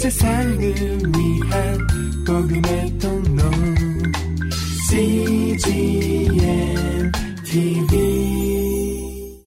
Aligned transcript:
세상을 0.00 0.58
위한 0.58 1.78
복음의 2.26 2.98
통로 2.98 3.42
CGM 4.88 6.32
TV 7.44 9.44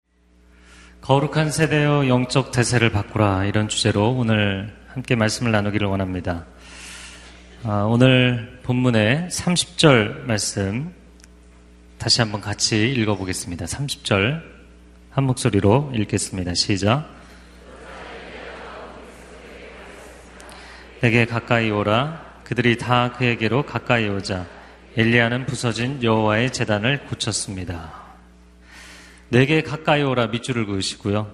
거룩한 1.02 1.50
세대여 1.50 2.08
영적 2.08 2.52
대세를 2.52 2.92
바꾸라 2.92 3.46
이런 3.46 3.68
주제로 3.68 4.12
오늘 4.12 4.72
함께 4.90 5.16
말씀을 5.16 5.52
나누기를 5.52 5.88
원합니다. 5.88 6.46
아, 7.64 7.88
오늘 7.90 8.60
본문의 8.62 9.30
30절 9.32 10.26
말씀 10.26 10.94
다시 11.98 12.22
한번 12.22 12.42
같이 12.42 12.92
읽어보겠습니다. 12.92 13.66
30절 13.66 14.44
한 15.10 15.24
목소리로 15.24 15.94
읽겠습니다. 15.96 16.54
시작. 16.54 17.23
내게 21.04 21.26
가까이 21.26 21.70
오라. 21.70 22.24
그들이 22.46 22.78
다 22.78 23.12
그에게로 23.12 23.66
가까이 23.66 24.08
오자. 24.08 24.46
엘리야는 24.96 25.48
부서진 25.48 26.02
여호와의 26.02 26.54
재단을 26.54 27.04
고쳤습니다. 27.08 27.92
내게 29.28 29.62
가까이 29.64 30.02
오라 30.02 30.28
밑줄을 30.28 30.66
그으시고요. 30.66 31.30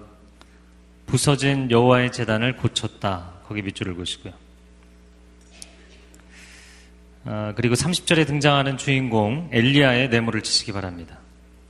부서진 1.06 1.70
여호와의 1.70 2.10
재단을 2.10 2.56
고쳤다. 2.56 3.30
거기 3.46 3.62
밑줄을 3.62 3.94
그으시고요. 3.94 4.32
아, 7.26 7.52
그리고 7.54 7.76
30절에 7.76 8.26
등장하는 8.26 8.76
주인공 8.76 9.50
엘리야의 9.52 10.08
내모를 10.08 10.42
치시기 10.42 10.72
바랍니다. 10.72 11.16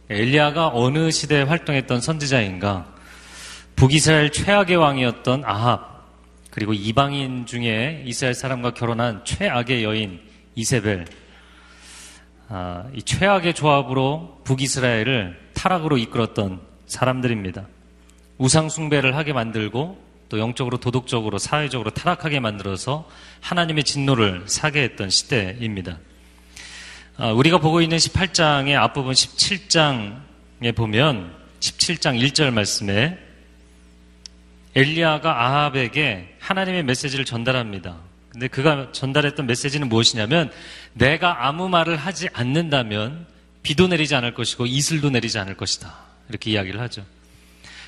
엘리야가 0.08 0.70
어느 0.72 1.10
시대에 1.10 1.42
활동했던 1.42 2.00
선지자인가? 2.00 2.94
북이스라엘 3.76 4.32
최악의 4.32 4.76
왕이었던 4.76 5.44
아합, 5.44 5.89
그리고 6.50 6.72
이방인 6.74 7.46
중에 7.46 8.02
이스라엘 8.06 8.34
사람과 8.34 8.74
결혼한 8.74 9.24
최악의 9.24 9.84
여인 9.84 10.20
이세벨. 10.54 11.06
아, 12.48 12.84
이 12.94 13.02
최악의 13.02 13.54
조합으로 13.54 14.40
북이스라엘을 14.44 15.38
타락으로 15.54 15.96
이끌었던 15.98 16.60
사람들입니다. 16.86 17.66
우상숭배를 18.38 19.16
하게 19.16 19.32
만들고 19.32 20.10
또 20.28 20.38
영적으로 20.38 20.78
도덕적으로 20.78 21.38
사회적으로 21.38 21.90
타락하게 21.90 22.40
만들어서 22.40 23.08
하나님의 23.40 23.84
진노를 23.84 24.44
사게 24.46 24.82
했던 24.82 25.10
시대입니다. 25.10 25.98
아, 27.16 27.32
우리가 27.32 27.58
보고 27.58 27.80
있는 27.80 27.98
18장의 27.98 28.74
앞부분 28.74 29.12
17장에 29.12 30.74
보면 30.74 31.32
17장 31.60 32.18
1절 32.20 32.52
말씀에 32.52 33.29
엘리야가 34.74 35.44
아합에게 35.46 36.36
하나님의 36.38 36.84
메시지를 36.84 37.24
전달합니다. 37.24 37.98
근데 38.30 38.46
그가 38.46 38.92
전달했던 38.92 39.46
메시지는 39.46 39.88
무엇이냐면 39.88 40.52
내가 40.92 41.46
아무 41.46 41.68
말을 41.68 41.96
하지 41.96 42.28
않는다면 42.32 43.26
비도 43.62 43.88
내리지 43.88 44.14
않을 44.14 44.34
것이고 44.34 44.66
이슬도 44.66 45.10
내리지 45.10 45.38
않을 45.38 45.56
것이다. 45.56 45.92
이렇게 46.28 46.52
이야기를 46.52 46.80
하죠. 46.80 47.04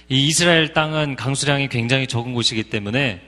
이 0.09 0.27
이스라엘 0.27 0.73
땅은 0.73 1.17
강수량이 1.17 1.69
굉장히 1.69 2.07
적은 2.07 2.35
곳이기 2.35 2.65
때문에 2.65 3.23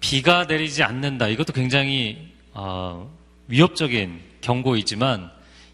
비가 0.00 0.44
내리지 0.44 0.82
않는다. 0.82 1.28
이것도 1.28 1.52
굉장히 1.52 2.32
어, 2.52 3.10
위협적인 3.48 4.20
경고이지만 4.40 5.30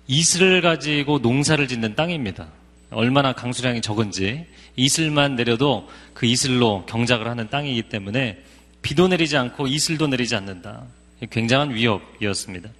이슬을 0.06 0.60
가지고 0.60 1.18
농사를 1.18 1.66
짓는 1.66 1.94
땅입니다. 1.94 2.48
얼마나 2.90 3.32
강수량이 3.32 3.80
적은지 3.80 4.46
이슬만 4.80 5.36
내려도 5.36 5.88
그 6.14 6.26
이슬로 6.26 6.86
경작을 6.86 7.28
하는 7.28 7.50
땅이기 7.50 7.82
때문에 7.82 8.42
비도 8.82 9.08
내리지 9.08 9.36
않고 9.36 9.66
이슬도 9.66 10.06
내리지 10.06 10.34
않는다. 10.36 10.84
굉장한 11.28 11.74
위협이었습니다. 11.74 12.70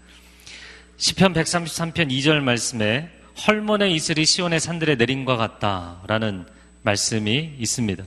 시편 0.96 1.34
133편 1.34 2.10
2절 2.10 2.40
말씀에 2.40 3.10
헐몬의 3.46 3.94
이슬이 3.94 4.24
시온의 4.24 4.60
산들에 4.60 4.96
내린과 4.96 5.36
같다라는 5.36 6.46
말씀이 6.82 7.56
있습니다. 7.58 8.04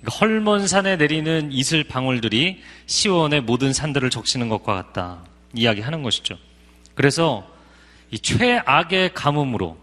그러니까 0.00 0.18
헐몬 0.18 0.66
산에 0.66 0.96
내리는 0.96 1.50
이슬 1.52 1.84
방울들이 1.84 2.62
시온의 2.86 3.42
모든 3.42 3.72
산들을 3.72 4.10
적시는 4.10 4.50
것과 4.50 4.74
같다 4.74 5.24
이야기하는 5.54 6.02
것이죠. 6.02 6.36
그래서 6.94 7.48
이 8.10 8.18
최악의 8.18 9.14
가뭄으로 9.14 9.81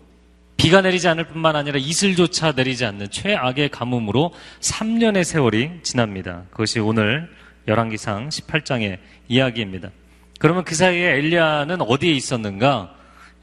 비가 0.60 0.82
내리지 0.82 1.08
않을 1.08 1.24
뿐만 1.24 1.56
아니라 1.56 1.80
이슬조차 1.80 2.52
내리지 2.52 2.84
않는 2.84 3.10
최악의 3.12 3.70
가뭄으로 3.70 4.34
3년의 4.60 5.24
세월이 5.24 5.80
지납니다. 5.84 6.44
그것이 6.52 6.82
오늘 6.82 7.34
열왕기상 7.70 8.28
18장의 8.28 9.00
이야기입니다. 9.30 9.90
그러면 10.38 10.66
그 10.66 10.76
사이에 10.76 11.12
엘리야는 11.12 11.82
어디에 11.82 12.12
있었는가? 12.12 12.94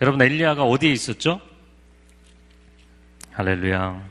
여러분 0.03 0.21
엘리야가 0.21 0.65
어디에 0.65 0.93
있었죠? 0.93 1.41
할렐루야. 3.33 4.03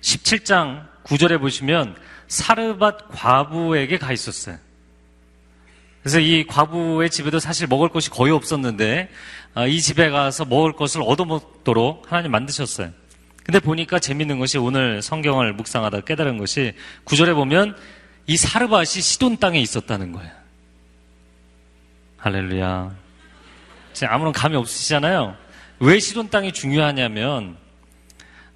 17장 0.00 0.86
9절에 1.02 1.40
보시면 1.40 1.96
사르밧 2.28 3.08
과부에게 3.10 3.98
가 3.98 4.12
있었어요. 4.12 4.58
그래서 6.06 6.20
이 6.20 6.46
과부의 6.46 7.10
집에도 7.10 7.40
사실 7.40 7.66
먹을 7.66 7.88
것이 7.88 8.10
거의 8.10 8.32
없었는데 8.32 9.08
아, 9.54 9.66
이 9.66 9.80
집에 9.80 10.08
가서 10.08 10.44
먹을 10.44 10.72
것을 10.72 11.02
얻어먹도록 11.02 12.12
하나님 12.12 12.30
만드셨어요. 12.30 12.92
근데 13.42 13.58
보니까 13.58 13.98
재밌는 13.98 14.38
것이 14.38 14.56
오늘 14.56 15.02
성경을 15.02 15.54
묵상하다 15.54 16.02
깨달은 16.02 16.38
것이 16.38 16.74
구절에 17.02 17.34
보면 17.34 17.76
이 18.28 18.36
사르밧이 18.36 18.84
시돈 18.86 19.38
땅에 19.38 19.58
있었다는 19.58 20.12
거예요. 20.12 20.30
할렐루야. 22.18 22.94
아무런 24.04 24.32
감이 24.32 24.54
없으시잖아요. 24.54 25.34
왜 25.80 25.98
시돈 25.98 26.30
땅이 26.30 26.52
중요하냐면 26.52 27.56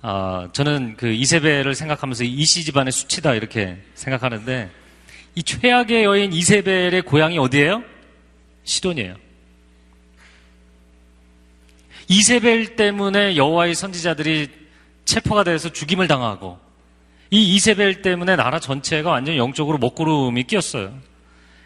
어, 0.03 0.49
저는 0.53 0.94
그 0.97 1.09
이세벨을 1.09 1.75
생각하면서 1.75 2.22
이시 2.22 2.62
집안의 2.62 2.93
수치다 2.93 3.34
이렇게 3.34 3.82
생각하는데 3.97 4.71
이 5.34 5.42
최악의 5.42 6.04
여인 6.04 6.32
이세벨의 6.32 7.02
고향이 7.02 7.38
어디예요? 7.38 7.82
시돈이에요. 8.64 9.16
이세벨 12.08 12.76
때문에 12.76 13.36
여호와의 13.36 13.74
선지자들이 13.74 14.48
체포가 15.04 15.44
돼서 15.44 15.69
죽임을 15.69 16.08
당하고 16.08 16.58
이 17.30 17.54
이세벨 17.54 18.02
때문에 18.02 18.34
나라 18.34 18.58
전체가 18.58 19.10
완전 19.10 19.36
영적으로 19.36 19.78
먹구름이 19.78 20.44
끼었어요. 20.44 20.92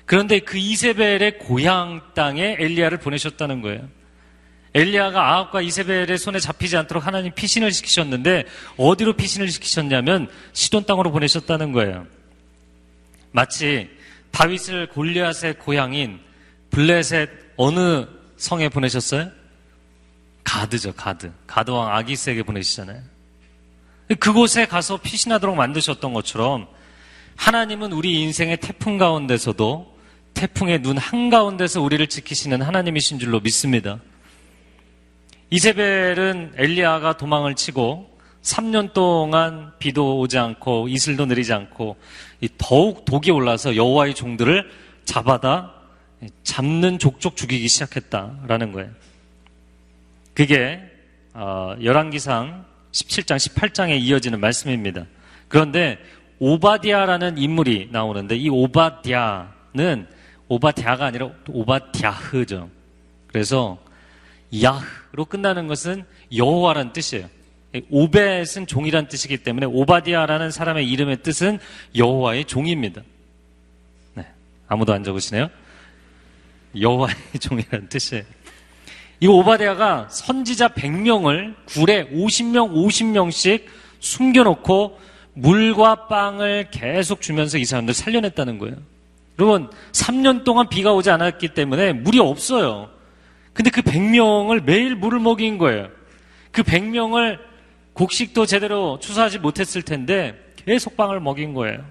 그런데 0.04 0.41
그 0.41 0.58
이세벨의 0.58 1.38
고향 1.38 2.03
땅에 2.14 2.56
엘리야를 2.58 2.98
보내셨다는 2.98 3.62
거예요. 3.62 3.88
엘리야가 4.74 5.32
아합과 5.32 5.62
이세벨의 5.62 6.19
손에 6.19 6.41
잡히지 6.41 6.76
않도록 6.76 7.06
하나님 7.06 7.32
피신을 7.32 7.72
시키셨는데 7.72 8.44
어디로 8.76 9.14
피신을 9.14 9.48
시키셨냐면 9.48 10.28
시돈 10.53 10.84
땅으로 10.84 11.10
보내셨다는 11.10 11.72
거예요. 11.72 12.06
마치 13.34 13.91
다윗을 14.31 14.91
골리앗의 14.91 15.59
고향인 15.59 16.21
블레셋 16.71 17.28
어느 17.56 18.06
성에 18.37 18.69
보내셨어요? 18.69 19.28
가드죠, 20.45 20.93
가드. 20.95 21.33
가드왕 21.49 21.97
아기스에게 21.97 22.45
보내시잖아요. 22.45 23.03
그곳에 24.21 24.67
가서 24.67 24.99
피신하도록 24.99 25.56
만드셨던 25.56 26.12
것처럼 26.15 26.69
하나님은 27.34 27.93
우리 27.93 28.22
인생의 28.22 28.59
태풍 28.59 28.99
가운데서도 28.99 29.99
태풍의 30.34 30.83
눈 30.83 30.97
한가운데서 30.97 31.83
우리를 31.83 32.06
지키시는 32.06 32.62
하나님이신 32.62 33.19
줄로 33.19 33.41
믿습니다. 33.41 33.99
이세벨은 35.51 36.53
엘리야가 36.56 37.16
도망을 37.16 37.56
치고 37.56 38.13
3년 38.44 38.93
동안 38.93 39.72
비도 39.78 40.21
오지 40.21 40.38
않고 40.38 40.88
이슬도 40.88 41.27
내리지 41.27 41.53
않고 41.53 41.97
더욱 42.59 43.05
독이 43.06 43.31
올라서 43.31 43.74
여호와의 43.74 44.15
종들을 44.15 44.71
잡아다 45.04 45.72
잡는 46.42 46.98
족족 46.98 47.36
죽이기 47.36 47.66
시작했다라는 47.68 48.72
거예요. 48.72 48.91
그게 50.34 50.80
어, 51.33 51.74
열왕기상 51.83 52.65
17장 52.92 53.36
18장에 53.36 53.98
이어지는 54.01 54.41
말씀입니다. 54.41 55.07
그런데 55.48 55.98
오바디아라는 56.39 57.39
인물이 57.39 57.89
나오는데 57.92 58.36
이 58.36 58.48
오바디아는 58.51 60.07
오바디아가 60.48 61.07
아니라 61.07 61.30
오바디아흐죠. 61.48 62.68
그래서 63.28 63.78
야흐로 64.63 65.24
끝나는 65.24 65.66
것은 65.66 66.04
여호와라는 66.34 66.92
뜻이에요. 66.92 67.28
오벳은 67.91 68.66
종이란 68.66 69.09
뜻이기 69.09 69.38
때문에 69.38 69.66
오바디아라는 69.66 70.50
사람의 70.50 70.88
이름의 70.88 71.22
뜻은 71.22 71.59
여호와의 71.97 72.44
종입니다. 72.44 73.03
네, 74.15 74.26
아무도 74.68 74.92
안 74.92 75.03
적으시네요. 75.03 75.50
여호와의 76.78 77.16
종이라는 77.41 77.88
뜻이에요. 77.88 78.24
이 79.21 79.26
오바디아가 79.26 80.09
선지자 80.10 80.68
100명을 80.68 81.54
굴에 81.66 82.09
50명, 82.10 82.72
50명씩 82.72 83.65
숨겨놓고 84.00 85.00
물과 85.34 86.06
빵을 86.09 86.68
계속 86.70 87.20
주면서 87.20 87.59
이 87.59 87.65
사람들 87.65 87.94
살려냈다는 87.94 88.59
거예요. 88.59 88.77
여러분, 89.38 89.68
3년 89.92 90.44
동안 90.44 90.68
비가 90.68 90.92
오지 90.92 91.10
않았기 91.10 91.54
때문에 91.54 91.92
물이 91.92 92.20
없어요. 92.20 92.91
근데 93.53 93.70
그 93.70 93.82
100명을 93.82 94.62
매일 94.62 94.94
물을 94.94 95.18
먹인 95.18 95.59
거예요. 95.59 95.88
그 96.50 96.62
100명을 96.62 97.38
곡식도 97.94 98.46
제대로 98.46 98.98
추수하지 99.00 99.38
못했을 99.38 99.82
텐데 99.82 100.34
계속 100.56 100.96
빵을 100.96 101.20
먹인 101.20 101.54
거예요. 101.54 101.84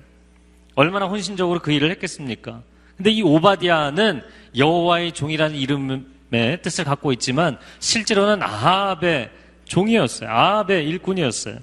얼마나 0.75 1.07
헌신적으로 1.07 1.59
그 1.59 1.71
일을 1.71 1.91
했겠습니까? 1.91 2.61
근데 2.97 3.11
이 3.11 3.21
오바디아는 3.21 4.21
여호와의 4.55 5.13
종이라는 5.13 5.55
이름의 5.55 6.61
뜻을 6.61 6.83
갖고 6.83 7.11
있지만 7.13 7.57
실제로는 7.79 8.44
아합의 8.44 9.31
종이었어요. 9.65 10.29
아합의 10.29 10.88
일꾼이었어요. 10.88 11.57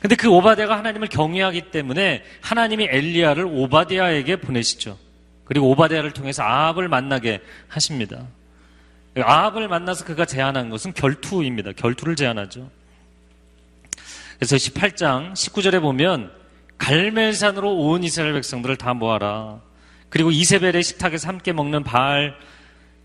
근데 0.00 0.16
그 0.16 0.28
오바디아가 0.28 0.76
하나님을 0.76 1.08
경외하기 1.08 1.70
때문에 1.70 2.24
하나님이 2.40 2.88
엘리야를 2.90 3.44
오바디아에게 3.46 4.36
보내시죠. 4.36 4.98
그리고 5.44 5.70
오바디아를 5.70 6.12
통해서 6.12 6.42
아합을 6.42 6.88
만나게 6.88 7.40
하십니다. 7.68 8.26
아합을 9.16 9.68
만나서 9.68 10.04
그가 10.04 10.24
제안한 10.24 10.70
것은 10.70 10.92
결투입니다. 10.94 11.72
결투를 11.72 12.16
제안하죠. 12.16 12.68
그래서 14.42 14.56
18장 14.56 15.34
19절에 15.34 15.80
보면 15.80 16.32
갈멜산으로 16.76 17.76
온 17.76 18.02
이스라엘 18.02 18.32
백성들을 18.32 18.74
다 18.74 18.92
모아라. 18.92 19.60
그리고 20.08 20.32
이세벨의 20.32 20.82
식탁에서 20.82 21.28
함께 21.28 21.52
먹는 21.52 21.84
바알 21.84 22.34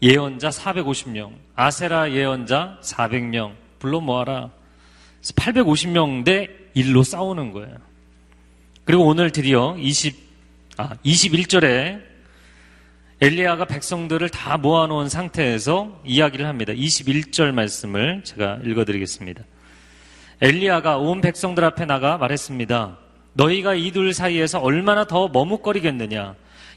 예언자 0.01 0.49
450명, 0.49 1.33
아세라 1.53 2.11
예언자 2.11 2.79
400명 2.81 3.53
불러 3.77 3.99
모아라. 3.99 4.49
850명 5.21 6.25
대 6.25 6.49
1로 6.75 7.03
싸우는 7.03 7.51
거예요. 7.51 7.77
그리고 8.83 9.05
오늘 9.05 9.29
드디어 9.29 9.77
20, 9.77 10.17
아, 10.77 10.95
21절에 11.05 12.01
엘리야가 13.21 13.65
백성들을 13.65 14.27
다 14.29 14.57
모아놓은 14.57 15.07
상태에서 15.07 16.01
이야기를 16.03 16.47
합니다. 16.47 16.73
21절 16.73 17.51
말씀을 17.51 18.23
제가 18.23 18.61
읽어드리겠습니다. 18.65 19.43
엘리야가 20.41 20.97
온 20.97 21.21
백성들 21.21 21.63
앞에 21.63 21.85
나가 21.85 22.17
말했습니다. 22.17 22.97
너희가 23.33 23.73
이 23.75 23.91
둘 23.91 24.13
사이에서 24.13 24.59
얼마나 24.59 25.05
더 25.05 25.27
머뭇거리겠느냐? 25.27 26.35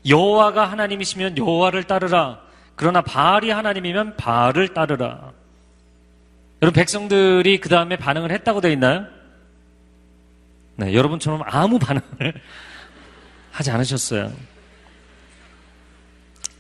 여호와가 0.09 0.67
하나님이시면 0.71 1.39
여호와를 1.39 1.85
따르라. 1.85 2.41
그러나 2.75 3.03
바알이 3.03 3.51
하나님이면 3.51 4.17
바알을 4.17 4.69
따르라. 4.69 5.33
여러분 6.63 6.79
백성들이 6.79 7.59
그 7.61 7.69
다음에 7.69 7.97
반응을 7.97 8.31
했다고 8.31 8.61
되어 8.61 8.71
있나요? 8.73 9.07
네, 10.77 10.95
여러분처럼 10.95 11.43
아무 11.45 11.79
반응을 11.79 12.35
하지 13.53 13.71
않으셨어요. 13.71 14.33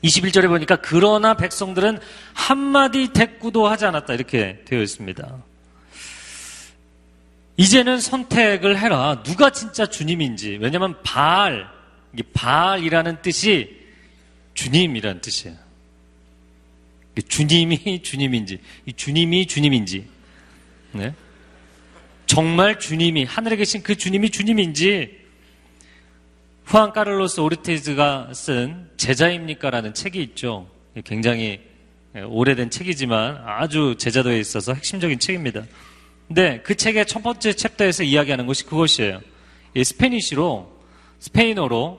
21절에 0.04 0.48
보니까 0.48 0.76
그러나 0.76 1.34
백성들은 1.34 1.98
한마디 2.32 3.12
대꾸도 3.12 3.66
하지 3.66 3.84
않았다 3.86 4.14
이렇게 4.14 4.62
되어 4.64 4.80
있습니다. 4.80 5.36
이제는 7.60 8.00
선택을 8.00 8.78
해라. 8.78 9.22
누가 9.22 9.50
진짜 9.50 9.84
주님인지. 9.84 10.56
왜냐하면 10.62 10.94
바알, 11.02 11.68
바알이라는 12.32 13.20
뜻이 13.20 13.76
주님이라는 14.54 15.20
뜻이에요. 15.20 15.58
주님이 17.28 18.02
주님인지, 18.02 18.60
주님이 18.96 19.46
주님인지, 19.46 20.08
네? 20.92 21.12
정말 22.24 22.78
주님이 22.78 23.24
하늘에 23.24 23.56
계신 23.56 23.82
그 23.82 23.94
주님이 23.94 24.30
주님인지 24.30 25.18
후안 26.64 26.92
카를로스 26.92 27.40
오르테즈가 27.40 28.32
쓴 28.32 28.88
제자입니까라는 28.96 29.92
책이 29.92 30.22
있죠. 30.22 30.70
굉장히 31.04 31.60
오래된 32.14 32.70
책이지만 32.70 33.42
아주 33.44 33.96
제자도에 33.98 34.40
있어서 34.40 34.72
핵심적인 34.72 35.18
책입니다. 35.18 35.64
근데 36.30 36.60
그 36.62 36.76
책의 36.76 37.06
첫 37.06 37.24
번째 37.24 37.52
챕터에서 37.52 38.04
이야기하는 38.04 38.46
것이 38.46 38.64
그것이에요. 38.64 39.20
Spanish로 39.82 40.70
스페인어로 41.18 41.98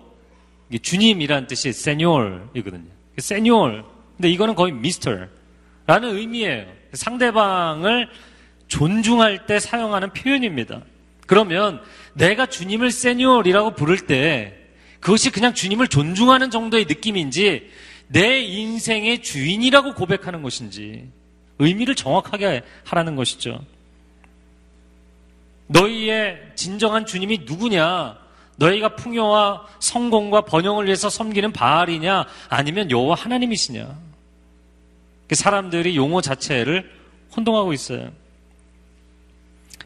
주님이란 0.82 1.48
뜻이 1.48 1.74
señor이거든요. 1.74 2.86
señor. 3.18 3.84
근데 4.16 4.30
이거는 4.30 4.56
거의 4.56 4.72
미스터라는 4.72 5.28
의미예요. 5.88 6.66
상대방을 6.94 8.08
존중할 8.70 9.48
때 9.48 9.60
사용하는 9.60 10.14
표현입니다. 10.14 10.82
그러면 11.28 11.82
내가 12.14 12.46
주님을 12.46 12.92
señor이라고 12.92 13.76
부를 13.76 14.00
때 14.00 14.56
그것이 15.02 15.30
그냥 15.30 15.54
주님을 15.54 15.90
존중하는 15.90 16.52
정도의 16.52 16.86
느낌인지 16.86 17.70
내 18.08 18.40
인생의 18.40 19.24
주인이라고 19.24 19.94
고백하는 19.94 20.42
것인지 20.42 21.10
의미를 21.60 21.96
정확하게 21.96 22.62
하라는 22.86 23.18
것이죠. 23.18 23.60
너희의 25.72 26.52
진정한 26.56 27.06
주님이 27.06 27.40
누구냐? 27.46 28.20
너희가 28.58 28.96
풍요와 28.96 29.68
성공과 29.80 30.42
번영을 30.42 30.86
위해서 30.86 31.10
섬기는 31.10 31.52
바알이냐? 31.52 32.26
아니면 32.50 32.92
여호와 32.92 33.16
하나님이시냐? 33.16 33.98
그 35.28 35.36
사람들이 35.36 35.96
용어 35.96 36.22
자체를 36.22 36.92
혼동하고 37.36 37.74
있어요. 37.74 38.12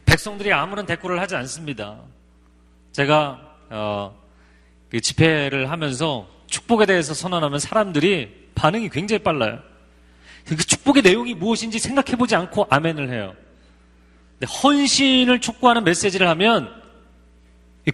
백성들이 0.04 0.52
아무런 0.52 0.86
대꾸를 0.86 1.20
하지 1.20 1.36
않습니다. 1.36 1.96
제가 2.92 3.40
어, 3.70 4.16
그 4.90 5.00
집회를 5.00 5.70
하면서 5.70 6.26
축복에 6.48 6.86
대해서 6.86 7.14
선언하면 7.14 7.58
사람들이 7.58 8.50
반응이 8.54 8.88
굉장히 8.88 9.22
빨라요. 9.22 9.60
그 10.44 10.56
축복의 10.56 11.02
내용이 11.02 11.34
무엇인지 11.34 11.78
생각해보지 11.78 12.34
않고 12.36 12.66
아멘을 12.70 13.10
해요. 13.10 13.34
헌신을 14.44 15.40
촉구하는 15.40 15.84
메시지를 15.84 16.28
하면 16.28 16.70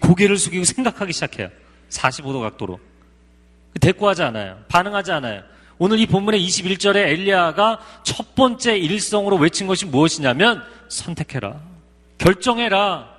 고개를 0.01 0.37
숙이고 0.37 0.65
생각하기 0.65 1.13
시작해요. 1.13 1.49
45도 1.91 2.41
각도로. 2.41 2.81
대꾸하지 3.81 4.23
않아요. 4.23 4.59
반응하지 4.69 5.13
않아요. 5.13 5.43
오늘 5.79 5.99
이 5.99 6.07
본문의 6.07 6.45
21절에 6.47 6.97
엘리야가 6.97 7.81
첫 8.03 8.35
번째 8.35 8.77
일성으로 8.79 9.37
외친 9.37 9.67
것이 9.67 9.87
무엇이냐면 9.87 10.63
선택해라. 10.89 11.61
결정해라. 12.19 13.11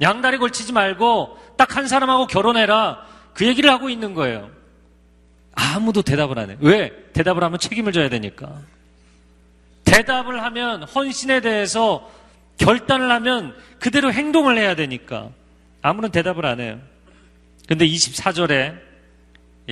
양다리 0.00 0.38
걸치지 0.38 0.72
말고 0.72 1.38
딱 1.56 1.76
한 1.76 1.86
사람하고 1.86 2.26
결혼해라. 2.26 3.04
그 3.34 3.46
얘기를 3.46 3.70
하고 3.70 3.88
있는 3.88 4.14
거예요. 4.14 4.50
아무도 5.54 6.02
대답을 6.02 6.38
안 6.38 6.50
해. 6.50 6.56
왜? 6.60 6.92
대답을 7.12 7.42
하면 7.44 7.58
책임을 7.58 7.92
져야 7.92 8.08
되니까. 8.08 8.52
대답을 9.84 10.42
하면 10.42 10.82
헌신에 10.82 11.40
대해서 11.40 12.10
결단을 12.58 13.10
하면 13.10 13.56
그대로 13.78 14.12
행동을 14.12 14.58
해야 14.58 14.74
되니까 14.74 15.30
아무런 15.80 16.10
대답을 16.10 16.46
안 16.46 16.60
해요. 16.60 16.80
근데 17.66 17.86
24절에 17.86 18.78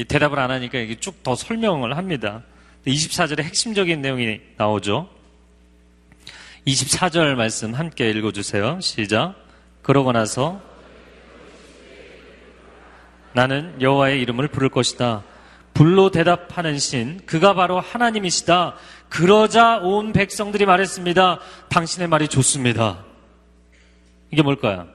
대답을 0.09 0.39
안 0.39 0.51
하니까 0.51 0.79
이게 0.79 0.99
쭉 0.99 1.23
더 1.23 1.35
설명을 1.35 1.97
합니다. 1.97 2.43
24절에 2.87 3.43
핵심적인 3.43 4.01
내용이 4.01 4.41
나오죠. 4.57 5.09
24절 6.67 7.35
말씀 7.35 7.75
함께 7.75 8.11
읽어주세요. 8.11 8.81
시작. 8.81 9.35
그러고 9.83 10.13
나서 10.13 10.61
나는 13.33 13.81
여호와의 13.81 14.21
이름을 14.23 14.49
부를 14.49 14.69
것이다. 14.69 15.23
불로 15.75 16.11
대답하는 16.11 16.79
신, 16.79 17.21
그가 17.27 17.55
바로 17.55 17.81
하나님이시다. 17.81 18.75
그러자 19.11 19.79
온 19.83 20.13
백성들이 20.13 20.65
말했습니다. 20.65 21.41
당신의 21.69 22.09
말이 22.09 22.29
좋습니다. 22.29 23.05
이게 24.31 24.41
뭘까요? 24.43 24.87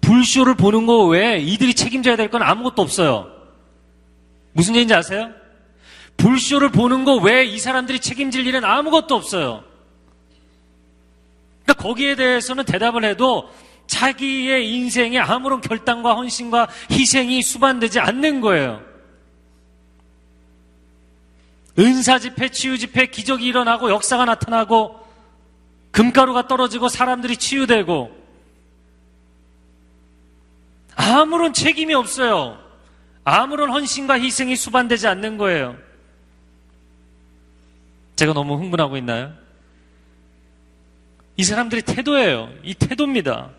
불쇼를 0.00 0.56
보는 0.56 0.86
거 0.86 1.04
외에 1.04 1.38
이들이 1.38 1.74
책임져야 1.74 2.16
될 2.16 2.28
건 2.30 2.42
아무것도 2.42 2.82
없어요. 2.82 3.30
무슨 4.52 4.74
얘기인지 4.74 4.94
아세요? 4.94 5.30
불쇼를 6.16 6.70
보는 6.70 7.04
거 7.04 7.16
외에 7.16 7.44
이 7.44 7.58
사람들이 7.58 8.00
책임질 8.00 8.46
일은 8.46 8.64
아무것도 8.64 9.14
없어요. 9.14 9.62
그러니까 11.64 11.82
거기에 11.84 12.16
대해서는 12.16 12.64
대답을 12.64 13.04
해도 13.04 13.48
자기의 13.86 14.70
인생에 14.72 15.18
아무런 15.18 15.60
결단과 15.60 16.14
헌신과 16.14 16.68
희생이 16.90 17.42
수반되지 17.42 18.00
않는 18.00 18.40
거예요. 18.40 18.80
은사 21.78 22.18
집회, 22.18 22.50
치유 22.50 22.76
집회, 22.78 23.06
기적이 23.06 23.46
일어나고 23.46 23.90
역사가 23.90 24.24
나타나고 24.24 25.00
금가루가 25.90 26.48
떨어지고 26.48 26.88
사람들이 26.88 27.36
치유되고 27.36 28.22
아무런 30.94 31.52
책임이 31.52 31.94
없어요. 31.94 32.58
아무런 33.24 33.70
헌신과 33.70 34.18
희생이 34.18 34.56
수반되지 34.56 35.06
않는 35.06 35.38
거예요. 35.38 35.76
제가 38.16 38.32
너무 38.32 38.56
흥분하고 38.56 38.96
있나요? 38.98 39.32
이 41.36 41.44
사람들의 41.44 41.82
태도예요. 41.82 42.52
이 42.62 42.74
태도입니다. 42.74 43.50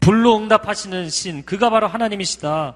불로 0.00 0.38
응답하시는 0.38 1.10
신, 1.10 1.44
그가 1.44 1.68
바로 1.68 1.86
하나님이시다. 1.86 2.74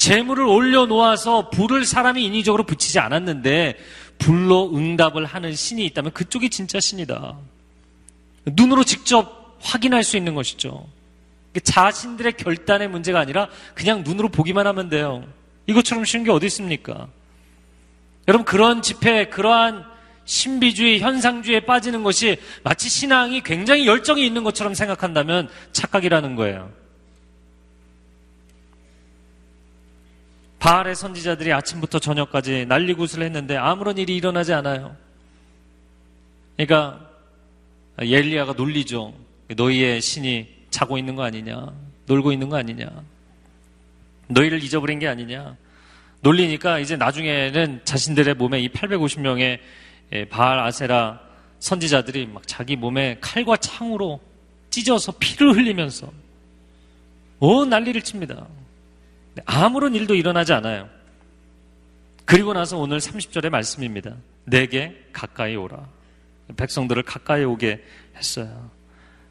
재물을 0.00 0.44
올려놓아서 0.44 1.50
불을 1.50 1.84
사람이 1.84 2.24
인위적으로 2.24 2.64
붙이지 2.64 2.98
않았는데 2.98 3.76
불로 4.16 4.74
응답을 4.74 5.26
하는 5.26 5.54
신이 5.54 5.84
있다면 5.84 6.12
그쪽이 6.12 6.48
진짜 6.48 6.80
신이다. 6.80 7.36
눈으로 8.46 8.82
직접 8.82 9.58
확인할 9.60 10.02
수 10.02 10.16
있는 10.16 10.34
것이죠. 10.34 10.88
자신들의 11.62 12.32
결단의 12.38 12.88
문제가 12.88 13.20
아니라 13.20 13.48
그냥 13.74 14.02
눈으로 14.02 14.30
보기만 14.30 14.66
하면 14.68 14.88
돼요. 14.88 15.22
이것처럼 15.66 16.06
쉬운 16.06 16.24
게 16.24 16.30
어디 16.30 16.46
있습니까? 16.46 17.08
여러분 18.26 18.46
그런 18.46 18.80
집회, 18.80 19.26
그러한 19.26 19.84
신비주의, 20.24 21.00
현상주의에 21.00 21.60
빠지는 21.60 22.02
것이 22.04 22.38
마치 22.62 22.88
신앙이 22.88 23.42
굉장히 23.42 23.86
열정이 23.86 24.24
있는 24.24 24.44
것처럼 24.44 24.72
생각한다면 24.72 25.50
착각이라는 25.72 26.36
거예요. 26.36 26.79
바알의 30.60 30.94
선지자들이 30.94 31.52
아침부터 31.52 31.98
저녁까지 31.98 32.66
난리굿을 32.66 33.22
했는데 33.24 33.56
아무런 33.56 33.98
일이 33.98 34.14
일어나지 34.14 34.52
않아요. 34.52 34.94
그러니까 36.56 37.08
엘리야가 37.98 38.52
놀리죠. 38.52 39.14
너희의 39.56 40.00
신이 40.00 40.66
자고 40.70 40.98
있는 40.98 41.16
거 41.16 41.22
아니냐? 41.24 41.72
놀고 42.06 42.32
있는 42.32 42.50
거 42.50 42.56
아니냐? 42.56 42.88
너희를 44.28 44.62
잊어버린 44.62 44.98
게 44.98 45.08
아니냐? 45.08 45.56
놀리니까 46.20 46.78
이제 46.78 46.94
나중에는 46.96 47.80
자신들의 47.84 48.34
몸에 48.34 48.60
이 48.60 48.68
850명의 48.68 49.58
바알 50.28 50.58
아세라 50.58 51.20
선지자들이 51.58 52.26
막 52.26 52.46
자기 52.46 52.76
몸에 52.76 53.16
칼과 53.20 53.56
창으로 53.56 54.20
찢어서 54.68 55.12
피를 55.18 55.56
흘리면서 55.56 56.12
온 57.38 57.70
난리를 57.70 58.02
칩니다. 58.02 58.46
아무런 59.44 59.94
일도 59.94 60.14
일어나지 60.14 60.52
않아요. 60.52 60.88
그리고 62.24 62.52
나서 62.52 62.78
오늘 62.78 62.98
30절의 62.98 63.50
말씀입니다. 63.50 64.14
내게 64.44 65.04
가까이 65.12 65.56
오라. 65.56 65.86
백성들을 66.56 67.02
가까이 67.02 67.44
오게 67.44 67.84
했어요. 68.16 68.70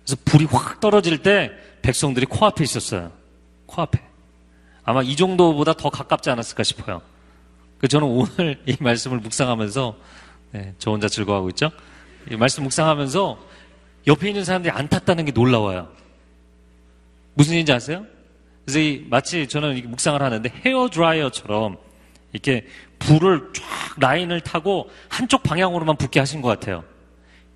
그래서 0.04 0.22
불이 0.26 0.46
확 0.46 0.80
떨어질 0.80 1.20
때 1.20 1.52
백성들이 1.82 2.26
코앞에 2.26 2.64
있었어요. 2.64 3.12
코앞에. 3.66 4.02
아마 4.84 5.02
이 5.04 5.16
정도보다 5.16 5.74
더 5.74 5.90
가깝지 5.90 6.30
않았을까 6.30 6.64
싶어요. 6.64 7.02
그 7.78 7.88
저는 7.88 8.08
오늘 8.08 8.62
이 8.66 8.76
말씀을 8.80 9.20
묵상하면서 9.20 9.96
네, 10.52 10.74
저 10.80 10.92
혼자 10.92 11.08
즐거워하고 11.08 11.50
있죠. 11.50 11.72
이 12.30 12.36
말씀 12.36 12.64
묵상하면서 12.64 13.40
옆에 14.08 14.30
있는 14.30 14.44
사람들이 14.44 14.72
안 14.72 14.90
탔다는 14.90 15.26
게 15.26 15.32
놀라워요. 15.32 15.90
무슨 17.34 17.54
일인지 17.54 17.72
아세요? 17.72 18.06
그래서 18.70 18.80
이, 18.80 19.04
마치 19.10 19.48
저는 19.48 19.82
묵상을 19.90 20.22
하는데 20.22 20.52
헤어 20.64 20.90
드라이어처럼 20.90 21.78
이렇게 22.34 22.68
불을 23.00 23.50
쫙 23.52 23.64
라인을 24.00 24.42
타고 24.42 24.92
한쪽 25.10 25.42
방향으로만 25.42 25.98
붙게 25.98 26.20
하신 26.20 26.44
것 26.44 26.50
같아요. 26.50 26.84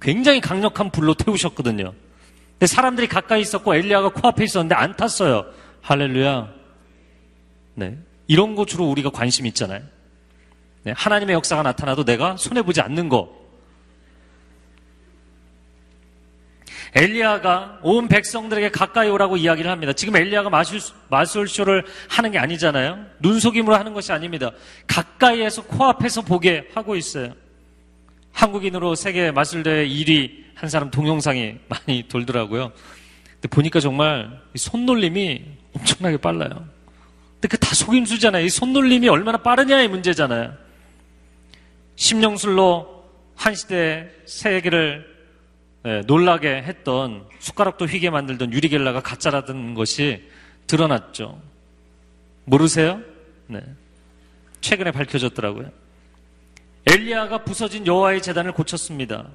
굉장히 0.01 0.41
강력한 0.41 0.89
불로 0.89 1.13
태우셨거든요. 1.13 1.93
근데 2.53 2.65
사람들이 2.65 3.07
가까이 3.07 3.41
있었고 3.41 3.75
엘리야가 3.75 4.09
코앞에 4.09 4.43
있었는데 4.43 4.73
안 4.73 4.95
탔어요. 4.95 5.45
할렐루야. 5.81 6.49
네. 7.75 7.95
이런 8.25 8.55
것 8.55 8.67
주로 8.67 8.85
우리가 8.89 9.11
관심 9.11 9.45
있잖아요. 9.45 9.83
네. 10.81 10.93
하나님의 10.95 11.35
역사가 11.35 11.61
나타나도 11.61 12.05
내가 12.05 12.37
손해보지 12.37 12.81
않는 12.81 13.07
거. 13.07 13.42
엘리야가 16.95 17.79
온 17.81 18.07
백성들에게 18.07 18.69
가까이 18.69 19.09
오라고 19.09 19.37
이야기를 19.37 19.69
합니다. 19.69 19.93
지금 19.93 20.15
엘리야가 20.15 20.49
마술, 20.49 20.79
마술쇼를 21.09 21.83
하는 22.07 22.31
게 22.31 22.37
아니잖아요. 22.37 23.05
눈속임으로 23.19 23.75
하는 23.75 23.93
것이 23.93 24.11
아닙니다. 24.11 24.51
가까이에서 24.87 25.63
코앞에서 25.63 26.21
보게 26.21 26.67
하고 26.73 26.95
있어요. 26.95 27.33
한국인으로 28.31 28.95
세계 28.95 29.31
마술대회 29.31 29.87
1위 29.87 30.43
한 30.55 30.69
사람 30.69 30.91
동영상이 30.91 31.55
많이 31.67 32.07
돌더라고요. 32.07 32.71
근데 33.33 33.47
보니까 33.49 33.79
정말 33.79 34.39
손놀림이 34.55 35.43
엄청나게 35.75 36.17
빨라요. 36.17 36.67
근데 37.33 37.47
그 37.47 37.57
다 37.57 37.75
속임수잖아요. 37.75 38.45
이 38.45 38.49
손놀림이 38.49 39.09
얼마나 39.09 39.37
빠르냐의 39.39 39.87
문제잖아요. 39.87 40.53
심령술로 41.95 43.03
한 43.35 43.55
시대 43.55 44.09
세계를 44.25 45.05
예, 45.09 45.12
놀라게 46.05 46.63
했던 46.63 47.27
숟가락도 47.39 47.85
휘게 47.85 48.09
만들던 48.09 48.53
유리겔라가 48.53 49.01
가짜라는 49.01 49.73
것이 49.73 50.29
드러났죠. 50.67 51.41
모르세요? 52.45 53.01
네. 53.47 53.61
최근에 54.61 54.91
밝혀졌더라고요. 54.91 55.69
엘리야가 56.89 57.43
부서진 57.43 57.85
여호와의 57.85 58.21
재단을 58.21 58.51
고쳤습니다. 58.53 59.27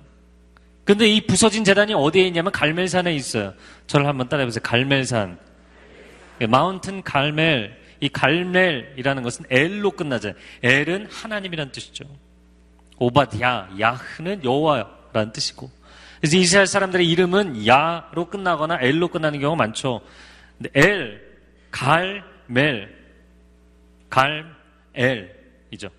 근데 0.84 1.06
이 1.06 1.26
부서진 1.26 1.64
재단이 1.64 1.92
어디에 1.92 2.26
있냐면 2.28 2.50
갈멜산에 2.50 3.14
있어요. 3.14 3.52
저를 3.86 4.06
한번 4.06 4.28
따라해 4.28 4.46
보세요. 4.46 4.62
갈멜산. 4.62 5.38
예, 6.40 6.46
마운튼 6.46 7.02
갈멜. 7.02 7.76
이 8.00 8.08
갈멜이라는 8.08 9.22
것은 9.22 9.44
엘로 9.50 9.90
끝나잖아요. 9.90 10.38
엘은 10.62 11.08
하나님이라는 11.10 11.72
뜻이죠. 11.72 12.04
오바디야, 12.98 13.70
야흐는 13.78 14.44
여호와라는 14.44 15.32
뜻이고. 15.32 15.70
그래서 16.20 16.36
이스라엘 16.36 16.66
사람들의 16.66 17.08
이름은 17.08 17.66
야로 17.66 18.26
끝나거나 18.30 18.78
엘로 18.80 19.08
끝나는 19.08 19.40
경우가 19.40 19.56
많죠. 19.56 20.00
근데 20.56 20.70
엘, 20.74 21.22
갈, 21.70 22.24
멜, 22.46 22.88
갈, 24.08 24.44
엘이죠. 24.94 25.90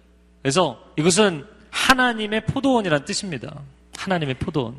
그래서 0.42 0.84
이것은 0.98 1.46
하나님의 1.72 2.46
포도원이라는 2.48 3.06
뜻입니다. 3.06 3.62
하나님의 3.98 4.36
포도원. 4.36 4.76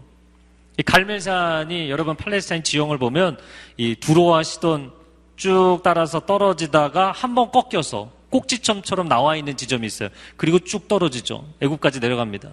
이 0.79 0.83
갈멜산이 0.83 1.91
여러분 1.91 2.17
팔레스타인 2.17 2.63
지형을 2.63 2.99
보면 2.99 3.39
이 3.77 3.95
두로와 3.97 4.43
시돈 4.43 4.93
쭉 5.37 5.81
따라서 5.83 6.21
떨어지다가 6.21 7.13
한 7.13 7.35
번 7.35 7.51
꺾여서 7.51 8.11
꼭지점처럼 8.31 9.09
나와 9.09 9.37
있는 9.37 9.57
지점이 9.57 9.87
있어요. 9.87 10.09
그리고 10.37 10.59
쭉 10.61 10.87
떨어지죠. 10.87 11.45
애국까지 11.61 12.01
내려갑니다. 12.01 12.51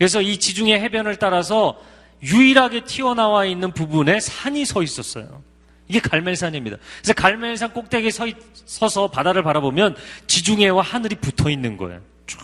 그래서 0.00 0.22
이 0.22 0.38
지중해 0.38 0.80
해변을 0.80 1.16
따라서 1.16 1.78
유일하게 2.22 2.84
튀어나와 2.84 3.44
있는 3.44 3.70
부분에 3.70 4.18
산이 4.18 4.64
서 4.64 4.82
있었어요. 4.82 5.42
이게 5.88 6.00
갈멜산입니다. 6.00 6.78
그래서 7.02 7.12
갈멜산 7.12 7.74
꼭대기에 7.74 8.10
서, 8.10 8.26
서서 8.64 9.08
바다를 9.08 9.42
바라보면 9.42 9.94
지중해와 10.26 10.80
하늘이 10.80 11.16
붙어 11.16 11.50
있는 11.50 11.76
거예요. 11.76 12.00
쭉 12.26 12.40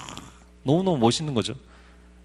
너무너무 0.65 0.99
멋있는 0.99 1.33
거죠. 1.33 1.55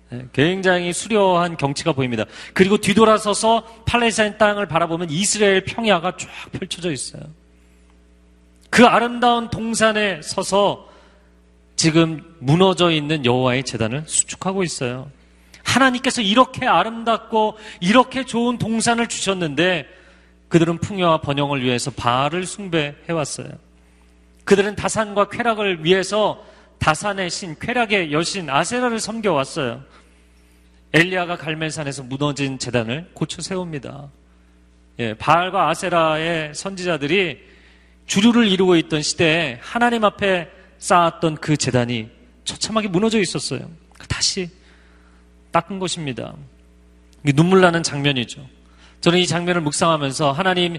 네, 0.09 0.25
굉장히 0.33 0.91
수려한 0.91 1.55
경치가 1.55 1.93
보입니다. 1.93 2.25
그리고 2.53 2.77
뒤돌아서서 2.77 3.83
팔레스타인 3.85 4.38
땅을 4.38 4.65
바라보면 4.65 5.11
이스라엘 5.11 5.63
평야가 5.63 6.17
쫙 6.17 6.27
펼쳐져 6.51 6.91
있어요. 6.91 7.23
그 8.69 8.85
아름다운 8.85 9.50
동산에 9.50 10.21
서서 10.21 10.89
지금 11.77 12.21
무너져 12.39 12.91
있는 12.91 13.23
여호와의 13.23 13.63
재단을 13.63 14.03
수축하고 14.05 14.63
있어요. 14.63 15.09
하나님께서 15.63 16.21
이렇게 16.21 16.65
아름답고 16.67 17.57
이렇게 17.79 18.25
좋은 18.25 18.57
동산을 18.57 19.07
주셨는데 19.07 19.87
그들은 20.47 20.79
풍요와 20.79 21.21
번영을 21.21 21.63
위해서 21.63 21.91
바알을 21.91 22.45
숭배해 22.45 23.11
왔어요. 23.11 23.49
그들은 24.43 24.75
다산과 24.75 25.29
쾌락을 25.29 25.85
위해서 25.85 26.43
다산의 26.79 27.29
신, 27.29 27.55
쾌락의 27.59 28.11
여신 28.11 28.49
아세라를 28.49 28.99
섬겨 28.99 29.31
왔어요. 29.31 29.83
엘리야가 30.93 31.37
갈멜산에서 31.37 32.03
무너진 32.03 32.59
재단을 32.59 33.09
고쳐 33.13 33.41
세웁니다. 33.41 34.09
예, 34.99 35.13
바알과 35.13 35.69
아세라의 35.69 36.53
선지자들이 36.53 37.39
주류를 38.07 38.47
이루고 38.47 38.75
있던 38.75 39.01
시대에 39.01 39.57
하나님 39.61 40.03
앞에 40.03 40.49
쌓았던 40.79 41.35
그 41.35 41.55
재단이 41.55 42.09
처참하게 42.43 42.89
무너져 42.89 43.19
있었어요. 43.19 43.61
다시 44.09 44.49
닦은 45.51 45.79
것입니다. 45.79 46.34
눈물 47.24 47.62
나는 47.62 47.84
장면이죠. 47.84 48.46
저는 49.01 49.20
이 49.20 49.27
장면을 49.27 49.62
묵상하면서 49.62 50.31
하나님 50.31 50.77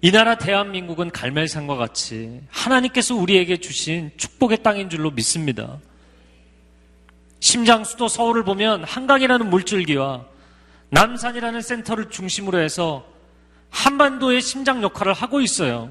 이 0.00 0.10
나라 0.10 0.36
대한민국은 0.36 1.10
갈멜산과 1.10 1.76
같이 1.76 2.40
하나님께서 2.50 3.14
우리에게 3.14 3.58
주신 3.58 4.10
축복의 4.16 4.62
땅인 4.62 4.90
줄로 4.90 5.10
믿습니다. 5.10 5.78
심장 7.40 7.84
수도 7.84 8.08
서울을 8.08 8.44
보면 8.44 8.84
한강이라는 8.84 9.48
물줄기와 9.48 10.26
남산이라는 10.90 11.60
센터를 11.60 12.10
중심으로 12.10 12.58
해서 12.58 13.06
한반도의 13.70 14.42
심장 14.42 14.82
역할을 14.82 15.12
하고 15.12 15.40
있어요. 15.40 15.90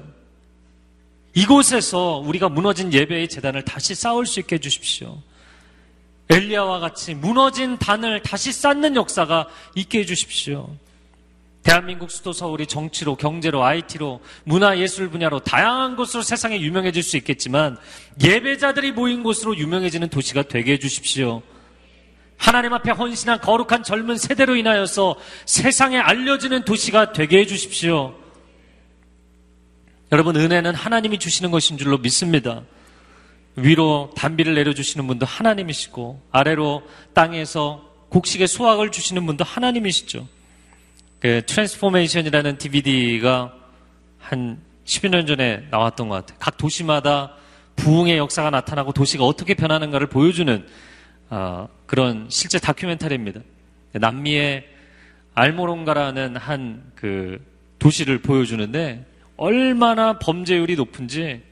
이곳에서 1.34 2.18
우리가 2.18 2.48
무너진 2.48 2.92
예배의 2.92 3.28
재단을 3.28 3.62
다시 3.62 3.94
쌓을 3.94 4.26
수 4.26 4.40
있게 4.40 4.56
해주십시오. 4.56 5.18
엘리야와 6.32 6.80
같이 6.80 7.14
무너진 7.14 7.76
단을 7.76 8.22
다시 8.22 8.52
쌓는 8.52 8.96
역사가 8.96 9.48
있게 9.74 10.00
해주십시오. 10.00 10.74
대한민국 11.62 12.10
수도 12.10 12.32
서울이 12.32 12.66
정치로, 12.66 13.16
경제로, 13.16 13.62
IT로, 13.62 14.20
문화, 14.44 14.78
예술 14.78 15.10
분야로 15.10 15.40
다양한 15.40 15.94
곳으로 15.94 16.22
세상에 16.22 16.60
유명해질 16.60 17.02
수 17.02 17.16
있겠지만 17.18 17.76
예배자들이 18.22 18.92
모인 18.92 19.22
곳으로 19.22 19.56
유명해지는 19.56 20.08
도시가 20.08 20.44
되게 20.44 20.72
해주십시오. 20.72 21.42
하나님 22.36 22.72
앞에 22.72 22.90
헌신한 22.90 23.40
거룩한 23.40 23.84
젊은 23.84 24.16
세대로 24.16 24.56
인하여서 24.56 25.16
세상에 25.46 25.98
알려지는 25.98 26.64
도시가 26.64 27.12
되게 27.12 27.38
해주십시오. 27.40 28.14
여러분, 30.10 30.36
은혜는 30.36 30.74
하나님이 30.74 31.18
주시는 31.18 31.50
것인 31.52 31.78
줄로 31.78 31.98
믿습니다. 31.98 32.62
위로 33.56 34.10
단비를 34.16 34.54
내려주시는 34.54 35.06
분도 35.06 35.26
하나님이시고, 35.26 36.22
아래로 36.30 36.82
땅에서 37.12 37.88
곡식의 38.08 38.46
수확을 38.46 38.90
주시는 38.90 39.26
분도 39.26 39.44
하나님이시죠. 39.44 40.26
그 41.20 41.42
Transformation이라는 41.46 42.58
DVD가 42.58 43.54
한 44.18 44.58
10여 44.84 45.08
년 45.10 45.26
전에 45.26 45.66
나왔던 45.70 46.08
것 46.08 46.14
같아요. 46.16 46.38
각 46.40 46.56
도시마다 46.56 47.34
부흥의 47.76 48.18
역사가 48.18 48.50
나타나고 48.50 48.92
도시가 48.92 49.24
어떻게 49.24 49.54
변하는가를 49.54 50.08
보여주는 50.08 50.66
어, 51.30 51.68
그런 51.86 52.26
실제 52.28 52.58
다큐멘터리입니다. 52.58 53.40
남미의 53.92 54.66
알모롱가라는 55.34 56.36
한 56.36 56.92
그 57.02 57.44
도시를 57.80 58.18
보여주는데 58.22 59.04
얼마나 59.36 60.20
범죄율이 60.20 60.76
높은지 60.76 61.42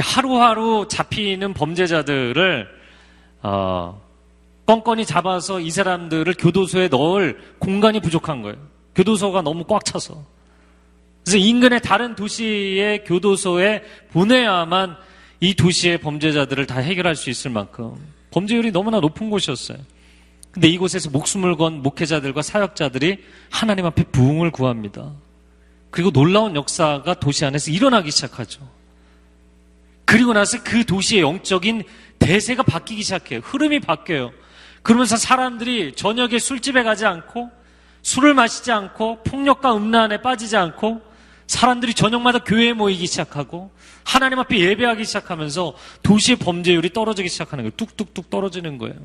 하루하루 0.00 0.86
잡히는 0.88 1.54
범죄자들을 1.54 2.68
어, 3.42 4.00
껌껌이 4.66 5.04
잡아서 5.04 5.58
이 5.60 5.70
사람들을 5.70 6.34
교도소에 6.38 6.88
넣을 6.88 7.40
공간이 7.58 8.00
부족한 8.00 8.42
거예요. 8.42 8.56
교도소가 8.94 9.42
너무 9.42 9.64
꽉 9.64 9.84
차서. 9.84 10.24
그래서 11.24 11.38
인근의 11.38 11.80
다른 11.80 12.14
도시의 12.14 13.04
교도소에 13.04 13.82
보내야만 14.12 14.96
이 15.40 15.54
도시의 15.54 15.98
범죄자들을 15.98 16.66
다 16.66 16.78
해결할 16.80 17.16
수 17.16 17.30
있을 17.30 17.50
만큼 17.50 17.94
범죄율이 18.30 18.70
너무나 18.72 19.00
높은 19.00 19.30
곳이었어요. 19.30 19.78
근데 20.52 20.68
이곳에서 20.68 21.10
목숨을 21.10 21.56
건 21.56 21.82
목회자들과 21.82 22.42
사역자들이 22.42 23.18
하나님 23.50 23.86
앞에 23.86 24.04
부흥을 24.04 24.50
구합니다. 24.50 25.12
그리고 25.90 26.10
놀라운 26.10 26.56
역사가 26.56 27.14
도시 27.14 27.44
안에서 27.44 27.70
일어나기 27.70 28.10
시작하죠. 28.10 28.60
그리고 30.10 30.32
나서 30.32 30.60
그 30.64 30.84
도시의 30.84 31.22
영적인 31.22 31.84
대세가 32.18 32.64
바뀌기 32.64 33.04
시작해요. 33.04 33.38
흐름이 33.44 33.78
바뀌어요. 33.78 34.32
그러면서 34.82 35.16
사람들이 35.16 35.92
저녁에 35.94 36.40
술집에 36.40 36.82
가지 36.82 37.06
않고 37.06 37.48
술을 38.02 38.34
마시지 38.34 38.72
않고 38.72 39.22
폭력과 39.22 39.76
음란에 39.76 40.20
빠지지 40.20 40.56
않고 40.56 41.00
사람들이 41.46 41.94
저녁마다 41.94 42.40
교회에 42.40 42.72
모이기 42.72 43.06
시작하고 43.06 43.70
하나님 44.02 44.40
앞에 44.40 44.58
예배하기 44.58 45.04
시작하면서 45.04 45.74
도시의 46.02 46.38
범죄율이 46.38 46.92
떨어지기 46.92 47.28
시작하는 47.28 47.62
거예요. 47.62 47.72
뚝뚝뚝 47.76 48.30
떨어지는 48.30 48.78
거예요. 48.78 48.96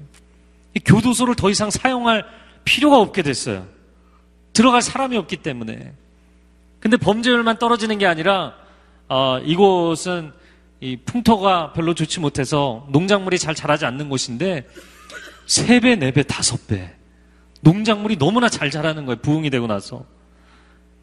교도소를 0.86 1.36
더 1.36 1.52
이상 1.52 1.70
사용할 1.70 2.26
필요가 2.64 2.98
없게 2.98 3.22
됐어요. 3.22 3.68
들어갈 4.54 4.82
사람이 4.82 5.18
없기 5.18 5.38
때문에. 5.38 5.94
근데 6.80 6.98
범죄율만 6.98 7.60
떨어지는 7.60 8.00
게 8.00 8.08
아니라 8.08 8.56
어, 9.08 9.38
이곳은 9.46 10.34
이 10.86 10.98
풍토가 10.98 11.74
별로 11.74 11.96
좋지 11.96 12.20
못해서 12.20 12.86
농작물이 12.92 13.40
잘 13.40 13.56
자라지 13.56 13.86
않는 13.86 14.08
곳인데 14.08 14.68
3배, 15.48 15.98
4배, 16.00 16.26
5배. 16.26 16.92
농작물이 17.62 18.18
너무나 18.18 18.50
잘 18.50 18.70
자라는 18.70 19.08
거예요. 19.08 19.20
부흥이 19.20 19.50
되고 19.50 19.66
나서. 19.66 20.06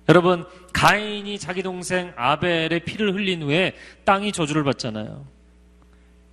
여러분, 0.08 0.44
가인이 0.72 1.36
자기 1.40 1.64
동생 1.64 2.12
아벨의 2.14 2.84
피를 2.84 3.12
흘린 3.12 3.42
후에 3.42 3.74
땅이 4.04 4.30
저주를 4.30 4.62
받잖아요. 4.62 5.26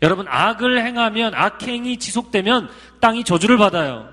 여러분, 0.03 0.27
악을 0.29 0.85
행하면, 0.85 1.33
악행이 1.33 1.97
지속되면 1.97 2.69
땅이 2.99 3.23
저주를 3.23 3.57
받아요. 3.57 4.09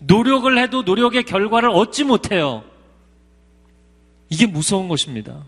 노력을 0.00 0.58
해도 0.58 0.82
노력의 0.82 1.24
결과를 1.24 1.70
얻지 1.70 2.04
못해요. 2.04 2.62
이게 4.28 4.46
무서운 4.46 4.88
것입니다. 4.88 5.44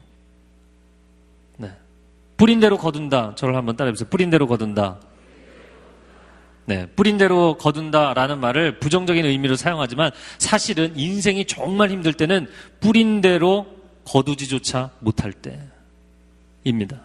네. 2.35 2.37
뿌린 2.37 2.61
대로 2.61 2.77
거둔다. 2.77 3.35
저를 3.37 3.57
한번 3.57 3.77
따라해보세요. 3.77 4.09
뿌린 4.11 4.31
대로 4.31 4.47
거둔다. 4.47 4.99
네, 6.67 6.87
뿌린 6.97 7.19
대로 7.19 7.59
거둔다라는 7.59 8.41
말을 8.41 8.79
부정적인 8.79 9.25
의미로 9.27 9.55
사용하지만 9.55 10.11
사실은 10.39 10.99
인생이 10.99 11.45
정말 11.45 11.91
힘들 11.91 12.15
때는 12.15 12.49
뿌린 12.81 13.21
대로 13.21 13.67
거두지조차 14.07 14.91
못할 15.01 15.35
때입니다. 16.65 17.01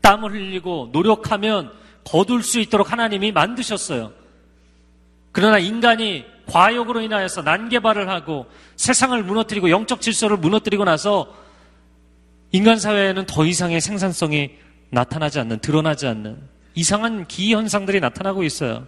땀을 0.00 0.32
흘리고 0.32 0.90
노력하면 0.92 1.72
거둘 2.04 2.42
수 2.42 2.58
있도록 2.58 2.90
하나님이 2.90 3.32
만드셨어요. 3.32 4.12
그러나 5.30 5.58
인간이 5.58 6.24
과욕으로 6.46 7.00
인하여서 7.02 7.42
난개발을 7.42 8.08
하고 8.08 8.46
세상을 8.76 9.22
무너뜨리고 9.22 9.70
영적 9.70 10.00
질서를 10.00 10.38
무너뜨리고 10.38 10.84
나서 10.84 11.32
인간 12.52 12.78
사회에는 12.78 13.26
더 13.26 13.44
이상의 13.44 13.80
생산성이 13.80 14.52
나타나지 14.90 15.38
않는, 15.40 15.58
드러나지 15.58 16.06
않는 16.06 16.38
이상한 16.74 17.26
기현상들이 17.26 18.00
나타나고 18.00 18.42
있어요. 18.42 18.86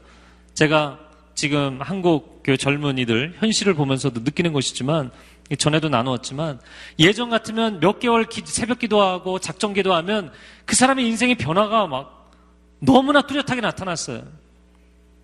제가 0.55 0.99
지금 1.35 1.79
한국 1.81 2.42
그 2.42 2.57
젊은이들 2.57 3.37
현실을 3.38 3.75
보면서도 3.75 4.20
느끼는 4.20 4.53
것이지만 4.53 5.11
전에도 5.59 5.88
나누었지만 5.88 6.61
예전 6.99 7.29
같으면 7.29 7.81
몇 7.81 7.99
개월 7.99 8.25
기, 8.25 8.42
새벽 8.44 8.79
기도하고 8.79 9.38
작정 9.38 9.73
기도하면 9.73 10.33
그 10.64 10.77
사람의 10.77 11.07
인생의 11.07 11.35
변화가 11.37 11.87
막 11.87 12.31
너무나 12.79 13.23
뚜렷하게 13.23 13.61
나타났어요. 13.61 14.23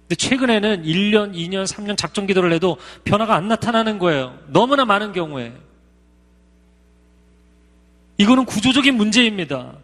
근데 0.02 0.14
최근에는 0.14 0.84
1년, 0.84 1.34
2년, 1.34 1.64
3년 1.64 1.96
작정 1.96 2.26
기도를 2.26 2.52
해도 2.52 2.76
변화가 3.04 3.34
안 3.34 3.48
나타나는 3.48 3.98
거예요. 3.98 4.38
너무나 4.48 4.84
많은 4.84 5.12
경우에. 5.12 5.52
이거는 8.18 8.44
구조적인 8.44 8.96
문제입니다. 8.96 9.74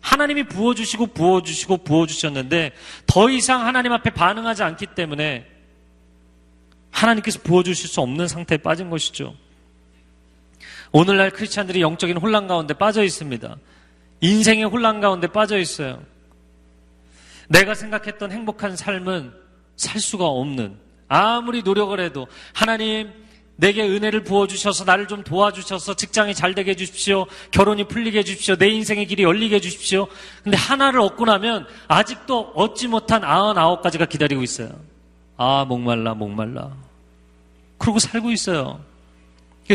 하나님이 0.00 0.44
부어주시고 0.44 1.08
부어주시고 1.08 1.78
부어주셨는데 1.78 2.72
더 3.06 3.30
이상 3.30 3.66
하나님 3.66 3.92
앞에 3.92 4.10
반응하지 4.10 4.62
않기 4.62 4.86
때문에 4.94 5.46
하나님께서 6.90 7.40
부어주실 7.42 7.88
수 7.88 8.00
없는 8.00 8.28
상태에 8.28 8.58
빠진 8.58 8.90
것이죠. 8.90 9.34
오늘날 10.92 11.30
크리스찬들이 11.30 11.80
영적인 11.80 12.18
혼란 12.18 12.46
가운데 12.46 12.74
빠져 12.74 13.02
있습니다. 13.02 13.56
인생의 14.20 14.64
혼란 14.64 15.00
가운데 15.00 15.26
빠져 15.26 15.58
있어요. 15.58 16.02
내가 17.48 17.74
생각했던 17.74 18.30
행복한 18.30 18.76
삶은 18.76 19.32
살 19.76 20.00
수가 20.00 20.26
없는 20.26 20.78
아무리 21.08 21.62
노력을 21.62 21.98
해도 21.98 22.26
하나님 22.52 23.12
내게 23.56 23.82
은혜를 23.82 24.24
부어주셔서 24.24 24.84
나를 24.84 25.06
좀 25.06 25.22
도와주셔서 25.22 25.94
직장이 25.94 26.34
잘 26.34 26.54
되게 26.54 26.72
해주십시오. 26.72 27.26
결혼이 27.52 27.84
풀리게 27.84 28.18
해주십시오. 28.18 28.56
내 28.56 28.68
인생의 28.68 29.06
길이 29.06 29.22
열리게 29.22 29.56
해주십시오. 29.56 30.08
근데 30.42 30.56
하나를 30.56 31.00
얻고 31.00 31.24
나면 31.24 31.66
아직도 31.86 32.52
얻지 32.54 32.88
못한 32.88 33.22
아흔아홉 33.22 33.82
가지가 33.82 34.06
기다리고 34.06 34.42
있어요. 34.42 34.70
아, 35.36 35.64
목말라, 35.68 36.14
목말라. 36.14 36.72
그러고 37.78 37.98
살고 37.98 38.30
있어요. 38.30 38.80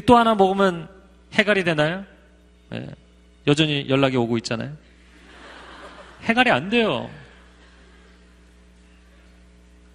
또 0.06 0.18
하나 0.18 0.36
먹으면 0.36 0.90
해갈이 1.34 1.64
되나요? 1.64 2.06
네. 2.70 2.88
여전히 3.48 3.88
연락이 3.90 4.18
오고 4.18 4.38
있잖아요. 4.38 4.76
해갈이 6.24 6.52
안 6.52 6.70
돼요. 6.70 7.10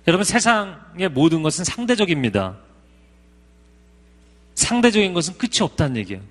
여러분 0.07 0.25
세상의 0.25 1.09
모든 1.11 1.43
것은 1.43 1.65
상대적입니다. 1.65 2.57
상대적인 4.55 5.15
것은 5.15 5.37
끝이 5.39 5.61
없다는 5.61 5.97
얘기예요. 5.99 6.23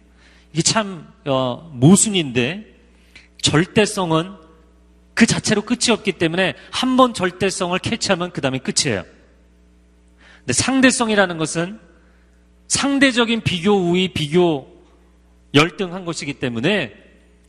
이게 0.53 0.61
참 0.61 1.07
어, 1.25 1.69
모순인데 1.73 2.65
절대성은 3.41 4.33
그 5.13 5.25
자체로 5.25 5.61
끝이 5.61 5.91
없기 5.91 6.13
때문에 6.13 6.55
한 6.71 6.97
번 6.97 7.13
절대성을 7.13 7.77
캐치하면 7.79 8.31
그 8.31 8.41
다음에 8.41 8.59
끝이에요. 8.59 9.03
근데 10.39 10.53
상대성이라는 10.53 11.37
것은 11.37 11.79
상대적인 12.67 13.41
비교 13.41 13.73
우위, 13.73 14.09
비교 14.09 14.67
열등한 15.53 16.05
것이기 16.05 16.33
때문에 16.35 16.93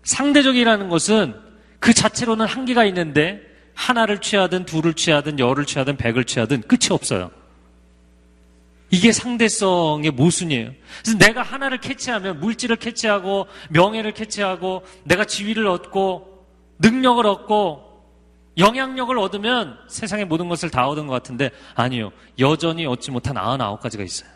상대적이라는 0.03 0.89
것은 0.89 1.35
그 1.79 1.93
자체로는 1.95 2.47
한계가 2.47 2.85
있는데 2.87 3.41
하나를 3.75 4.21
취하든 4.21 4.65
둘을 4.67 4.95
취하든 4.95 5.39
열을 5.39 5.65
취하든 5.65 5.97
백을 5.97 6.25
취하든 6.25 6.63
끝이 6.63 6.89
없어요. 6.91 7.31
이게 8.95 9.11
상대성의 9.11 10.13
모순이에요. 10.13 10.71
그래서 11.03 11.19
내가 11.19 11.43
하나를 11.43 11.79
캐치하면 11.79 12.39
물질을 12.39 12.77
캐치하고 12.77 13.49
명예를 13.71 14.13
캐치하고 14.13 14.85
내가 15.03 15.25
지위를 15.25 15.67
얻고 15.67 16.47
능력을 16.79 17.27
얻고 17.27 17.83
영향력을 18.57 19.19
얻으면 19.19 19.77
세상의 19.89 20.27
모든 20.27 20.49
것을 20.49 20.71
다 20.71 20.87
얻은 20.87 21.09
것 21.09 21.13
같은데 21.13 21.51
아니요. 21.75 22.13
여전히 22.39 22.87
얻지 22.87 23.11
못한 23.11 23.35
99가지가 23.35 24.05
있어요. 24.05 24.31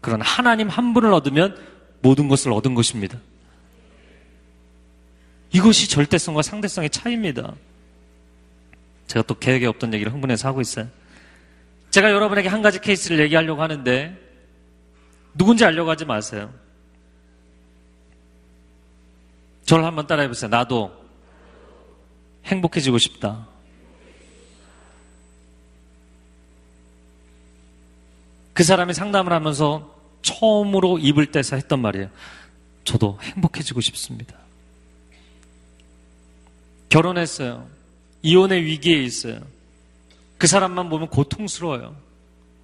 그런 0.00 0.20
하나님 0.20 0.68
한 0.68 0.92
분을 0.92 1.12
얻으면 1.12 1.56
모든 2.02 2.26
것을 2.26 2.52
얻은 2.52 2.74
것입니다. 2.74 3.18
이것이 5.52 5.88
절대성과 5.88 6.42
상대성의 6.42 6.90
차이입니다. 6.90 7.54
제가 9.06 9.22
또 9.28 9.36
계획에 9.36 9.66
없던 9.66 9.94
얘기를 9.94 10.12
흥분해서 10.12 10.48
하고 10.48 10.60
있어요. 10.60 10.88
제가 11.90 12.10
여러분에게 12.10 12.48
한 12.48 12.62
가지 12.62 12.80
케이스를 12.80 13.18
얘기하려고 13.20 13.62
하는데 13.62 14.16
누군지 15.34 15.64
알려고 15.64 15.90
하지 15.90 16.04
마세요. 16.04 16.52
저를 19.64 19.84
한번 19.84 20.06
따라해 20.06 20.28
보세요. 20.28 20.48
나도 20.48 20.92
행복해지고 22.44 22.98
싶다. 22.98 23.46
그 28.54 28.64
사람이 28.64 28.92
상담을 28.92 29.32
하면서 29.32 29.94
처음으로 30.22 30.98
입을 30.98 31.30
떼서 31.30 31.56
했던 31.56 31.80
말이에요. 31.80 32.10
저도 32.84 33.18
행복해지고 33.20 33.80
싶습니다. 33.80 34.34
결혼했어요. 36.88 37.68
이혼의 38.22 38.64
위기에 38.64 38.96
있어요. 39.02 39.40
그 40.38 40.46
사람만 40.46 40.88
보면 40.88 41.08
고통스러워요. 41.08 41.96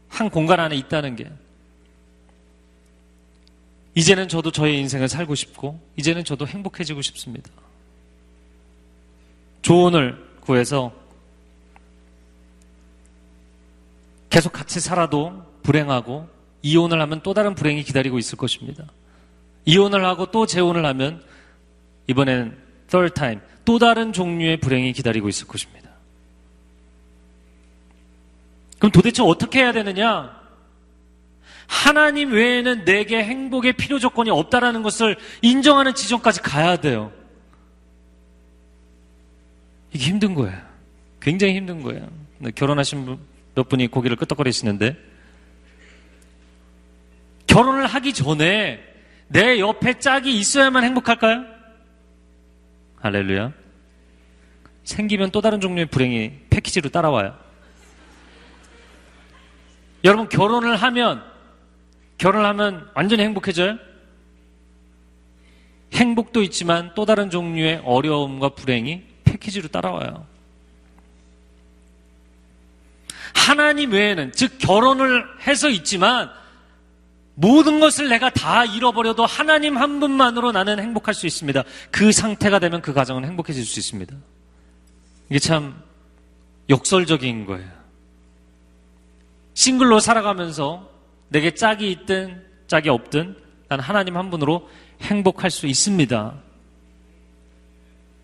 한 0.08 0.30
공간 0.30 0.60
안에 0.60 0.76
있다는 0.76 1.16
게. 1.16 1.30
이제는 3.96 4.28
저도 4.28 4.50
저의 4.50 4.78
인생을 4.78 5.08
살고 5.08 5.34
싶고, 5.34 5.80
이제는 5.96 6.24
저도 6.24 6.46
행복해지고 6.46 7.02
싶습니다. 7.02 7.50
조언을 9.62 10.24
구해서 10.40 10.92
계속 14.30 14.52
같이 14.52 14.80
살아도 14.80 15.44
불행하고, 15.62 16.28
이혼을 16.62 17.00
하면 17.00 17.20
또 17.22 17.34
다른 17.34 17.54
불행이 17.54 17.82
기다리고 17.82 18.18
있을 18.18 18.38
것입니다. 18.38 18.84
이혼을 19.64 20.04
하고 20.04 20.30
또 20.30 20.46
재혼을 20.46 20.84
하면, 20.86 21.22
이번엔 22.06 22.56
third 22.88 23.14
time, 23.14 23.40
또 23.64 23.78
다른 23.78 24.12
종류의 24.12 24.58
불행이 24.58 24.92
기다리고 24.92 25.28
있을 25.28 25.46
것입니다. 25.46 25.83
그럼 28.84 28.92
도대체 28.92 29.22
어떻게 29.22 29.60
해야 29.60 29.72
되느냐? 29.72 30.38
하나님 31.66 32.32
외에는 32.32 32.84
내게 32.84 33.24
행복의 33.24 33.72
필요 33.72 33.98
조건이 33.98 34.28
없다라는 34.28 34.82
것을 34.82 35.16
인정하는 35.40 35.94
지점까지 35.94 36.42
가야 36.42 36.76
돼요. 36.76 37.10
이게 39.90 40.04
힘든 40.04 40.34
거예요. 40.34 40.60
굉장히 41.18 41.54
힘든 41.54 41.80
거예요. 41.80 42.06
결혼하신 42.54 43.18
몇 43.54 43.70
분이 43.70 43.86
고개를 43.86 44.18
끄덕거리시는데 44.18 44.98
결혼을 47.46 47.86
하기 47.86 48.12
전에 48.12 48.84
내 49.28 49.60
옆에 49.60 49.98
짝이 49.98 50.38
있어야만 50.38 50.84
행복할까요? 50.84 51.46
할렐루야. 53.00 53.50
생기면 54.82 55.30
또 55.30 55.40
다른 55.40 55.62
종류의 55.62 55.86
불행이 55.86 56.32
패키지로 56.50 56.90
따라와요. 56.90 57.43
여러분 60.04 60.28
결혼을 60.28 60.76
하면 60.76 61.24
결혼을 62.18 62.46
하면 62.46 62.88
완전히 62.94 63.22
행복해져요? 63.24 63.78
행복도 65.92 66.42
있지만 66.42 66.92
또 66.94 67.04
다른 67.06 67.30
종류의 67.30 67.82
어려움과 67.84 68.50
불행이 68.50 69.02
패키지로 69.24 69.68
따라와요. 69.68 70.26
하나님 73.34 73.92
외에는 73.92 74.32
즉 74.32 74.58
결혼을 74.58 75.24
해서 75.46 75.68
있지만 75.68 76.30
모든 77.34 77.80
것을 77.80 78.08
내가 78.08 78.30
다 78.30 78.64
잃어버려도 78.64 79.26
하나님 79.26 79.76
한 79.76 80.00
분만으로 80.00 80.52
나는 80.52 80.78
행복할 80.78 81.14
수 81.14 81.26
있습니다. 81.26 81.64
그 81.90 82.12
상태가 82.12 82.58
되면 82.58 82.80
그 82.80 82.92
가정은 82.92 83.24
행복해질 83.24 83.64
수 83.64 83.80
있습니다. 83.80 84.14
이게 85.30 85.38
참 85.38 85.82
역설적인 86.70 87.46
거예요. 87.46 87.68
싱글로 89.54 90.00
살아가면서 90.00 90.88
내게 91.28 91.54
짝이 91.54 91.90
있든 91.90 92.44
짝이 92.66 92.88
없든 92.88 93.36
난 93.68 93.80
하나님 93.80 94.16
한 94.16 94.30
분으로 94.30 94.68
행복할 95.00 95.50
수 95.50 95.66
있습니다. 95.66 96.34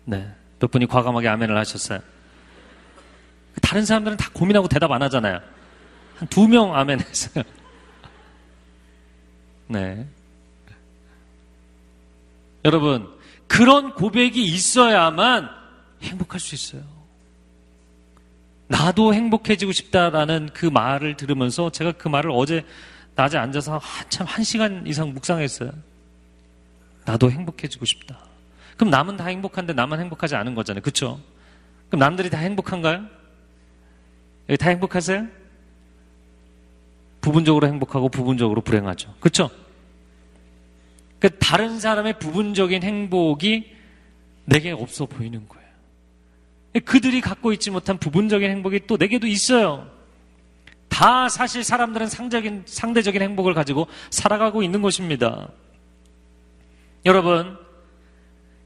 네. 0.05 0.31
몇 0.59 0.69
분이 0.71 0.85
과감하게 0.87 1.27
아멘을 1.27 1.57
하셨어요. 1.57 1.99
다른 3.61 3.85
사람들은 3.85 4.17
다 4.17 4.29
고민하고 4.33 4.67
대답 4.67 4.91
안 4.91 5.01
하잖아요. 5.03 5.39
한 6.17 6.27
두 6.29 6.47
명 6.47 6.75
아멘 6.75 6.99
했어요. 7.01 7.43
네. 9.67 10.05
여러분, 12.63 13.09
그런 13.47 13.95
고백이 13.95 14.43
있어야만 14.43 15.49
행복할 16.03 16.39
수 16.39 16.53
있어요. 16.55 16.83
나도 18.71 19.13
행복해지고 19.13 19.73
싶다라는 19.73 20.49
그 20.53 20.65
말을 20.65 21.17
들으면서 21.17 21.69
제가 21.71 21.91
그 21.91 22.07
말을 22.07 22.31
어제 22.33 22.65
낮에 23.15 23.37
앉아서 23.37 23.77
한참 23.77 24.25
한 24.25 24.45
시간 24.45 24.87
이상 24.87 25.13
묵상했어요. 25.13 25.71
나도 27.05 27.29
행복해지고 27.29 27.83
싶다. 27.83 28.17
그럼 28.77 28.89
남은 28.89 29.17
다 29.17 29.25
행복한데 29.25 29.73
나만 29.73 29.99
행복하지 29.99 30.35
않은 30.37 30.55
거잖아요. 30.55 30.81
그쵸? 30.81 31.19
그럼 31.89 31.99
남들이 31.99 32.29
다 32.29 32.37
행복한가요? 32.37 33.05
다 34.57 34.69
행복하세요? 34.69 35.27
부분적으로 37.19 37.67
행복하고 37.67 38.07
부분적으로 38.07 38.61
불행하죠. 38.61 39.13
그쵸? 39.19 39.49
그 41.19 41.29
다른 41.39 41.77
사람의 41.79 42.19
부분적인 42.19 42.83
행복이 42.83 43.75
내게 44.45 44.71
없어 44.71 45.05
보이는 45.05 45.45
거예요. 45.47 45.60
그들이 46.79 47.21
갖고 47.21 47.51
있지 47.53 47.69
못한 47.69 47.97
부분적인 47.97 48.49
행복이 48.49 48.87
또 48.87 48.97
내게도 48.97 49.27
있어요. 49.27 49.87
다 50.87 51.29
사실 51.29 51.63
사람들은 51.63 52.07
상적인, 52.07 52.63
상대적인 52.65 53.21
행복을 53.21 53.53
가지고 53.53 53.87
살아가고 54.09 54.63
있는 54.63 54.81
것입니다. 54.81 55.49
여러분, 57.05 57.57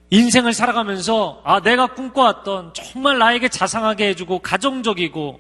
인생을 0.10 0.54
살아가면서, 0.54 1.42
아, 1.46 1.62
내가 1.62 1.88
꿈꿔왔던 1.88 2.74
정말 2.74 3.18
나에게 3.18 3.50
자상하게 3.50 4.10
해주고 4.10 4.40
가정적이고 4.40 5.40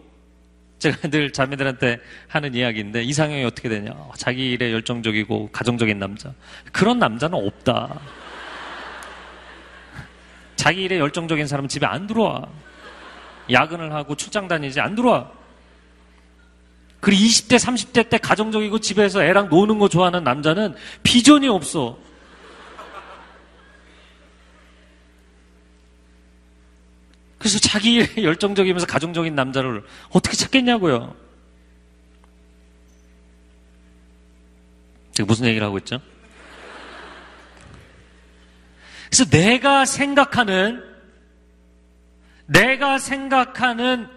제가 0.80 1.08
늘 1.10 1.32
자매들한테 1.32 2.00
하는 2.28 2.54
이야기인데 2.54 3.04
이상형이 3.04 3.44
어떻게 3.46 3.70
되냐? 3.70 3.94
자기 4.18 4.52
일에 4.52 4.72
열정적이고 4.72 5.50
가정적인 5.52 5.98
남자. 6.00 6.34
그런 6.72 7.00
남자는 7.00 7.38
없다. 7.38 8.00
자기 10.56 10.84
일에 10.84 11.00
열정적인 11.00 11.48
사람은 11.48 11.70
집에 11.70 11.86
안 11.86 12.08
들어와. 12.08 12.48
야근을 13.52 13.94
하고 13.94 14.16
출장 14.16 14.48
다니지 14.48 14.80
안 14.80 14.96
들어와. 14.96 15.30
그리고 17.00 17.22
20대, 17.22 17.58
30대 17.58 18.10
때 18.10 18.18
가정적이고 18.18 18.80
집에서 18.80 19.24
애랑 19.24 19.50
노는 19.50 19.78
거 19.78 19.88
좋아하는 19.88 20.24
남자는 20.24 20.76
비전이 21.04 21.48
없어. 21.48 21.98
그래서 27.38 27.60
자기 27.60 28.00
열정적이면서 28.18 28.88
가정적인 28.88 29.36
남자를 29.36 29.84
어떻게 30.10 30.36
찾겠냐고요. 30.36 31.16
제가 35.12 35.28
무슨 35.28 35.46
얘기를 35.46 35.66
하고 35.66 35.78
있죠? 35.78 36.02
그래서 39.16 39.30
내가 39.30 39.86
생각하는 39.86 40.84
내가 42.48 42.98
생각하는 42.98 44.10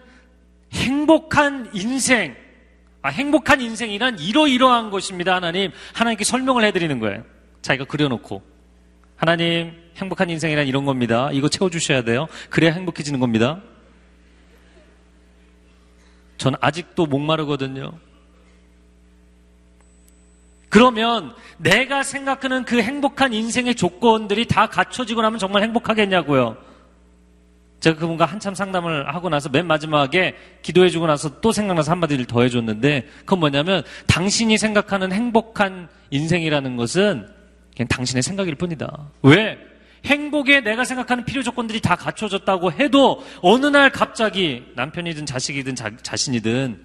행복한 0.72 1.70
인생, 1.72 2.34
아, 3.02 3.08
행복한 3.08 3.60
인생이란 3.60 4.18
이러이러한 4.18 4.90
것입니다. 4.90 5.36
하나님, 5.36 5.70
하나님께 5.94 6.24
설명을 6.24 6.64
해드리는 6.64 6.98
거예요. 6.98 7.22
자기가 7.62 7.84
그려놓고. 7.84 8.42
하나님, 9.14 9.72
행복한 9.98 10.30
인생이란 10.30 10.66
이런 10.66 10.84
겁니다. 10.84 11.30
이거 11.32 11.48
채워주셔야 11.48 12.02
돼요. 12.02 12.26
그래야 12.50 12.72
행복해지는 12.72 13.20
겁니다. 13.20 13.62
전 16.38 16.54
아직도 16.60 17.06
목마르거든요. 17.06 17.92
그러면 20.68 21.34
내가 21.56 22.02
생각하는 22.02 22.64
그 22.64 22.82
행복한 22.82 23.32
인생의 23.32 23.74
조건들이 23.74 24.46
다 24.46 24.68
갖춰지고 24.68 25.22
나면 25.22 25.38
정말 25.38 25.62
행복하겠냐고요. 25.62 26.56
제가 27.80 27.98
그분과 27.98 28.24
한참 28.24 28.54
상담을 28.54 29.14
하고 29.14 29.28
나서 29.28 29.48
맨 29.48 29.66
마지막에 29.66 30.34
기도해주고 30.62 31.06
나서 31.06 31.40
또 31.40 31.52
생각나서 31.52 31.92
한마디를 31.92 32.24
더 32.24 32.42
해줬는데 32.42 33.06
그건 33.20 33.38
뭐냐면 33.38 33.82
당신이 34.06 34.58
생각하는 34.58 35.12
행복한 35.12 35.88
인생이라는 36.10 36.76
것은 36.76 37.28
그냥 37.76 37.88
당신의 37.88 38.22
생각일 38.22 38.56
뿐이다. 38.56 39.10
왜? 39.22 39.58
행복에 40.04 40.60
내가 40.60 40.84
생각하는 40.84 41.24
필요 41.24 41.42
조건들이 41.42 41.80
다 41.80 41.94
갖춰졌다고 41.96 42.72
해도 42.72 43.24
어느 43.42 43.66
날 43.66 43.90
갑자기 43.90 44.64
남편이든 44.74 45.26
자식이든 45.26 45.74
자, 45.76 45.90
자신이든 46.02 46.84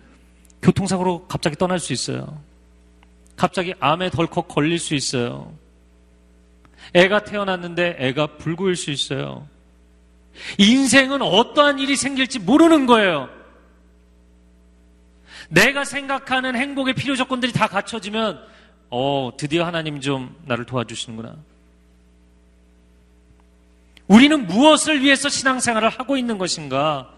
교통사고로 0.62 1.28
갑자기 1.28 1.56
떠날 1.56 1.80
수 1.80 1.94
있어요. 1.94 2.40
갑자기 3.36 3.74
암에 3.80 4.10
덜컥 4.10 4.48
걸릴 4.48 4.80
수 4.80 4.96
있어요. 4.96 5.54
애가 6.94 7.24
태어났는데 7.24 7.98
애가 8.00 8.38
불구일 8.38 8.76
수 8.76 8.92
있어요. 8.92 9.48
인생은 10.58 11.22
어떠한 11.22 11.80
일이 11.80 11.96
생길지 11.96 12.40
모르는 12.40 12.86
거예요. 12.86 13.30
내가 15.50 15.84
생각하는 15.84 16.56
행복의 16.56 16.94
필요 16.96 17.16
조건들이 17.16 17.52
다 17.52 17.68
갖춰지면, 17.68 18.44
어, 18.90 19.32
드디어 19.38 19.66
하나님 19.66 20.00
좀 20.00 20.36
나를 20.46 20.66
도와주시는구나. 20.66 21.36
우리는 24.08 24.48
무엇을 24.48 25.02
위해서 25.02 25.30
신앙생활을 25.30 25.90
하고 25.90 26.18
있는 26.18 26.38
것인가? 26.38 27.10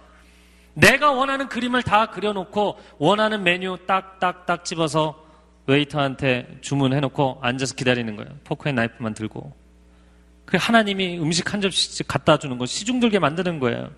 내가 0.74 1.12
원하는 1.12 1.48
그림을 1.48 1.84
다 1.84 2.08
그려놓고 2.08 2.78
원하는 2.98 3.44
메뉴 3.44 3.78
딱딱딱 3.88 4.66
집어서 4.66 5.25
웨이터한테 5.68 6.58
주문해놓고 6.62 7.40
앉아서 7.42 7.76
기다리는 7.76 8.16
거예요. 8.16 8.30
fork 8.44 8.62
and 8.62 8.76
knife만 8.76 9.14
들고. 9.14 9.54
그 10.46 10.58
하나님이 10.60 11.20
음식 11.20 11.54
한 11.54 11.62
접시씩 11.62 12.08
갖다 12.08 12.38
주는 12.38 12.58
거 12.58 12.66
시중들게 12.66 13.20
만드는 13.20 13.60
거예요. 13.60 13.90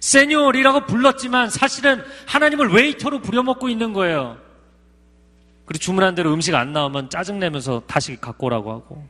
señor라고 0.00 0.86
불렀지만 0.86 1.48
사실은 1.48 2.02
하나님을 2.26 2.68
웨이터로 2.68 3.20
부려먹고 3.20 3.68
있는 3.68 3.92
거예요. 3.92 4.36
그리고 5.64 5.80
주문한 5.80 6.14
대로 6.14 6.34
음식 6.34 6.54
안 6.54 6.72
나오면 6.72 7.08
짜증내면서 7.08 7.84
다시 7.86 8.16
갖고 8.20 8.46
오라고 8.46 8.72
하고. 8.72 9.06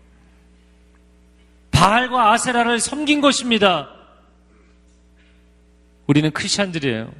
바알과 1.70 2.32
아세라를 2.32 2.78
섬긴 2.78 3.20
것입니다. 3.20 3.90
우리는 6.06 6.30
크리스천들이에요. 6.30 7.10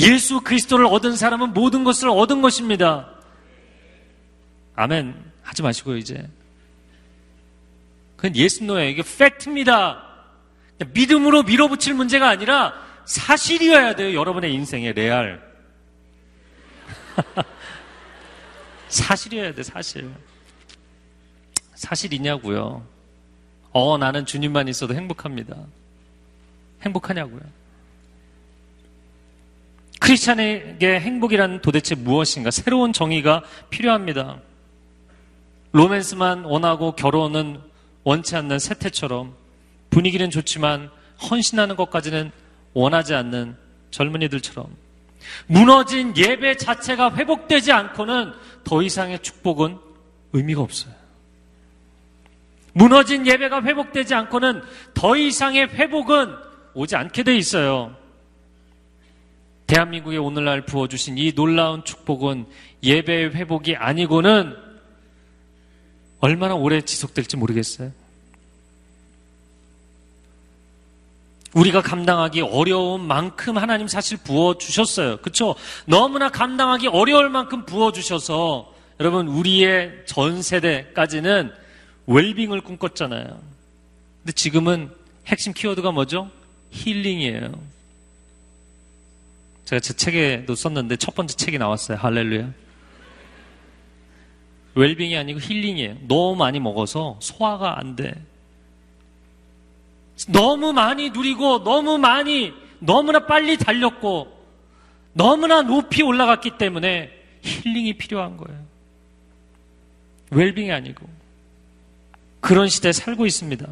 예수 0.00 0.40
그리스도를 0.40 0.86
얻은 0.86 1.16
사람은 1.16 1.52
모든 1.52 1.84
것을 1.84 2.08
얻은 2.08 2.42
것입니다. 2.42 3.10
아멘. 4.74 5.14
하지 5.42 5.62
마시고요, 5.62 5.96
이제. 5.96 6.28
그건 8.16 8.36
예수노예요. 8.36 8.88
이게 8.88 9.02
팩트입니다. 9.02 10.06
믿음으로 10.92 11.42
밀어붙일 11.42 11.94
문제가 11.94 12.28
아니라 12.28 12.74
사실이어야 13.04 13.96
돼요. 13.96 14.18
여러분의 14.18 14.54
인생의 14.54 14.92
레알. 14.94 15.42
사실이어야 18.88 19.54
돼, 19.54 19.62
사실. 19.62 20.10
사실이냐고요. 21.74 22.86
어, 23.72 23.98
나는 23.98 24.26
주님만 24.26 24.68
있어도 24.68 24.94
행복합니다. 24.94 25.56
행복하냐고요. 26.82 27.59
크리스찬에게 30.00 30.98
행복이란 30.98 31.60
도대체 31.60 31.94
무엇인가? 31.94 32.50
새로운 32.50 32.92
정의가 32.92 33.42
필요합니다. 33.68 34.40
로맨스만 35.72 36.44
원하고 36.44 36.92
결혼은 36.92 37.60
원치 38.02 38.34
않는 38.34 38.58
세태처럼 38.58 39.34
분위기는 39.90 40.28
좋지만 40.30 40.90
헌신하는 41.30 41.76
것까지는 41.76 42.32
원하지 42.72 43.14
않는 43.14 43.56
젊은이들처럼 43.90 44.66
무너진 45.46 46.16
예배 46.16 46.56
자체가 46.56 47.14
회복되지 47.14 47.72
않고는 47.72 48.32
더 48.64 48.82
이상의 48.82 49.18
축복은 49.20 49.78
의미가 50.32 50.62
없어요. 50.62 50.94
무너진 52.72 53.26
예배가 53.26 53.62
회복되지 53.62 54.14
않고는 54.14 54.62
더 54.94 55.16
이상의 55.16 55.68
회복은 55.68 56.34
오지 56.72 56.96
않게 56.96 57.24
돼 57.24 57.36
있어요. 57.36 57.99
대한민국에 59.70 60.16
오늘날 60.16 60.62
부어주신 60.66 61.16
이 61.16 61.32
놀라운 61.32 61.84
축복은 61.84 62.46
예배의 62.82 63.36
회복이 63.36 63.76
아니고는 63.76 64.56
얼마나 66.18 66.56
오래 66.56 66.80
지속될지 66.80 67.36
모르겠어요. 67.36 67.92
우리가 71.54 71.82
감당하기 71.82 72.40
어려운 72.40 73.02
만큼 73.02 73.58
하나님 73.58 73.86
사실 73.86 74.18
부어 74.18 74.58
주셨어요. 74.58 75.18
그렇죠? 75.18 75.54
너무나 75.86 76.30
감당하기 76.30 76.88
어려울 76.88 77.30
만큼 77.30 77.64
부어 77.64 77.92
주셔서 77.92 78.74
여러분 78.98 79.28
우리의 79.28 80.02
전 80.04 80.42
세대까지는 80.42 81.52
웰빙을 82.08 82.60
꿈꿨잖아요. 82.62 83.40
근데 84.18 84.32
지금은 84.32 84.90
핵심 85.28 85.52
키워드가 85.52 85.92
뭐죠? 85.92 86.28
힐링이에요. 86.72 87.79
제가 89.70 89.78
제 89.78 89.92
책에도 89.92 90.56
썼는데 90.56 90.96
첫 90.96 91.14
번째 91.14 91.36
책이 91.36 91.56
나왔어요. 91.56 91.96
할렐루야. 91.96 92.52
웰빙이 94.74 95.16
아니고 95.16 95.38
힐링이에요. 95.38 95.96
너무 96.08 96.34
많이 96.34 96.58
먹어서 96.58 97.18
소화가 97.22 97.78
안 97.78 97.94
돼. 97.94 98.12
너무 100.26 100.72
많이 100.72 101.10
누리고 101.10 101.62
너무 101.62 101.98
많이 101.98 102.52
너무나 102.80 103.26
빨리 103.26 103.56
달렸고 103.56 104.36
너무나 105.12 105.62
높이 105.62 106.02
올라갔기 106.02 106.58
때문에 106.58 107.10
힐링이 107.42 107.92
필요한 107.92 108.36
거예요. 108.36 108.60
웰빙이 110.32 110.72
아니고 110.72 111.08
그런 112.40 112.68
시대에 112.68 112.90
살고 112.90 113.24
있습니다. 113.24 113.68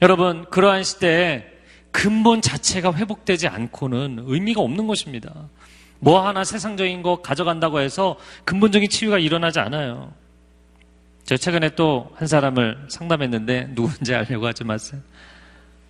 여러분 0.00 0.46
그러한 0.46 0.84
시대에 0.84 1.57
근본 1.90 2.40
자체가 2.42 2.94
회복되지 2.94 3.48
않고는 3.48 4.24
의미가 4.26 4.60
없는 4.60 4.86
것입니다. 4.86 5.48
뭐 6.00 6.26
하나 6.26 6.44
세상적인 6.44 7.02
거 7.02 7.20
가져간다고 7.22 7.80
해서 7.80 8.16
근본적인 8.44 8.88
치유가 8.88 9.18
일어나지 9.18 9.58
않아요. 9.58 10.12
제가 11.24 11.38
최근에 11.38 11.74
또 11.74 12.10
한 12.14 12.26
사람을 12.26 12.86
상담했는데 12.88 13.72
누군지 13.74 14.14
알려고 14.14 14.46
하지 14.46 14.64
마세요. 14.64 15.00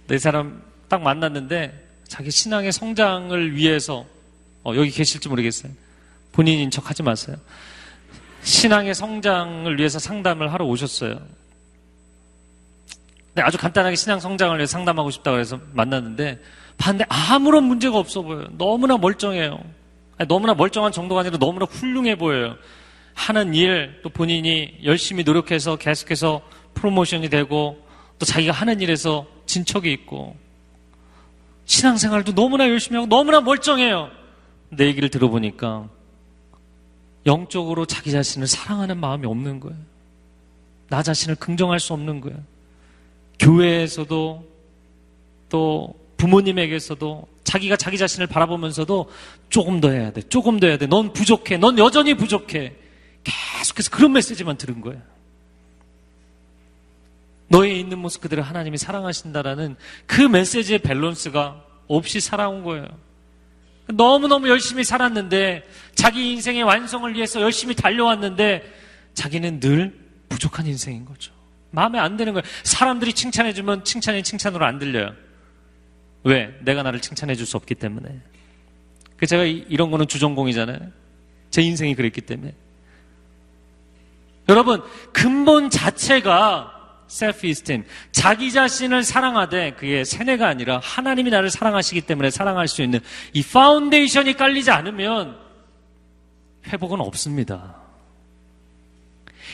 네 0.06 0.18
사람 0.18 0.62
딱 0.88 1.02
만났는데 1.02 1.86
자기 2.06 2.30
신앙의 2.30 2.72
성장을 2.72 3.54
위해서 3.54 4.06
어, 4.64 4.74
여기 4.74 4.90
계실지 4.90 5.28
모르겠어요. 5.28 5.72
본인인 6.32 6.70
척 6.70 6.88
하지 6.88 7.02
마세요. 7.02 7.36
신앙의 8.42 8.94
성장을 8.94 9.78
위해서 9.78 9.98
상담을 9.98 10.52
하러 10.52 10.64
오셨어요. 10.64 11.20
네, 13.38 13.42
아주 13.42 13.56
간단하게 13.56 13.94
신앙 13.94 14.18
성장을 14.18 14.56
위해서 14.58 14.72
상담하고 14.72 15.12
싶다고 15.12 15.38
해서 15.38 15.60
만났는데 15.72 16.40
봤는데 16.76 17.04
아무런 17.08 17.62
문제가 17.62 17.96
없어 17.96 18.22
보여요. 18.22 18.48
너무나 18.58 18.96
멀쩡해요. 18.96 19.60
아니, 20.16 20.26
너무나 20.26 20.54
멀쩡한 20.54 20.90
정도가 20.90 21.20
아니라 21.20 21.38
너무나 21.38 21.64
훌륭해 21.64 22.18
보여요. 22.18 22.56
하는 23.14 23.54
일, 23.54 24.00
또 24.02 24.08
본인이 24.08 24.76
열심히 24.82 25.22
노력해서 25.22 25.76
계속해서 25.76 26.42
프로모션이 26.74 27.28
되고, 27.28 27.80
또 28.18 28.26
자기가 28.26 28.52
하는 28.52 28.80
일에서 28.80 29.24
진척이 29.46 29.92
있고, 29.92 30.34
신앙생활도 31.64 32.34
너무나 32.34 32.68
열심히 32.68 32.96
하고 32.96 33.08
너무나 33.08 33.40
멀쩡해요. 33.40 34.10
내 34.70 34.86
얘기를 34.86 35.08
들어보니까 35.10 35.88
영적으로 37.24 37.86
자기 37.86 38.10
자신을 38.10 38.48
사랑하는 38.48 38.98
마음이 38.98 39.26
없는 39.26 39.60
거예요. 39.60 39.78
나 40.88 41.04
자신을 41.04 41.36
긍정할 41.36 41.78
수 41.78 41.92
없는 41.92 42.20
거예요. 42.20 42.38
교회에서도 43.38 44.44
또 45.48 45.94
부모님에게서도 46.16 47.28
자기가 47.44 47.76
자기 47.76 47.96
자신을 47.96 48.26
바라보면서도 48.26 49.10
조금 49.48 49.80
더 49.80 49.90
해야 49.90 50.12
돼. 50.12 50.20
조금 50.22 50.60
더 50.60 50.66
해야 50.66 50.76
돼. 50.76 50.86
넌 50.86 51.12
부족해. 51.12 51.56
넌 51.56 51.78
여전히 51.78 52.14
부족해. 52.14 52.74
계속해서 53.24 53.90
그런 53.90 54.12
메시지만 54.12 54.56
들은 54.56 54.80
거예요. 54.80 55.00
너의 57.48 57.80
있는 57.80 57.98
모습 57.98 58.20
그대로 58.20 58.42
하나님이 58.42 58.76
사랑하신다라는 58.76 59.76
그 60.06 60.20
메시지의 60.20 60.80
밸런스가 60.80 61.64
없이 61.86 62.20
살아온 62.20 62.62
거예요. 62.62 62.86
너무너무 63.86 64.48
열심히 64.48 64.84
살았는데 64.84 65.64
자기 65.94 66.32
인생의 66.32 66.62
완성을 66.62 67.12
위해서 67.14 67.40
열심히 67.40 67.74
달려왔는데 67.74 68.62
자기는 69.14 69.60
늘 69.60 69.98
부족한 70.28 70.66
인생인 70.66 71.06
거죠. 71.06 71.32
마음에 71.70 71.98
안 71.98 72.16
드는 72.16 72.32
거예요. 72.32 72.42
사람들이 72.62 73.12
칭찬해주면 73.12 73.84
칭찬이 73.84 74.22
칭찬으로 74.22 74.64
안 74.64 74.78
들려요. 74.78 75.12
왜? 76.24 76.56
내가 76.62 76.82
나를 76.82 77.00
칭찬해줄 77.00 77.46
수 77.46 77.56
없기 77.56 77.74
때문에. 77.74 78.20
그 79.16 79.26
제가 79.26 79.44
이런 79.44 79.90
거는 79.90 80.06
주전공이잖아요. 80.06 80.78
제 81.50 81.62
인생이 81.62 81.94
그랬기 81.94 82.20
때문에. 82.22 82.54
여러분, 84.48 84.82
근본 85.12 85.70
자체가 85.70 86.74
self-esteem. 87.08 87.84
자기 88.12 88.52
자신을 88.52 89.02
사랑하되 89.02 89.72
그게 89.72 90.04
세뇌가 90.04 90.46
아니라 90.46 90.80
하나님이 90.82 91.30
나를 91.30 91.50
사랑하시기 91.50 92.02
때문에 92.02 92.30
사랑할 92.30 92.68
수 92.68 92.82
있는 92.82 93.00
이 93.32 93.42
foundation이 93.42 94.34
깔리지 94.34 94.70
않으면 94.70 95.38
회복은 96.66 97.00
없습니다. 97.00 97.87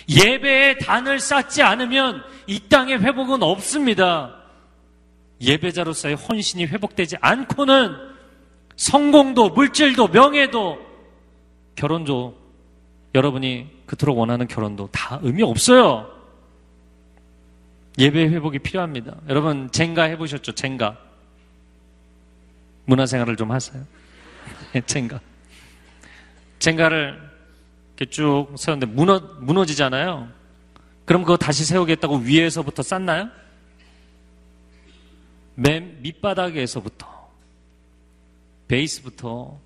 예배에 0.08 0.78
단을 0.78 1.18
쌓지 1.18 1.62
않으면 1.62 2.22
이 2.46 2.60
땅에 2.68 2.94
회복은 2.94 3.42
없습니다. 3.42 4.36
예배자로서의 5.40 6.16
헌신이 6.16 6.66
회복되지 6.66 7.16
않고는 7.20 7.96
성공도 8.76 9.50
물질도 9.50 10.08
명예도 10.08 10.78
결혼도 11.76 12.36
여러분이 13.14 13.70
그토록 13.86 14.18
원하는 14.18 14.46
결혼도 14.46 14.88
다 14.92 15.18
의미 15.22 15.42
없어요. 15.42 16.10
예배 17.98 18.28
회복이 18.28 18.58
필요합니다. 18.58 19.16
여러분 19.28 19.70
젠가 19.70 20.04
해보셨죠? 20.04 20.52
젠가 20.52 20.98
문화생활을 22.86 23.36
좀 23.36 23.52
하세요. 23.52 23.84
젠가 24.86 25.20
젠가를 26.58 27.33
이렇게 28.04 28.10
쭉 28.10 28.48
세웠는데 28.56 28.92
무너 28.92 29.20
무너지잖아요. 29.40 30.28
그럼 31.04 31.22
그거 31.22 31.36
다시 31.36 31.64
세우겠다고 31.64 32.18
위에서부터 32.18 32.82
쌓나요? 32.82 33.28
맨 35.54 35.98
밑바닥에서부터 36.02 37.06
베이스부터 38.68 39.58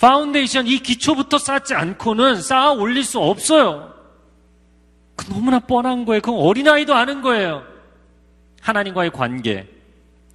파운데이션 0.00 0.66
이 0.66 0.78
기초부터 0.80 1.38
쌓지 1.38 1.74
않고는 1.74 2.40
쌓아 2.42 2.72
올릴 2.72 3.04
수 3.04 3.20
없어요. 3.20 3.94
그 5.16 5.26
너무나 5.26 5.60
뻔한 5.60 6.04
거예요. 6.04 6.20
그건 6.20 6.40
어린아이도 6.40 6.94
아는 6.94 7.22
거예요. 7.22 7.64
하나님과의 8.60 9.10
관계. 9.10 9.68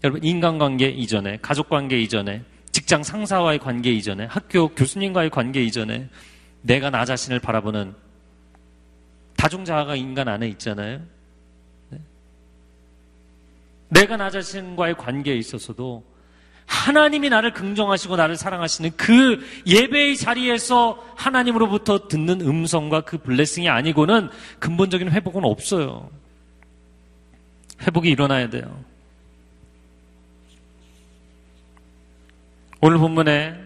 여러분, 0.03 0.23
인간관계 0.23 0.88
이전에, 0.88 1.39
가족관계 1.41 1.99
이전에, 2.01 2.41
직장 2.71 3.03
상사와의 3.03 3.59
관계 3.59 3.91
이전에, 3.91 4.25
학교 4.25 4.69
교수님과의 4.69 5.29
관계 5.29 5.62
이전에, 5.62 6.07
내가 6.61 6.89
나 6.89 7.05
자신을 7.05 7.39
바라보는 7.39 7.95
다중자아가 9.37 9.95
인간 9.95 10.27
안에 10.27 10.47
있잖아요. 10.49 11.01
네? 11.89 11.99
내가 13.87 14.17
나 14.17 14.29
자신과의 14.29 14.95
관계에 14.97 15.35
있어서도 15.37 16.03
하나님이 16.65 17.29
나를 17.29 17.51
긍정하시고 17.53 18.15
나를 18.15 18.35
사랑하시는 18.35 18.91
그 18.95 19.43
예배의 19.65 20.17
자리에서 20.17 21.03
하나님으로부터 21.15 22.07
듣는 22.07 22.41
음성과 22.41 23.01
그 23.01 23.17
블레싱이 23.17 23.67
아니고는 23.67 24.29
근본적인 24.59 25.09
회복은 25.09 25.45
없어요. 25.45 26.11
회복이 27.81 28.09
일어나야 28.09 28.49
돼요. 28.49 28.83
오늘 32.81 32.97
본문에 32.97 33.59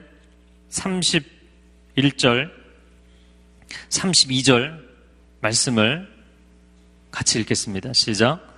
31절, 0.70 2.50
32절 3.90 4.80
말씀을 5.42 6.08
같이 7.12 7.40
읽겠습니다. 7.40 7.94
시작. 7.94 8.54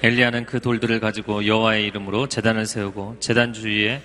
엘리야는 0.00 0.46
그 0.46 0.60
돌들을 0.60 1.00
가지고 1.00 1.44
여호와의 1.44 1.84
이름으로 1.86 2.28
재단을 2.28 2.66
세우고 2.66 3.16
재단 3.18 3.52
주위에 3.52 4.00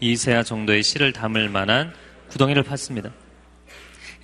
이세아 0.00 0.42
정도의 0.42 0.82
실을 0.82 1.12
담을 1.12 1.48
만한 1.48 1.94
구덩이를 2.28 2.64
팠습니다. 2.64 3.12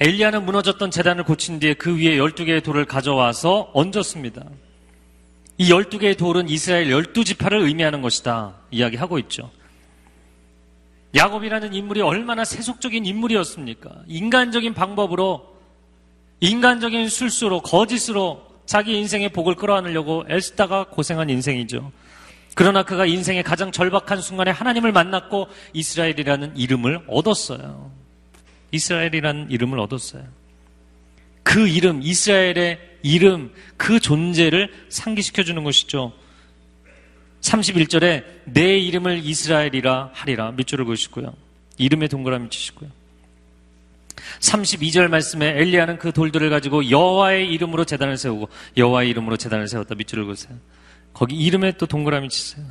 엘리야는 0.00 0.44
무너졌던 0.44 0.92
재단을 0.92 1.24
고친 1.24 1.58
뒤에 1.58 1.74
그 1.74 1.96
위에 1.96 2.16
12개의 2.16 2.62
돌을 2.62 2.84
가져와서 2.84 3.70
얹었습니다. 3.74 4.44
이 5.58 5.70
12개의 5.70 6.16
돌은 6.16 6.48
이스라엘 6.48 6.88
12지파를 6.88 7.62
의미하는 7.62 8.00
것이다. 8.00 8.54
이야기하고 8.70 9.18
있죠. 9.20 9.50
야곱이라는 11.16 11.74
인물이 11.74 12.00
얼마나 12.00 12.44
세속적인 12.44 13.06
인물이었습니까? 13.06 13.90
인간적인 14.06 14.74
방법으로, 14.74 15.56
인간적인 16.40 17.08
술수로, 17.08 17.62
거짓으로 17.62 18.46
자기 18.66 18.96
인생의 18.98 19.30
복을 19.30 19.56
끌어안으려고 19.56 20.24
애쓰다가 20.30 20.84
고생한 20.90 21.28
인생이죠. 21.30 21.90
그러나 22.54 22.84
그가 22.84 23.06
인생의 23.06 23.42
가장 23.42 23.72
절박한 23.72 24.20
순간에 24.20 24.52
하나님을 24.52 24.92
만났고 24.92 25.48
이스라엘이라는 25.72 26.56
이름을 26.56 27.04
얻었어요. 27.08 27.90
이스라엘이라는 28.70 29.50
이름을 29.50 29.78
얻었어요. 29.78 30.24
그 31.42 31.66
이름, 31.66 32.02
이스라엘의 32.02 32.78
이름, 33.02 33.52
그 33.76 34.00
존재를 34.00 34.72
상기시켜 34.88 35.44
주는 35.44 35.64
것이죠. 35.64 36.12
31절에 37.40 38.24
내 38.44 38.78
이름을 38.78 39.24
이스라엘이라 39.24 40.10
하리라 40.12 40.50
밑줄을 40.52 40.84
그으시고요. 40.84 41.34
이름에 41.78 42.08
동그라미 42.08 42.50
치시고요. 42.50 42.90
32절 44.40 45.08
말씀에 45.08 45.46
엘리야는 45.60 45.98
그 45.98 46.12
돌들을 46.12 46.50
가지고 46.50 46.90
여호와의 46.90 47.50
이름으로 47.52 47.84
재단을 47.84 48.16
세우고 48.16 48.48
여호와의 48.76 49.08
이름으로 49.10 49.36
재단을 49.36 49.68
세웠다 49.68 49.94
밑줄을 49.94 50.26
그으세요. 50.26 50.56
거기 51.14 51.36
이름에 51.36 51.72
또 51.72 51.86
동그라미 51.86 52.28
치세요. 52.28 52.66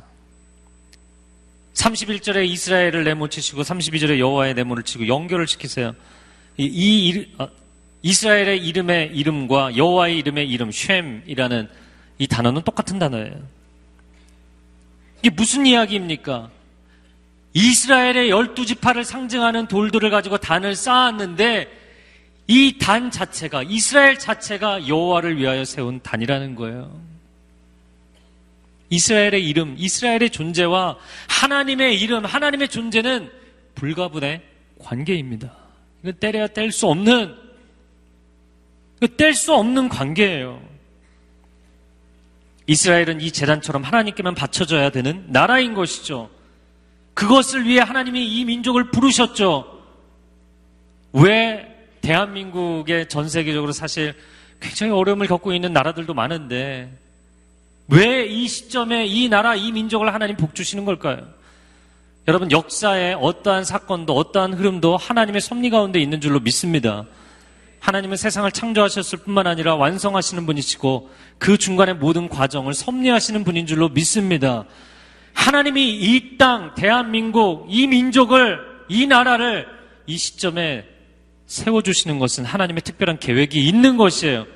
31절에 1.78 2.48
이스라엘을 2.48 3.04
내모치시고 3.04 3.62
32절에 3.62 4.18
여호와의 4.18 4.54
내모를 4.54 4.82
치고 4.82 5.06
연결을 5.06 5.46
시키세요. 5.46 5.94
이, 6.56 6.64
이 6.64 7.26
어, 7.38 7.48
이스라엘의 8.02 8.66
이름의 8.66 9.12
이름과 9.14 9.76
여호와의 9.76 10.18
이름의 10.18 10.50
이름 10.50 10.70
쉔이라는 10.70 11.68
이 12.18 12.26
단어는 12.26 12.62
똑같은 12.62 12.98
단어예요. 12.98 13.34
이게 15.20 15.30
무슨 15.30 15.66
이야기입니까? 15.66 16.50
이스라엘의 17.54 18.30
열두 18.30 18.66
지파를 18.66 19.04
상징하는 19.04 19.66
돌들을 19.68 20.10
가지고 20.10 20.38
단을 20.38 20.74
쌓았는데 20.74 21.68
이 22.48 22.78
단 22.78 23.10
자체가 23.10 23.62
이스라엘 23.64 24.18
자체가 24.18 24.88
여호와를 24.88 25.36
위하여 25.36 25.64
세운 25.64 26.00
단이라는 26.00 26.54
거예요. 26.54 27.07
이스라엘의 28.90 29.46
이름, 29.46 29.74
이스라엘의 29.76 30.30
존재와 30.30 30.96
하나님의 31.28 32.00
이름, 32.00 32.24
하나님의 32.24 32.68
존재는 32.68 33.30
불가분의 33.74 34.42
관계입니다. 34.78 35.54
이거 36.02 36.12
때려야 36.12 36.46
뗄 36.48 36.72
수 36.72 36.86
없는, 36.86 37.34
뗄 39.16 39.34
수 39.34 39.54
없는 39.54 39.88
관계예요. 39.88 40.62
이스라엘은 42.66 43.20
이 43.20 43.30
재단처럼 43.30 43.82
하나님께만 43.82 44.34
바쳐져야 44.34 44.90
되는 44.90 45.24
나라인 45.28 45.74
것이죠. 45.74 46.30
그것을 47.14 47.66
위해 47.66 47.80
하나님이 47.80 48.26
이 48.26 48.44
민족을 48.44 48.90
부르셨죠. 48.90 49.82
왜 51.14 51.66
대한민국의 52.00 53.08
전 53.08 53.28
세계적으로 53.28 53.72
사실 53.72 54.14
굉장히 54.60 54.92
어려움을 54.92 55.26
겪고 55.26 55.52
있는 55.52 55.72
나라들도 55.72 56.14
많은데 56.14 56.92
왜 57.90 58.28
이 58.28 58.46
시점에 58.48 59.06
이 59.06 59.28
나라, 59.28 59.54
이 59.54 59.72
민족을 59.72 60.12
하나님 60.12 60.36
복 60.36 60.54
주시는 60.54 60.84
걸까요? 60.84 61.26
여러분 62.26 62.50
역사에 62.50 63.14
어떠한 63.14 63.64
사건도 63.64 64.14
어떠한 64.14 64.54
흐름도 64.54 64.98
하나님의 64.98 65.40
섭리 65.40 65.70
가운데 65.70 65.98
있는 65.98 66.20
줄로 66.20 66.40
믿습니다. 66.40 67.06
하나님은 67.80 68.18
세상을 68.18 68.50
창조하셨을 68.52 69.20
뿐만 69.20 69.46
아니라 69.46 69.76
완성하시는 69.76 70.44
분이시고 70.44 71.10
그 71.38 71.56
중간의 71.56 71.94
모든 71.94 72.28
과정을 72.28 72.74
섭리하시는 72.74 73.44
분인 73.44 73.66
줄로 73.66 73.88
믿습니다. 73.88 74.64
하나님이 75.32 75.94
이 75.94 76.36
땅, 76.36 76.74
대한민국, 76.74 77.66
이 77.70 77.86
민족을, 77.86 78.58
이 78.88 79.06
나라를 79.06 79.66
이 80.06 80.18
시점에 80.18 80.84
세워주시는 81.46 82.18
것은 82.18 82.44
하나님의 82.44 82.82
특별한 82.82 83.20
계획이 83.20 83.66
있는 83.66 83.96
것이에요. 83.96 84.46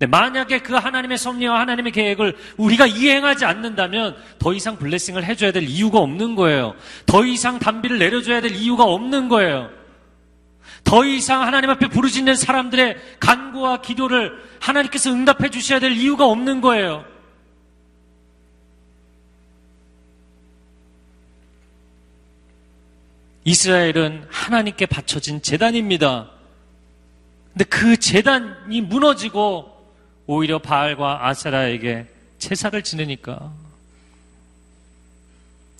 네, 0.00 0.06
만약에 0.06 0.60
그 0.60 0.72
하나님의 0.72 1.18
섭리와 1.18 1.60
하나님의 1.60 1.92
계획을 1.92 2.34
우리가 2.56 2.86
이행하지 2.86 3.44
않는다면 3.44 4.16
더 4.38 4.54
이상 4.54 4.78
블레싱을 4.78 5.24
해줘야 5.24 5.52
될 5.52 5.64
이유가 5.64 5.98
없는 5.98 6.36
거예요. 6.36 6.74
더 7.04 7.26
이상 7.26 7.58
단비를 7.58 7.98
내려줘야 7.98 8.40
될 8.40 8.52
이유가 8.52 8.84
없는 8.84 9.28
거예요. 9.28 9.68
더 10.84 11.04
이상 11.04 11.42
하나님 11.42 11.68
앞에 11.68 11.88
부르짖는 11.88 12.34
사람들의 12.34 12.96
간구와 13.20 13.82
기도를 13.82 14.32
하나님께서 14.58 15.12
응답해 15.12 15.50
주셔야 15.50 15.80
될 15.80 15.92
이유가 15.92 16.26
없는 16.26 16.62
거예요. 16.62 17.04
이스라엘은 23.44 24.28
하나님께 24.30 24.86
바쳐진 24.86 25.42
재단입니다. 25.42 26.30
근데 27.52 27.64
그 27.64 27.98
재단이 27.98 28.80
무너지고 28.80 29.69
오히려 30.32 30.60
바알과 30.60 31.26
아세라에게 31.26 32.06
제사를 32.38 32.80
지내니까 32.82 33.52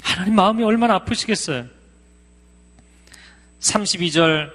하나님 0.03 0.35
마음이 0.35 0.65
얼마나 0.65 0.95
아프시겠어요. 0.97 1.67
32절 3.61 4.51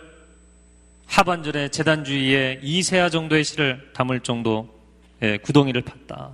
하반절에 1.05 1.69
재단 1.69 2.03
주위에 2.03 2.59
이세아 2.61 3.09
정도의 3.09 3.45
실을 3.45 3.89
담을 3.93 4.19
정도 4.19 4.67
의 5.21 5.37
구덩이를 5.37 5.83
팠다. 5.83 6.29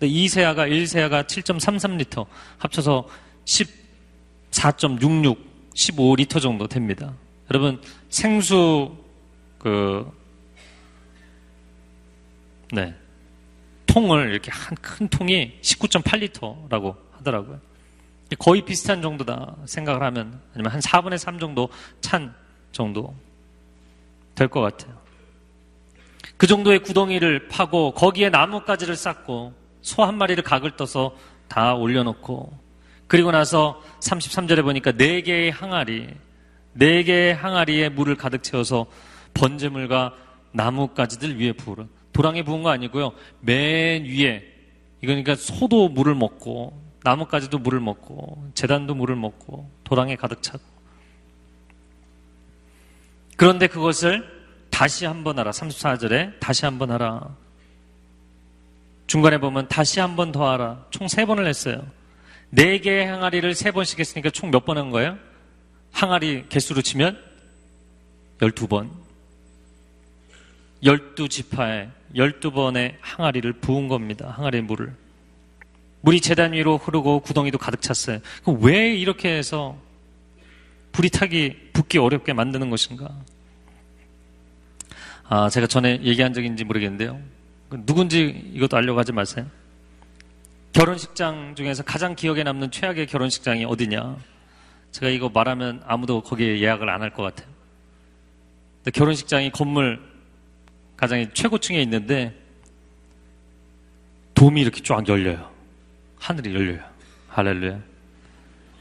이세아가 0.00 0.68
1세아가 0.68 1.26
7.33리터 1.26 2.26
합쳐서 2.58 3.08
14.66 3.44 5.36
15리터 5.74 6.40
정도 6.40 6.68
됩니다. 6.68 7.12
여러분 7.50 7.82
생수 8.08 8.96
그 9.58 10.08
네. 12.74 12.94
통을 13.86 14.30
이렇게 14.30 14.50
한 14.50 14.74
큰 14.80 15.08
통이 15.08 15.58
19.8리터라고 15.62 16.96
하더라고요. 17.12 17.60
거의 18.38 18.62
비슷한 18.64 19.00
정도다 19.02 19.56
생각을 19.66 20.02
하면 20.02 20.40
아니면 20.54 20.72
한 20.72 20.80
4분의 20.80 21.18
3 21.18 21.38
정도 21.38 21.68
찬 22.00 22.34
정도 22.72 23.14
될 24.34 24.48
것 24.48 24.60
같아요. 24.60 24.96
그 26.36 26.46
정도의 26.48 26.80
구덩이를 26.80 27.46
파고 27.48 27.92
거기에 27.92 28.30
나뭇가지를 28.30 28.96
쌓고 28.96 29.52
소 29.82 30.02
한 30.02 30.16
마리를 30.18 30.42
각을 30.42 30.76
떠서 30.76 31.14
다 31.46 31.74
올려놓고 31.74 32.58
그리고 33.06 33.30
나서 33.30 33.80
33절에 34.00 34.62
보니까 34.62 34.92
네 34.92 35.20
개의 35.20 35.50
항아리, 35.52 36.08
네 36.72 37.02
개의 37.04 37.34
항아리에 37.34 37.90
물을 37.90 38.16
가득 38.16 38.42
채워서 38.42 38.86
번제물과 39.34 40.14
나뭇가지들 40.52 41.38
위에 41.40 41.52
부으라. 41.52 41.84
도랑에 42.14 42.42
부은 42.42 42.62
거 42.62 42.70
아니고요. 42.70 43.12
맨 43.40 44.04
위에 44.06 44.42
이거니까 45.02 45.34
소도 45.34 45.90
물을 45.90 46.14
먹고 46.14 46.82
나뭇가지도 47.02 47.58
물을 47.58 47.80
먹고 47.80 48.50
재단도 48.54 48.94
물을 48.94 49.14
먹고 49.16 49.68
도랑에 49.84 50.16
가득 50.16 50.42
차고 50.42 50.62
그런데 53.36 53.66
그것을 53.66 54.24
다시 54.70 55.04
한번 55.04 55.38
하라. 55.38 55.50
34절에 55.50 56.40
다시 56.40 56.64
한번 56.64 56.90
하라. 56.90 57.36
중간에 59.06 59.38
보면 59.38 59.68
다시 59.68 60.00
한번 60.00 60.32
더 60.32 60.48
하라. 60.50 60.86
총 60.90 61.08
세 61.08 61.26
번을 61.26 61.46
했어요. 61.46 61.84
네 62.50 62.78
개의 62.78 63.06
항아리를 63.06 63.54
세 63.54 63.70
번씩 63.72 63.98
했으니까 63.98 64.30
총 64.30 64.50
몇 64.50 64.64
번 64.64 64.78
한 64.78 64.90
거예요? 64.90 65.18
항아리 65.92 66.48
개수로 66.48 66.80
치면 66.80 67.18
12번. 68.38 68.90
12지파에 70.82 71.90
12번의 72.14 72.94
항아리를 73.00 73.52
부은 73.54 73.88
겁니다. 73.88 74.32
항아리 74.36 74.60
물을. 74.62 74.94
물이 76.02 76.20
재단 76.20 76.52
위로 76.52 76.76
흐르고 76.76 77.20
구덩이도 77.20 77.58
가득 77.58 77.80
찼어요. 77.80 78.18
왜 78.60 78.94
이렇게 78.94 79.30
해서 79.36 79.76
불이 80.92 81.10
타기, 81.10 81.70
붙기 81.72 81.98
어렵게 81.98 82.32
만드는 82.34 82.70
것인가? 82.70 83.10
아, 85.28 85.48
제가 85.48 85.66
전에 85.66 86.00
얘기한 86.02 86.34
적인지 86.34 86.64
모르겠는데요. 86.64 87.20
누군지 87.86 88.50
이것도 88.52 88.76
알려고 88.76 89.00
하지 89.00 89.12
마세요. 89.12 89.46
결혼식장 90.72 91.54
중에서 91.56 91.82
가장 91.82 92.14
기억에 92.14 92.42
남는 92.42 92.70
최악의 92.70 93.06
결혼식장이 93.06 93.64
어디냐? 93.64 94.16
제가 94.92 95.08
이거 95.10 95.28
말하면 95.28 95.82
아무도 95.86 96.20
거기에 96.20 96.60
예약을 96.60 96.88
안 96.90 97.00
할 97.02 97.10
것 97.10 97.22
같아요. 97.22 97.48
결혼식장이 98.92 99.50
건물 99.50 100.00
가장 100.96 101.28
최고층에 101.32 101.80
있는데 101.82 102.34
돔이 104.34 104.60
이렇게 104.60 104.82
쫙 104.82 105.06
열려요. 105.08 105.50
하늘이 106.18 106.54
열려요. 106.54 106.84
할렐루야. 107.28 107.80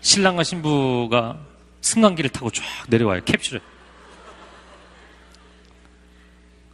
신랑과 0.01 0.43
신부가 0.43 1.39
승강기를 1.81 2.29
타고 2.29 2.49
쫙 2.49 2.63
내려와요. 2.89 3.23
캡슐에. 3.23 3.59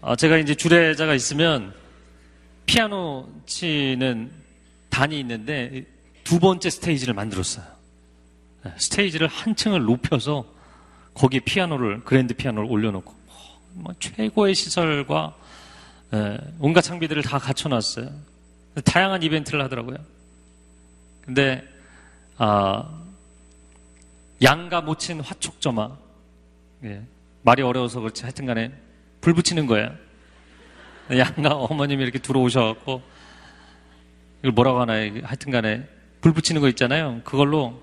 아, 0.02 0.16
제가 0.16 0.38
이제 0.38 0.56
주례자가 0.56 1.14
있으면 1.14 1.74
피아노 2.66 3.28
치는 3.46 4.32
단이 4.90 5.20
있는데 5.20 5.86
두 6.24 6.40
번째 6.40 6.70
스테이지를 6.70 7.14
만들었어요. 7.14 7.66
네, 8.64 8.74
스테이지를 8.78 9.28
한 9.28 9.56
층을 9.56 9.84
높여서 9.84 10.46
거기에 11.14 11.42
피아노를 11.42 12.04
그랜드 12.04 12.34
피아노를 12.34 12.70
올려놓고 12.70 13.19
뭐 13.80 13.94
최고의 14.00 14.56
시설과 14.56 15.36
예, 16.14 16.38
온갖 16.60 16.82
장비들을 16.82 17.24
다 17.24 17.38
갖춰놨어요. 17.38 18.10
다양한 18.84 19.24
이벤트를 19.24 19.64
하더라고요. 19.64 19.98
근데 21.22 21.64
아, 22.38 22.90
양가 24.42 24.82
모친 24.82 25.22
화촉점화 25.22 25.98
예, 26.86 27.02
말이 27.44 27.62
어려워서 27.62 28.00
그렇지 28.00 28.24
하여튼간에 28.24 28.72
불 29.22 29.34
붙이는 29.34 29.66
거예요. 29.66 29.92
양가 31.12 31.56
어머님이 31.56 32.04
이렇게 32.04 32.20
들어오셔갖고 32.20 33.02
이걸 34.40 34.52
뭐라고 34.52 34.82
하나요? 34.82 35.12
하여튼간에 35.24 35.88
불 36.22 36.34
붙이는 36.34 36.62
거 36.62 36.68
있잖아요. 36.70 37.22
그걸로 37.24 37.82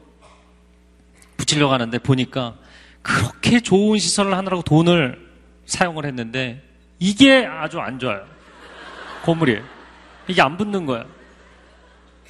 붙이려고 1.36 1.72
하는데 1.72 1.98
보니까 1.98 2.56
그렇게 3.02 3.60
좋은 3.60 3.98
시설을 3.98 4.34
하느라고 4.34 4.62
돈을 4.62 5.25
사용을 5.66 6.06
했는데 6.06 6.62
이게 6.98 7.44
아주 7.44 7.78
안 7.78 7.98
좋아요. 7.98 8.24
고물이. 9.24 9.60
이게 10.28 10.42
안 10.42 10.56
붙는 10.56 10.86
거야. 10.86 11.04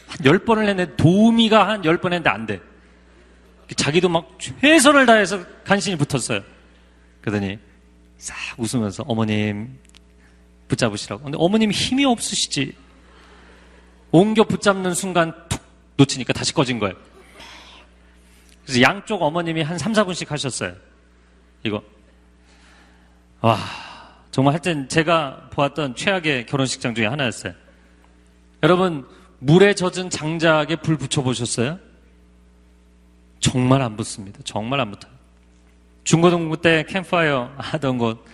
한 0.06 0.18
10번을 0.18 0.66
했는데 0.68 0.96
도우미가 0.96 1.68
한 1.68 1.82
10번 1.82 2.06
했는데 2.06 2.30
안 2.30 2.46
돼. 2.46 2.60
자기도 3.76 4.08
막 4.08 4.38
최선을 4.38 5.06
다해서 5.06 5.44
간신히 5.64 5.96
붙었어요. 5.96 6.40
그러더니 7.20 7.58
싹 8.18 8.36
웃으면서 8.58 9.04
어머님 9.06 9.78
붙잡으시라고. 10.68 11.24
근데 11.24 11.38
어머님 11.40 11.70
힘이 11.70 12.04
없으시지. 12.04 12.74
옮겨 14.12 14.44
붙잡는 14.44 14.94
순간 14.94 15.32
툭 15.48 15.60
놓치니까 15.96 16.32
다시 16.32 16.54
꺼진 16.54 16.78
거예요. 16.78 16.94
그래서 18.64 18.80
양쪽 18.82 19.22
어머님이 19.22 19.62
한 19.62 19.78
3, 19.78 19.92
4분씩 19.92 20.28
하셨어요. 20.28 20.74
이거. 21.62 21.82
와, 23.40 23.58
정말 24.30 24.54
하여튼 24.54 24.88
제가 24.88 25.50
보았던 25.50 25.94
최악의 25.94 26.46
결혼식장 26.46 26.94
중에 26.94 27.06
하나였어요. 27.06 27.52
여러분, 28.62 29.06
물에 29.38 29.74
젖은 29.74 30.10
장작에 30.10 30.76
불 30.76 30.96
붙여보셨어요? 30.96 31.78
정말 33.40 33.82
안 33.82 33.96
붙습니다. 33.96 34.40
정말 34.44 34.80
안 34.80 34.90
붙어요. 34.90 35.12
중고등부 36.04 36.60
때 36.62 36.84
캠파이어 36.88 37.52
하던 37.56 37.98
곳 37.98 38.24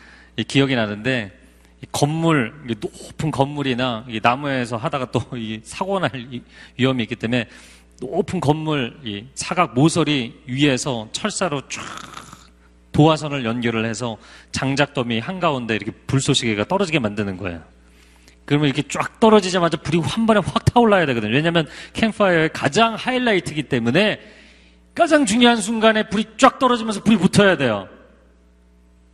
기억이 0.47 0.75
나는데 0.77 1.33
건물 1.91 2.55
높은 2.83 3.31
건물이나 3.31 4.07
나무에서 4.23 4.77
하다가 4.77 5.11
또 5.11 5.21
사고 5.65 5.99
날 5.99 6.11
위험이 6.79 7.03
있기 7.05 7.17
때문에 7.17 7.49
높은 8.01 8.41
건물 8.41 9.27
사각 9.35 9.75
모서리 9.75 10.43
위에서 10.47 11.09
철사로 11.13 11.63
쫙 11.69 11.83
도화선을 12.93 13.45
연결을 13.45 13.85
해서 13.85 14.19
장작더미 14.53 15.19
한가운데 15.19 15.75
이렇게 15.75 15.91
불쏘시개가 16.07 16.65
떨어지게 16.65 16.99
만드는 16.99 17.37
거예요. 17.39 17.63
그러면 18.45 18.67
이렇게 18.69 18.83
쫙 18.89 19.19
떨어지자마자 19.21 19.77
불이 19.79 20.01
한 20.01 20.27
번에 20.27 20.41
확 20.45 20.65
타올라야 20.67 21.07
되거든요. 21.07 21.33
왜냐하면 21.33 21.67
캠파이어의 21.95 22.51
가장 22.53 22.95
하이라이트이기 22.95 23.65
때문에 23.65 24.21
가장 24.95 25.25
중요한 25.25 25.57
순간에 25.57 26.09
불이 26.09 26.25
쫙 26.37 26.59
떨어지면서 26.59 27.03
불이 27.03 27.17
붙어야 27.17 27.57
돼요. 27.57 27.89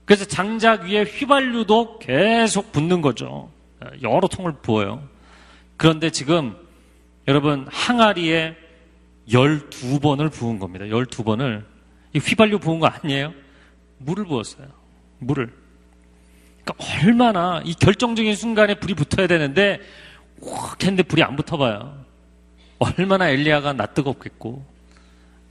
그래서 0.04 0.24
장작 0.24 0.84
위에 0.84 1.02
휘발유도 1.02 1.98
계속 1.98 2.72
붙는 2.72 3.02
거죠. 3.02 3.50
여러 4.02 4.26
통을 4.26 4.52
부어요. 4.62 5.06
그런데 5.76 6.10
지금 6.10 6.56
여러분 7.28 7.66
항아리에 7.70 8.56
12번을 9.28 10.32
부은 10.32 10.58
겁니다. 10.58 10.86
12번을. 10.86 11.62
이 12.14 12.18
휘발유 12.18 12.58
부은 12.58 12.80
거 12.80 12.86
아니에요? 12.86 13.34
물을 13.98 14.24
부었어요. 14.24 14.66
물을. 15.18 15.52
그러니까 16.64 17.04
얼마나 17.04 17.62
이 17.64 17.74
결정적인 17.74 18.34
순간에 18.36 18.74
불이 18.74 18.94
붙어야 18.94 19.26
되는데 19.26 19.80
확 20.42 20.82
했는데 20.82 21.02
불이 21.02 21.22
안 21.22 21.36
붙어봐요. 21.36 22.04
얼마나 22.78 23.28
엘리야가 23.28 23.72
낯뜨겁겠고 23.72 24.64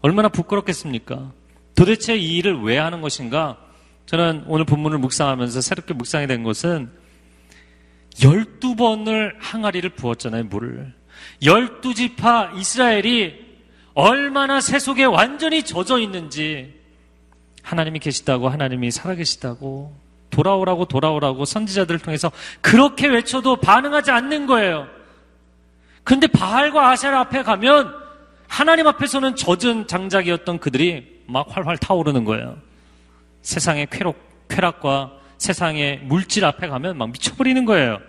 얼마나 0.01 0.29
부끄럽겠습니까? 0.29 1.31
도대체 1.75 2.15
이 2.15 2.37
일을 2.37 2.61
왜 2.61 2.77
하는 2.77 3.01
것인가? 3.01 3.57
저는 4.05 4.45
오늘 4.47 4.65
본문을 4.65 4.99
묵상하면서 4.99 5.61
새롭게 5.61 5.93
묵상이 5.93 6.27
된 6.27 6.43
것은 6.43 6.89
12번을 8.15 9.35
항아리를 9.39 9.89
부었잖아요, 9.91 10.45
물을. 10.45 10.93
12지파 11.41 12.57
이스라엘이 12.57 13.47
얼마나 13.93 14.61
새 14.61 14.79
속에 14.79 15.03
완전히 15.03 15.63
젖어 15.63 15.99
있는지 15.99 16.76
하나님이 17.67 17.99
계시다고 17.99 18.47
하나님이 18.47 18.91
살아계시다고 18.91 19.93
돌아오라고 20.29 20.85
돌아오라고 20.85 21.43
선지자들을 21.43 21.99
통해서 21.99 22.31
그렇게 22.61 23.07
외쳐도 23.07 23.57
반응하지 23.57 24.09
않는 24.11 24.45
거예요. 24.45 24.87
근데 26.05 26.27
바알과 26.27 26.91
아셀 26.91 27.13
앞에 27.13 27.43
가면 27.43 27.93
하나님 28.47 28.87
앞에서는 28.87 29.35
젖은 29.35 29.87
장작이었던 29.87 30.59
그들이 30.59 31.23
막 31.27 31.47
활활 31.49 31.77
타오르는 31.77 32.23
거예요. 32.23 32.57
세상의 33.41 33.87
쾌락, 33.91 34.15
쾌락과 34.47 35.11
세상의 35.37 35.99
물질 36.03 36.45
앞에 36.45 36.69
가면 36.69 36.97
막 36.97 37.11
미쳐버리는 37.11 37.65
거예요. 37.65 37.99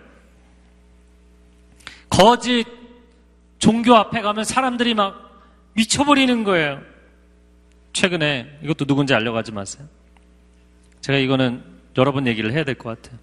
거짓 2.09 2.65
종교 3.57 3.93
앞에 3.95 4.21
가면 4.21 4.45
사람들이 4.45 4.93
막 4.93 5.49
미쳐버리는 5.73 6.45
거예요. 6.45 6.81
최근에 7.99 8.59
이것도 8.63 8.85
누군지 8.85 9.13
알려가지 9.13 9.51
마세요. 9.51 9.85
제가 11.01 11.17
이거는 11.17 11.61
여러 11.97 12.13
번 12.13 12.27
얘기를 12.27 12.53
해야 12.53 12.63
될 12.63 12.75
것 12.75 13.01
같아요. 13.01 13.19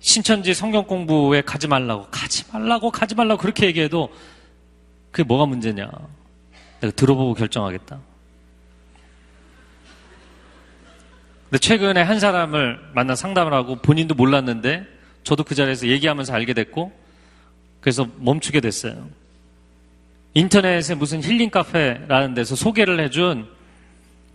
신천지 0.00 0.54
성경 0.54 0.84
공부에 0.88 1.40
가지 1.40 1.68
말라고, 1.68 2.08
가지 2.10 2.42
말라고, 2.52 2.90
가지 2.90 3.14
말라고 3.14 3.40
그렇게 3.40 3.66
얘기해도 3.66 4.12
그게 5.12 5.22
뭐가 5.22 5.46
문제냐. 5.46 5.88
내가 6.80 6.92
들어보고 6.96 7.34
결정하겠다. 7.34 8.00
근데 11.44 11.58
최근에 11.58 12.02
한 12.02 12.18
사람을 12.18 12.80
만나 12.92 13.14
상담을 13.14 13.52
하고 13.54 13.76
본인도 13.76 14.16
몰랐는데 14.16 14.84
저도 15.22 15.44
그 15.44 15.54
자리에서 15.54 15.86
얘기하면서 15.86 16.34
알게 16.34 16.54
됐고 16.54 16.90
그래서 17.80 18.08
멈추게 18.18 18.60
됐어요. 18.60 19.08
인터넷에 20.34 20.96
무슨 20.96 21.22
힐링 21.22 21.50
카페라는 21.50 22.34
데서 22.34 22.56
소개를 22.56 22.98
해준 22.98 23.54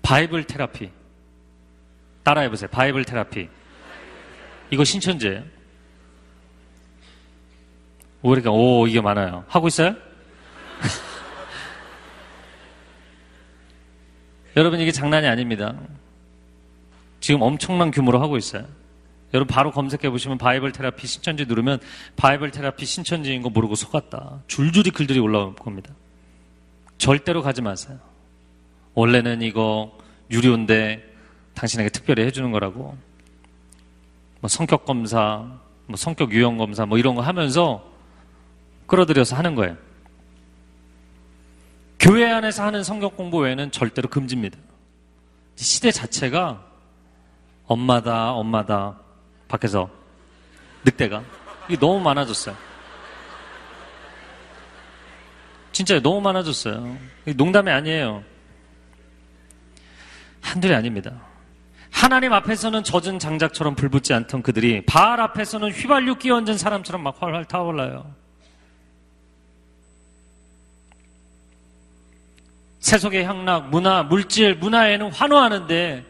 Bible 0.01 0.45
therapy. 0.45 0.91
따라해보세요. 2.23 2.69
Bible 2.69 3.05
therapy. 3.05 3.49
이거 4.69 4.83
신천지예요. 4.83 5.43
우리가 8.21 8.51
오 8.51 8.87
이게 8.87 9.01
많아요. 9.01 9.43
하고 9.47 9.67
있어요? 9.67 9.95
여러분 14.55 14.79
이게 14.79 14.91
장난이 14.91 15.27
아닙니다. 15.27 15.75
지금 17.19 17.41
엄청난 17.41 17.91
규모로 17.91 18.21
하고 18.21 18.37
있어요. 18.37 18.65
여러분 19.33 19.53
바로 19.53 19.71
검색해 19.71 20.09
보시면 20.09 20.37
Bible 20.37 20.71
therapy 20.71 21.07
신천지 21.07 21.45
누르면 21.45 21.79
Bible 22.17 22.51
therapy 22.51 22.85
신천지인 22.85 23.41
거 23.41 23.49
모르고 23.49 23.75
속았다. 23.75 24.43
줄줄이 24.47 24.91
글들이 24.91 25.19
올라올 25.19 25.55
겁니다. 25.55 25.93
절대로 26.97 27.41
가지 27.41 27.61
마세요. 27.61 27.97
원래는 28.93 29.41
이거 29.41 29.97
유료인데 30.29 31.11
당신에게 31.53 31.89
특별히 31.89 32.23
해주는 32.25 32.51
거라고. 32.51 32.97
뭐 34.39 34.47
성격 34.47 34.85
검사, 34.85 35.45
뭐 35.85 35.95
성격 35.95 36.31
유형 36.31 36.57
검사, 36.57 36.85
뭐 36.85 36.97
이런 36.97 37.15
거 37.15 37.21
하면서 37.21 37.83
끌어들여서 38.87 39.35
하는 39.35 39.55
거예요. 39.55 39.77
교회 41.99 42.31
안에서 42.31 42.63
하는 42.63 42.83
성격 42.83 43.15
공부 43.15 43.37
외에는 43.37 43.71
절대로 43.71 44.09
금지입니다. 44.09 44.57
시대 45.55 45.91
자체가 45.91 46.65
엄마다, 47.67 48.33
엄마다, 48.33 48.99
밖에서 49.47 49.89
늑대가. 50.83 51.23
이게 51.69 51.77
너무 51.77 51.99
많아졌어요. 51.99 52.55
진짜요, 55.71 56.01
너무 56.01 56.19
많아졌어요. 56.21 56.97
농담이 57.35 57.69
아니에요. 57.69 58.23
한둘이 60.41 60.73
아닙니다. 60.73 61.11
하나님 61.91 62.33
앞에서는 62.33 62.83
젖은 62.83 63.19
장작처럼 63.19 63.75
불붙지 63.75 64.13
않던 64.13 64.41
그들이 64.41 64.85
바알 64.85 65.19
앞에서는 65.19 65.71
휘발유 65.71 66.15
끼얹은 66.15 66.57
사람처럼 66.57 67.03
막 67.03 67.21
활활 67.21 67.45
타올라요. 67.45 68.13
세속의 72.79 73.25
향락, 73.25 73.69
문화, 73.69 74.03
물질, 74.03 74.55
문화에는 74.55 75.11
환호하는데 75.11 76.05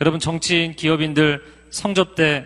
여러분 0.00 0.18
정치인, 0.18 0.74
기업인들 0.74 1.44
성접대 1.70 2.44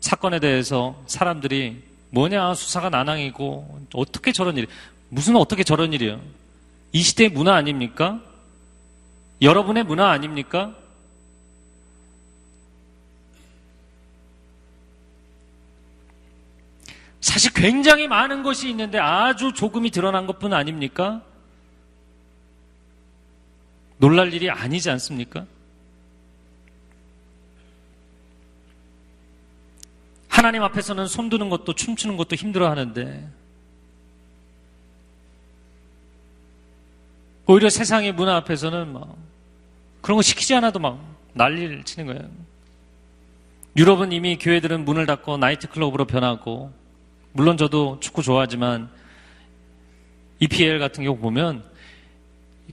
사건에 0.00 0.40
대해서 0.40 1.00
사람들이 1.06 1.82
뭐냐 2.10 2.54
수사가 2.54 2.90
난항이고 2.90 3.86
어떻게 3.94 4.32
저런 4.32 4.56
일 4.56 4.66
무슨 5.08 5.36
어떻게 5.36 5.62
저런 5.62 5.92
일이요? 5.92 6.20
이 6.92 7.02
시대의 7.02 7.30
문화 7.30 7.54
아닙니까? 7.54 8.20
여러분의 9.42 9.82
문화 9.82 10.10
아닙니까? 10.10 10.74
사실 17.20 17.52
굉장히 17.52 18.06
많은 18.06 18.44
것이 18.44 18.70
있는데 18.70 18.98
아주 18.98 19.52
조금이 19.52 19.90
드러난 19.90 20.26
것뿐 20.26 20.52
아닙니까? 20.52 21.22
놀랄 23.98 24.32
일이 24.32 24.48
아니지 24.48 24.90
않습니까? 24.90 25.46
하나님 30.28 30.62
앞에서는 30.62 31.06
손드는 31.06 31.48
것도 31.50 31.74
춤추는 31.74 32.16
것도 32.16 32.36
힘들어 32.36 32.70
하는데 32.70 33.28
오히려 37.46 37.70
세상의 37.70 38.12
문화 38.12 38.36
앞에서는 38.36 38.92
막 38.92 39.31
그런 40.02 40.16
거 40.16 40.22
시키지 40.22 40.54
않아도 40.56 40.78
막 40.78 41.00
난리를 41.32 41.84
치는 41.84 42.06
거예요. 42.06 42.30
유럽은 43.76 44.12
이미 44.12 44.36
교회들은 44.36 44.84
문을 44.84 45.06
닫고 45.06 45.38
나이트클럽으로 45.38 46.04
변하고 46.04 46.70
물론 47.32 47.56
저도 47.56 47.98
축구 48.00 48.22
좋아하지만 48.22 48.90
EPL 50.40 50.78
같은 50.78 51.04
경우 51.04 51.16
보면 51.16 51.64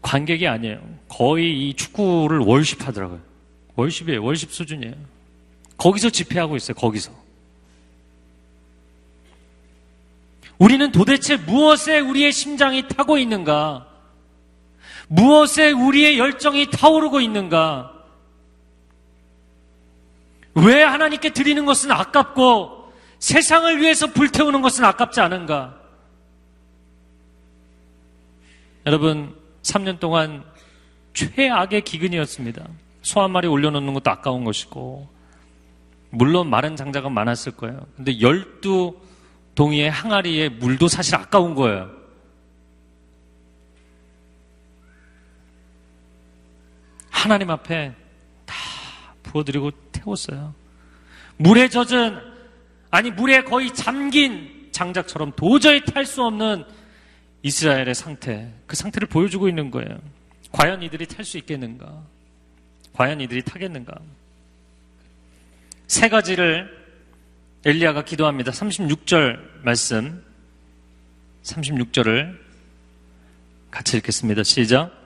관객이 0.02 0.48
아니에요. 0.48 0.82
거의 1.08 1.70
이 1.70 1.74
축구를 1.74 2.40
월십하더라고요. 2.40 3.22
월십이에요. 3.76 4.24
월십 4.24 4.52
수준이에요. 4.52 4.96
거기서 5.78 6.10
집회하고 6.10 6.58
있어요. 6.58 6.76
거기서. 6.76 7.12
우리는 10.58 10.92
도대체 10.92 11.38
무엇에 11.38 12.00
우리의 12.00 12.34
심장이 12.34 12.86
타고 12.88 13.18
있는가? 13.18 13.89
무엇에 15.10 15.72
우리의 15.72 16.18
열정이 16.20 16.70
타오르고 16.70 17.20
있는가? 17.20 17.92
왜 20.54 20.84
하나님께 20.84 21.32
드리는 21.32 21.66
것은 21.66 21.92
아깝고 21.92 22.94
세상을 23.18 23.82
위해서 23.82 24.08
불태우는 24.08 24.62
것은 24.62 24.86
아깝지 24.86 25.20
않은가? 25.20 25.78
여러분, 28.86 29.36
3년 29.64 30.00
동안 30.00 30.44
최악의 31.14 31.82
기근이었습니다. 31.82 32.68
소 33.02 33.22
한 33.22 33.32
마리 33.32 33.48
올려놓는 33.48 33.94
것도 33.96 34.12
아까운 34.12 34.44
것이고, 34.44 35.08
물론 36.12 36.50
마른 36.50 36.76
장작은 36.76 37.12
많았을 37.12 37.54
거예요. 37.54 37.86
근데 37.96 38.20
열두 38.22 38.96
동이의 39.56 39.90
항아리에 39.90 40.50
물도 40.50 40.88
사실 40.88 41.16
아까운 41.16 41.56
거예요. 41.56 41.99
하나님 47.20 47.50
앞에 47.50 47.94
다 48.46 48.56
부어드리고 49.24 49.72
태웠어요. 49.92 50.56
물에 51.36 51.68
젖은, 51.68 52.18
아니, 52.92 53.12
물에 53.12 53.44
거의 53.44 53.74
잠긴 53.74 54.70
장작처럼 54.72 55.34
도저히 55.36 55.84
탈 55.84 56.06
수 56.06 56.24
없는 56.24 56.64
이스라엘의 57.44 57.94
상태, 57.94 58.54
그 58.66 58.78
상태를 58.78 59.10
보여주고 59.10 59.50
있는 59.50 59.70
거예요. 59.70 60.00
과연 60.54 60.82
이들이 60.82 61.08
탈 61.08 61.26
수 61.26 61.38
있겠는가? 61.38 62.04
과연 62.94 63.20
이들이 63.20 63.42
타겠는가? 63.42 63.96
세 65.88 66.08
가지를 66.08 66.70
엘리야가 67.66 68.06
기도합니다. 68.06 68.54
36절 68.54 69.64
말씀. 69.64 70.24
36절을 71.44 72.40
같이 73.72 73.98
읽겠습니다. 73.98 74.44
시작. 74.44 74.99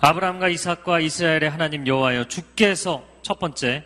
아브라함과 0.00 0.48
이삭과 0.48 1.00
이스라엘의 1.00 1.50
하나님 1.50 1.86
여호와여 1.86 2.28
주께서 2.28 3.04
첫 3.22 3.38
번째 3.38 3.84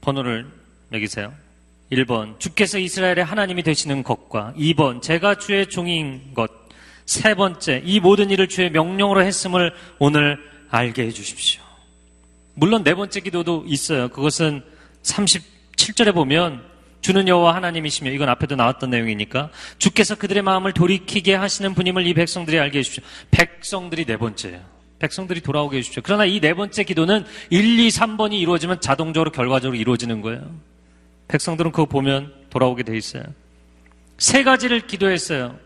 번호를 0.00 0.46
매기세요. 0.88 1.32
1번 1.92 2.38
주께서 2.40 2.78
이스라엘의 2.78 3.24
하나님이 3.24 3.62
되시는 3.62 4.02
것과 4.02 4.54
2번 4.56 5.00
제가 5.02 5.36
주의 5.36 5.66
종인 5.68 6.34
것. 6.34 6.50
세 7.04 7.34
번째 7.34 7.82
이 7.84 8.00
모든 8.00 8.30
일을 8.30 8.48
주의 8.48 8.70
명령으로 8.70 9.22
했음을 9.22 9.72
오늘 10.00 10.38
알게 10.70 11.06
해 11.06 11.10
주십시오. 11.12 11.62
물론 12.54 12.82
네 12.82 12.94
번째 12.94 13.20
기도도 13.20 13.64
있어요. 13.66 14.08
그것은 14.08 14.64
37절에 15.02 16.12
보면 16.12 16.64
주는 17.02 17.28
여호와 17.28 17.54
하나님이시며 17.54 18.10
이건 18.10 18.28
앞에도 18.28 18.56
나왔던 18.56 18.90
내용이니까 18.90 19.50
주께서 19.78 20.16
그들의 20.16 20.42
마음을 20.42 20.72
돌이키게 20.72 21.36
하시는 21.36 21.72
분임을 21.74 22.04
이 22.04 22.14
백성들이 22.14 22.58
알게 22.58 22.80
해 22.80 22.82
주십시오. 22.82 23.04
백성들이 23.30 24.06
네 24.06 24.16
번째예요. 24.16 24.75
백성들이 24.98 25.40
돌아오게 25.42 25.76
해주십시오. 25.78 26.02
그러나 26.04 26.24
이 26.24 26.40
네 26.40 26.54
번째 26.54 26.82
기도는 26.84 27.24
1, 27.50 27.78
2, 27.80 27.88
3번이 27.88 28.34
이루어지면 28.40 28.80
자동적으로 28.80 29.30
결과적으로 29.30 29.76
이루어지는 29.78 30.20
거예요. 30.22 30.58
백성들은 31.28 31.72
그거 31.72 31.86
보면 31.86 32.32
돌아오게 32.50 32.82
돼 32.82 32.96
있어요. 32.96 33.24
세 34.18 34.42
가지를 34.44 34.86
기도했어요. 34.86 35.58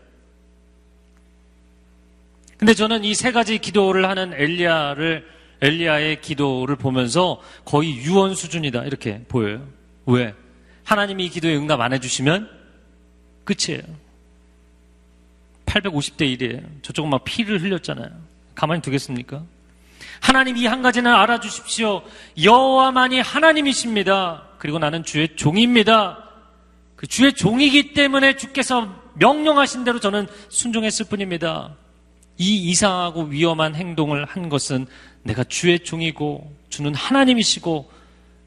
근데 2.57 2.73
저는 2.73 3.03
이 3.03 3.13
세 3.13 3.31
가지 3.31 3.57
기도를 3.57 4.07
하는 4.07 4.33
엘리야를 4.33 5.25
엘리야의 5.61 6.21
기도를 6.21 6.75
보면서 6.75 7.39
거의 7.65 7.95
유언 7.97 8.35
수준이다 8.35 8.83
이렇게 8.85 9.23
보여요. 9.27 9.67
왜? 10.05 10.33
하나님이 10.83 11.25
이 11.25 11.29
기도에 11.29 11.55
응답 11.55 11.79
안 11.81 11.93
해주시면 11.93 12.49
끝이에요. 13.45 13.81
850대 15.65 16.21
1이에요. 16.37 16.83
저쪽은 16.83 17.09
막 17.09 17.23
피를 17.23 17.61
흘렸잖아요. 17.61 18.09
가만히 18.55 18.81
두겠습니까? 18.81 19.43
하나님 20.19 20.57
이 20.57 20.65
한 20.67 20.81
가지는 20.81 21.11
알아주십시오. 21.11 22.03
여호와만이 22.41 23.19
하나님이십니다. 23.21 24.43
그리고 24.59 24.77
나는 24.79 25.03
주의 25.03 25.35
종입니다. 25.35 26.29
그 26.95 27.07
주의 27.07 27.33
종이기 27.33 27.93
때문에 27.93 28.35
주께서 28.35 28.93
명령하신 29.15 29.83
대로 29.83 29.99
저는 29.99 30.27
순종했을 30.49 31.07
뿐입니다. 31.07 31.75
이 32.37 32.69
이상하고 32.69 33.23
위험한 33.23 33.75
행동을 33.75 34.25
한 34.25 34.49
것은 34.49 34.85
내가 35.23 35.43
주의 35.43 35.79
종이고 35.79 36.55
주는 36.69 36.93
하나님이시고 36.93 37.91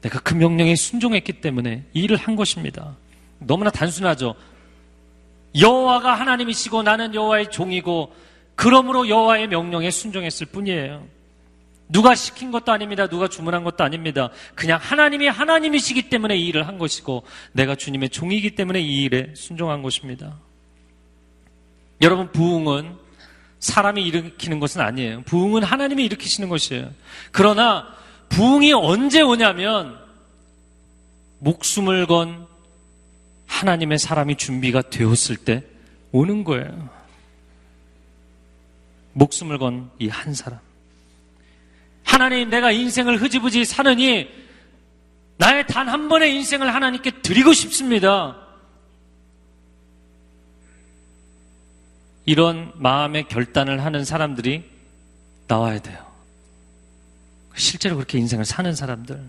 내가 0.01 0.19
그 0.19 0.33
명령에 0.33 0.75
순종했기 0.75 1.33
때문에 1.41 1.83
이 1.93 2.03
일을 2.03 2.17
한 2.17 2.35
것입니다. 2.35 2.95
너무나 3.39 3.69
단순하죠. 3.69 4.35
여호와가 5.59 6.15
하나님이시고 6.15 6.83
나는 6.83 7.13
여호와의 7.13 7.51
종이고 7.51 8.13
그러므로 8.55 9.09
여호와의 9.09 9.47
명령에 9.47 9.91
순종했을 9.91 10.47
뿐이에요. 10.47 11.05
누가 11.87 12.15
시킨 12.15 12.51
것도 12.51 12.71
아닙니다. 12.71 13.07
누가 13.07 13.27
주문한 13.27 13.63
것도 13.63 13.83
아닙니다. 13.83 14.29
그냥 14.55 14.79
하나님이 14.81 15.27
하나님이시기 15.27 16.09
때문에 16.09 16.35
이 16.35 16.47
일을 16.47 16.67
한 16.67 16.77
것이고 16.77 17.23
내가 17.51 17.75
주님의 17.75 18.09
종이기 18.09 18.55
때문에 18.55 18.81
이 18.81 19.03
일에 19.03 19.31
순종한 19.35 19.81
것입니다. 19.81 20.37
여러분 22.01 22.31
부흥은 22.31 22.95
사람이 23.59 24.03
일으키는 24.03 24.59
것은 24.59 24.81
아니에요. 24.81 25.21
부흥은 25.23 25.63
하나님이 25.63 26.05
일으키시는 26.05 26.49
것이에요. 26.49 26.91
그러나 27.31 27.87
부흥이 28.29 28.73
언제 28.73 29.21
오냐면 29.21 29.97
목숨을 31.39 32.07
건 32.07 32.47
하나님의 33.45 33.99
사람이 33.99 34.35
준비가 34.37 34.81
되었을 34.81 35.37
때 35.37 35.63
오는 36.11 36.43
거예요. 36.43 36.89
목숨을 39.15 39.57
건 39.57 39.89
이 39.99 40.07
한 40.09 40.33
사람. 40.33 40.59
하나님, 42.03 42.49
내가 42.49 42.71
인생을 42.71 43.21
흐지부지 43.21 43.65
사느니 43.65 44.27
나의 45.37 45.65
단 45.67 45.87
한 45.89 46.07
번의 46.09 46.33
인생을 46.35 46.73
하나님께 46.73 47.21
드리고 47.21 47.53
싶습니다. 47.53 48.37
이런 52.25 52.71
마음의 52.75 53.27
결단을 53.27 53.83
하는 53.83 54.03
사람들이 54.03 54.63
나와야 55.47 55.79
돼요. 55.79 56.05
실제로 57.55 57.95
그렇게 57.95 58.17
인생을 58.17 58.45
사는 58.45 58.73
사람들. 58.73 59.21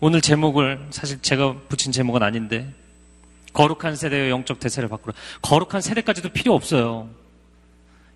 오늘 0.00 0.20
제목을 0.20 0.88
사실 0.90 1.20
제가 1.22 1.54
붙인 1.68 1.92
제목은 1.92 2.22
아닌데 2.22 2.72
거룩한 3.52 3.96
세대의 3.96 4.30
영적 4.30 4.58
대세를 4.60 4.88
바꾸라. 4.88 5.14
거룩한 5.42 5.80
세대까지도 5.80 6.30
필요 6.30 6.54
없어요. 6.54 7.08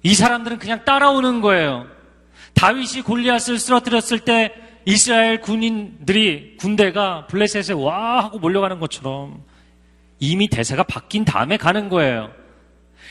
이 0.06 0.14
사람들은 0.14 0.60
그냥 0.60 0.84
따라오는 0.84 1.40
거예요. 1.40 1.88
다윗이 2.54 3.02
골리앗을 3.02 3.58
쓰러뜨렸을 3.58 4.20
때 4.20 4.54
이스라엘 4.84 5.40
군인들이 5.40 6.58
군대가 6.58 7.26
블레셋에 7.26 7.74
와 7.76 8.22
하고 8.22 8.38
몰려가는 8.38 8.78
것처럼 8.78 9.42
이미 10.20 10.46
대세가 10.46 10.84
바뀐 10.84 11.24
다음에 11.24 11.56
가는 11.56 11.88
거예요. 11.88 12.30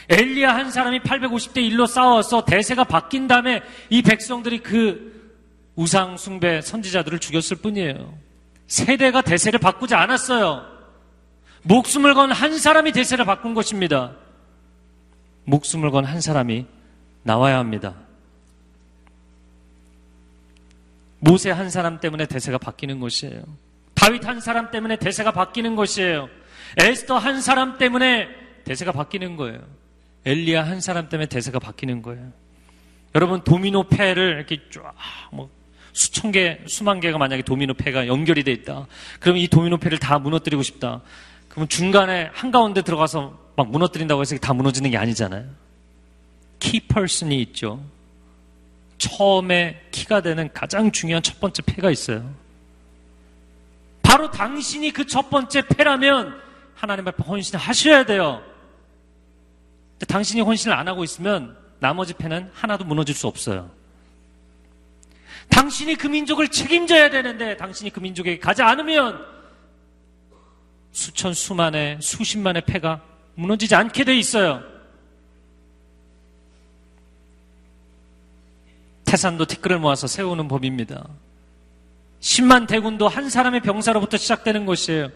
엘리야 0.08 0.56
한 0.56 0.72
사람이 0.72 1.02
850대 1.02 1.70
1로 1.70 1.86
싸워서 1.86 2.46
대세가 2.46 2.86
바뀐 2.86 3.28
다음에 3.28 3.62
이 3.90 4.02
백성들이 4.02 4.60
그 4.60 5.36
우상 5.76 6.16
숭배 6.16 6.62
선지자들을 6.62 7.20
죽였을 7.20 7.58
뿐이에요. 7.58 8.18
세대가 8.68 9.22
대세를 9.22 9.60
바꾸지 9.60 9.96
않았어요. 9.96 10.64
목숨을 11.64 12.14
건 12.14 12.32
한 12.32 12.58
사람이 12.58 12.94
대세를 12.94 13.26
바꾼 13.26 13.54
것입니다. 13.54 14.14
목숨을 15.44 15.92
건 15.92 16.06
한 16.06 16.22
사람이 16.22 16.68
나와야 17.26 17.58
합니다. 17.58 17.96
모세 21.20 21.50
한 21.50 21.72
사람 21.72 22.00
때문에 22.00 22.28
대세가 22.28 22.60
바뀌는 22.60 23.00
것이에요. 23.00 23.44
다윗 23.96 24.24
한 24.28 24.40
사람 24.40 24.70
때문에 24.70 24.98
대세가 24.98 25.32
바뀌는 25.32 25.76
것이에요. 25.76 26.30
에스터 26.78 27.18
한 27.18 27.42
사람 27.42 27.80
때문에 27.80 28.28
대세가 28.64 28.92
바뀌는 28.92 29.38
거예요. 29.38 29.60
엘리야 30.24 30.68
한 30.68 30.82
사람 30.82 31.10
때문에 31.10 31.26
대세가 31.28 31.58
바뀌는 31.58 32.04
거예요. 32.04 32.32
여러분 33.16 33.44
도미노 33.44 33.86
패를 33.90 34.36
이렇게 34.36 34.60
쫙뭐 34.70 35.50
수천 35.94 36.32
개, 36.32 36.60
수만 36.68 37.00
개가 37.00 37.18
만약에 37.18 37.42
도미노 37.42 37.74
패가 37.74 38.06
연결이 38.06 38.44
돼 38.44 38.52
있다. 38.52 38.86
그러면 39.20 39.42
이 39.42 39.48
도미노 39.48 39.78
패를 39.78 39.98
다 39.98 40.20
무너뜨리고 40.20 40.62
싶다. 40.62 41.02
그러면 41.50 41.70
중간에 41.70 42.30
한가운데 42.34 42.84
들어가서 42.84 43.40
막 43.56 43.72
무너뜨린다고 43.72 44.22
해서 44.22 44.38
다 44.38 44.54
무너지는 44.54 44.92
게 44.92 44.98
아니잖아요. 44.98 45.65
키퍼슨이 46.60 47.42
있죠. 47.44 47.84
처음에 48.98 49.82
키가 49.92 50.22
되는 50.22 50.52
가장 50.54 50.92
중요한 50.92 51.22
첫 51.22 51.40
번째 51.40 51.62
패가 51.64 51.92
있어요. 51.92 52.34
바로 54.02 54.32
당신이 54.32 54.92
그 54.92 55.06
첫 55.06 55.30
번째 55.30 55.62
패라면 55.68 56.42
하나님 56.76 57.08
앞에 57.08 57.24
헌신을 57.24 57.60
하셔야 57.60 58.06
돼요. 58.06 58.42
근데 59.94 60.06
당신이 60.06 60.42
헌신을 60.42 60.76
안 60.76 60.88
하고 60.88 61.04
있으면 61.04 61.58
나머지 61.80 62.14
패는 62.14 62.52
하나도 62.54 62.86
무너질 62.86 63.16
수 63.16 63.28
없어요. 63.28 63.70
당신이 65.50 65.96
그 65.96 66.08
민족을 66.08 66.48
책임져야 66.50 67.10
되는데 67.10 67.56
당신이 67.58 67.92
그 67.92 68.00
민족에게 68.00 68.40
가지 68.40 68.62
않으면 68.62 69.26
수천 70.92 71.34
수만의 71.34 72.00
수십만의 72.02 72.64
패가 72.66 73.02
무너지지 73.36 73.76
않게 73.76 74.06
돼 74.06 74.16
있어요. 74.18 74.64
태산도 79.16 79.46
티끌을 79.46 79.80
모아서 79.80 80.08
세우는 80.08 80.50
법입니다. 80.50 81.08
10만 82.20 82.68
대군도 82.68 83.08
한 83.08 83.30
사람의 83.30 83.62
병사로부터 83.62 84.18
시작되는 84.18 84.66
것이에요. 84.66 85.10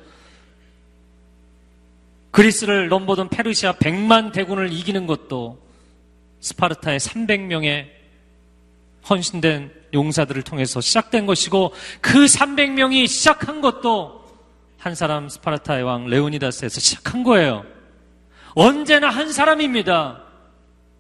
그리스를 2.32 2.88
넘보던 2.88 3.28
페르시아 3.28 3.74
100만 3.74 4.32
대군을 4.32 4.72
이기는 4.72 5.06
것도 5.06 5.62
스파르타의 6.40 7.00
300명의 7.00 7.90
헌신된 9.10 9.74
용사들을 9.94 10.44
통해서 10.44 10.80
시작된 10.80 11.26
것이고 11.26 11.74
그 12.00 12.24
300명이 12.24 13.06
시작한 13.06 13.60
것도 13.60 14.24
한 14.78 14.96
사람 14.96 15.28
스파르타의 15.28 15.84
왕 15.84 16.06
레오니다스에서 16.06 16.80
시작한 16.80 17.24
거예요. 17.24 17.66
언제나 18.56 19.10
한 19.10 19.34
사람입니다. 19.34 20.24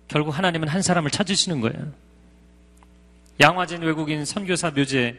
결국 0.09 0.37
하나님은 0.37 0.67
한 0.67 0.81
사람을 0.81 1.11
찾으시는 1.11 1.61
거예요. 1.61 2.08
양화진 3.39 3.81
외국인 3.81 4.25
선교사 4.25 4.71
묘지에 4.71 5.15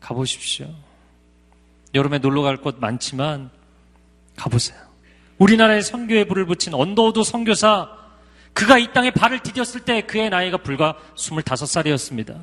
가보십시오. 0.00 0.68
여름에 1.94 2.18
놀러 2.18 2.42
갈 2.42 2.56
곳 2.56 2.78
많지만 2.80 3.50
가보세요. 4.36 4.78
우리나라에 5.38 5.80
선교에 5.80 6.24
불을 6.24 6.46
붙인 6.46 6.74
언더우드 6.74 7.22
선교사 7.22 7.88
그가 8.52 8.78
이 8.78 8.92
땅에 8.92 9.10
발을 9.10 9.40
디뎠을 9.40 9.84
때 9.84 10.02
그의 10.02 10.30
나이가 10.30 10.56
불과 10.56 10.96
25살이었습니다. 11.16 12.40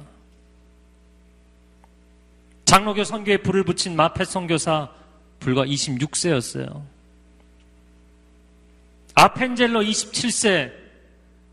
장로교 2.66 3.04
선교에 3.04 3.38
불을 3.38 3.64
붙인 3.64 3.96
마펫 3.96 4.24
선교사 4.24 4.90
불과 5.40 5.66
26세였어요. 5.66 6.84
아펜젤러 9.16 9.82
27세 9.82 10.72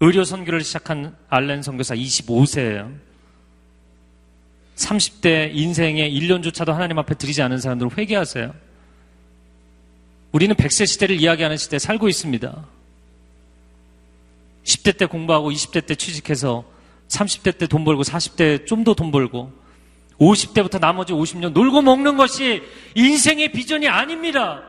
의료 0.01 0.23
선교를 0.23 0.63
시작한 0.63 1.17
알렌 1.29 1.63
선교사 1.63 1.97
25세예요. 1.97 3.08
30대 4.79 5.51
인생의 5.55 6.11
1년조차도 6.13 6.73
하나님 6.73 6.99
앞에 6.99 7.15
드리지 7.17 7.43
않은 7.43 7.59
사람들은 7.59 7.91
회개하세요. 7.99 8.55
우리는 10.33 10.55
100세 10.55 10.87
시대를 10.87 11.21
이야기하는 11.21 11.57
시대에 11.57 11.79
살고 11.79 12.09
있습니다. 12.09 12.67
10대 14.65 14.97
때 14.97 15.07
공부하고 15.07 15.51
20대 15.51 15.85
때 15.85 15.95
취직해서 15.95 16.65
30대 17.09 17.59
때 17.59 17.67
돈 17.67 17.85
벌고 17.85 18.03
40대 18.03 18.67
좀 18.67 18.85
더 18.85 18.95
돈 18.95 19.11
벌고 19.11 19.51
50대부터 20.19 20.79
나머지 20.79 21.13
50년 21.13 21.53
놀고 21.53 21.83
먹는 21.83 22.17
것이 22.17 22.63
인생의 22.95 23.53
비전이 23.53 23.89
아닙니다. 23.89 24.63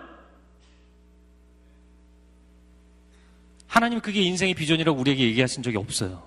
하나님 3.68 4.00
그게 4.00 4.22
인생의 4.22 4.54
비전이라고 4.56 5.00
우리에게 5.00 5.24
얘기하신 5.26 5.62
적이 5.64 5.78
없어요. 5.78 6.24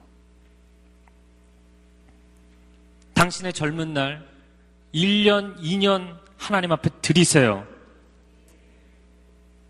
당신의 3.22 3.52
젊은 3.52 3.94
날 3.94 4.26
1년, 4.92 5.56
2년 5.60 6.18
하나님 6.36 6.72
앞에 6.72 6.90
드리세요. 7.02 7.64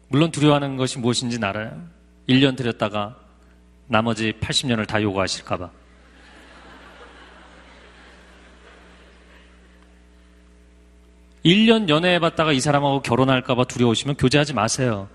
물론 0.09 0.31
두려워하는 0.31 0.79
것이 0.79 0.99
무엇인지 0.99 1.39
알아요. 1.43 1.87
1년 2.31 2.57
드렸다가 2.57 3.15
나머지 3.89 4.33
80년을 4.41 4.87
다 4.87 5.03
요구하실까봐. 5.03 5.71
1년 11.45 11.91
연애해봤다가 11.91 12.53
이 12.53 12.61
사람하고 12.61 13.03
결혼할까봐 13.03 13.65
두려우시면 13.65 14.17
교제하지 14.17 14.55
마세요. 14.55 15.11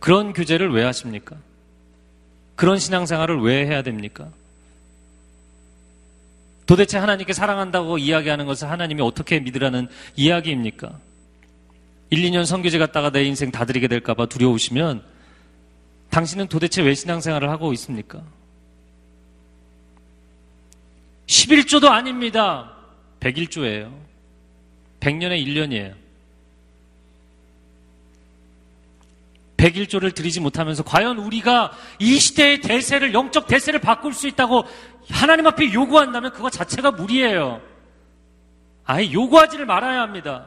그런 0.00 0.32
교제를 0.32 0.72
왜 0.72 0.82
하십니까? 0.82 1.36
그런 2.56 2.80
신앙생활을 2.80 3.40
왜 3.40 3.66
해야 3.66 3.82
됩니까? 3.82 4.32
도대체 6.66 6.98
하나님께 6.98 7.32
사랑한다고 7.32 7.98
이야기하는 7.98 8.46
것을 8.46 8.70
하나님이 8.70 9.02
어떻게 9.02 9.40
믿으라는 9.40 9.88
이야기입니까? 10.16 10.98
1, 12.10 12.22
2년 12.30 12.46
성교제 12.46 12.78
갔다가 12.78 13.10
내 13.10 13.24
인생 13.24 13.50
다 13.50 13.64
드리게 13.64 13.88
될까봐 13.88 14.26
두려우시면 14.26 15.02
당신은 16.10 16.48
도대체 16.48 16.82
왜 16.82 16.94
신앙생활을 16.94 17.50
하고 17.50 17.72
있습니까? 17.72 18.22
11조도 21.26 21.88
아닙니다. 21.88 22.72
101조예요. 23.20 23.92
100년에 25.00 25.44
1년이에요. 25.44 26.03
101조를 29.64 30.14
드리지 30.14 30.40
못하면서 30.40 30.82
과연 30.82 31.18
우리가 31.18 31.72
이 31.98 32.18
시대의 32.18 32.60
대세를 32.60 33.14
영적 33.14 33.46
대세를 33.46 33.80
바꿀 33.80 34.12
수 34.12 34.28
있다고 34.28 34.64
하나님 35.10 35.46
앞에 35.46 35.72
요구한다면 35.72 36.32
그거 36.32 36.50
자체가 36.50 36.92
무리예요. 36.92 37.62
아예 38.84 39.10
요구하지를 39.10 39.64
말아야 39.64 40.02
합니다. 40.02 40.46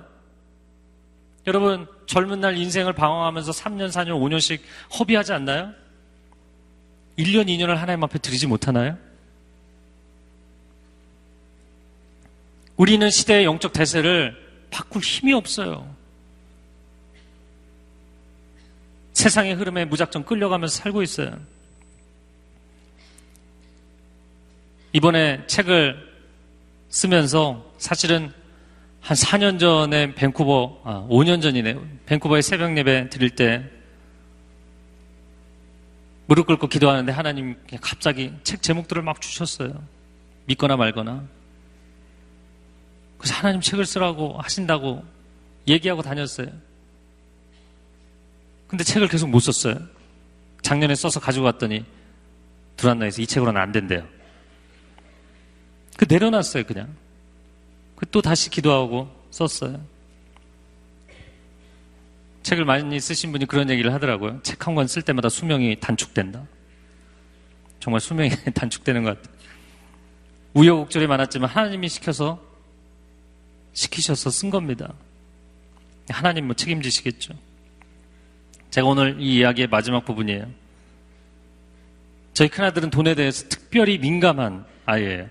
여러분 1.47 1.87
젊은 2.05 2.39
날 2.41 2.57
인생을 2.57 2.93
방황하면서 2.93 3.51
3년, 3.51 3.89
4년, 3.89 4.09
5년씩 4.19 4.59
허비하지 4.99 5.33
않나요? 5.33 5.73
1년, 7.17 7.47
2년을 7.47 7.75
하나님 7.75 8.03
앞에 8.03 8.19
드리지 8.19 8.45
못하나요? 8.45 8.97
우리는 12.75 13.09
시대의 13.09 13.45
영적 13.45 13.73
대세를 13.73 14.37
바꿀 14.69 15.01
힘이 15.01 15.33
없어요. 15.33 15.96
세상의 19.17 19.55
흐름에 19.55 19.85
무작정 19.85 20.25
끌려가면서 20.25 20.75
살고 20.75 21.01
있어요. 21.01 21.39
이번에 24.93 25.43
책을 25.47 26.07
쓰면서 26.89 27.73
사실은 27.79 28.31
한 29.01 29.17
4년 29.17 29.59
전에 29.59 30.13
밴쿠버, 30.13 30.81
아, 30.83 31.07
5년 31.09 31.41
전이네요. 31.41 31.83
밴쿠버에 32.05 32.43
새벽 32.43 32.77
예배 32.77 33.09
드릴 33.09 33.31
때 33.31 33.67
무릎 36.27 36.45
꿇고 36.45 36.67
기도하는데 36.67 37.11
하나님 37.11 37.55
갑자기 37.81 38.31
책 38.43 38.61
제목들을 38.61 39.01
막 39.01 39.19
주셨어요. 39.19 39.83
믿거나 40.45 40.77
말거나. 40.77 41.25
그래서 43.17 43.33
하나님 43.33 43.61
책을 43.61 43.83
쓰라고 43.83 44.37
하신다고 44.39 45.03
얘기하고 45.67 46.03
다녔어요. 46.03 46.66
근데 48.67 48.83
책을 48.83 49.07
계속 49.07 49.29
못 49.29 49.39
썼어요. 49.39 49.77
작년에 50.61 50.95
써서 50.95 51.19
가지고 51.19 51.45
왔더니 51.45 51.85
두란나에서 52.75 53.21
이 53.21 53.27
책으로는 53.27 53.59
안 53.59 53.71
된대요. 53.71 54.07
그 55.97 56.05
내려놨어요, 56.07 56.63
그냥. 56.65 56.95
그 57.95 58.05
또 58.11 58.21
다시 58.21 58.49
기도하고 58.49 59.09
썼어요. 59.31 59.83
책을 62.43 62.63
많이 62.65 62.99
쓰신 62.99 63.31
분이 63.31 63.45
그런 63.45 63.69
얘기를 63.69 63.93
하더라고요. 63.93 64.41
책 64.43 64.67
한 64.67 64.75
권 64.75 64.85
쓸 64.87 65.01
때마다 65.01 65.29
수명이 65.29 65.79
단축된다. 65.79 66.45
정말 67.79 67.99
수명이 67.99 68.29
단축되는 68.53 69.03
것 69.03 69.21
같아요. 69.21 69.35
우여곡절이 70.53 71.07
많았지만 71.07 71.49
하나님이 71.49 71.89
시켜서 71.89 72.41
시키셔서 73.73 74.29
쓴 74.29 74.49
겁니다. 74.49 74.93
하나님 76.09 76.45
뭐 76.47 76.55
책임지시겠죠. 76.55 77.33
제가 78.71 78.87
오늘 78.87 79.19
이 79.19 79.37
이야기의 79.37 79.67
마지막 79.67 80.05
부분이에요. 80.05 80.47
저희 82.33 82.49
큰아들은 82.49 82.89
돈에 82.89 83.15
대해서 83.15 83.47
특별히 83.49 83.97
민감한 83.97 84.65
아이예요. 84.85 85.27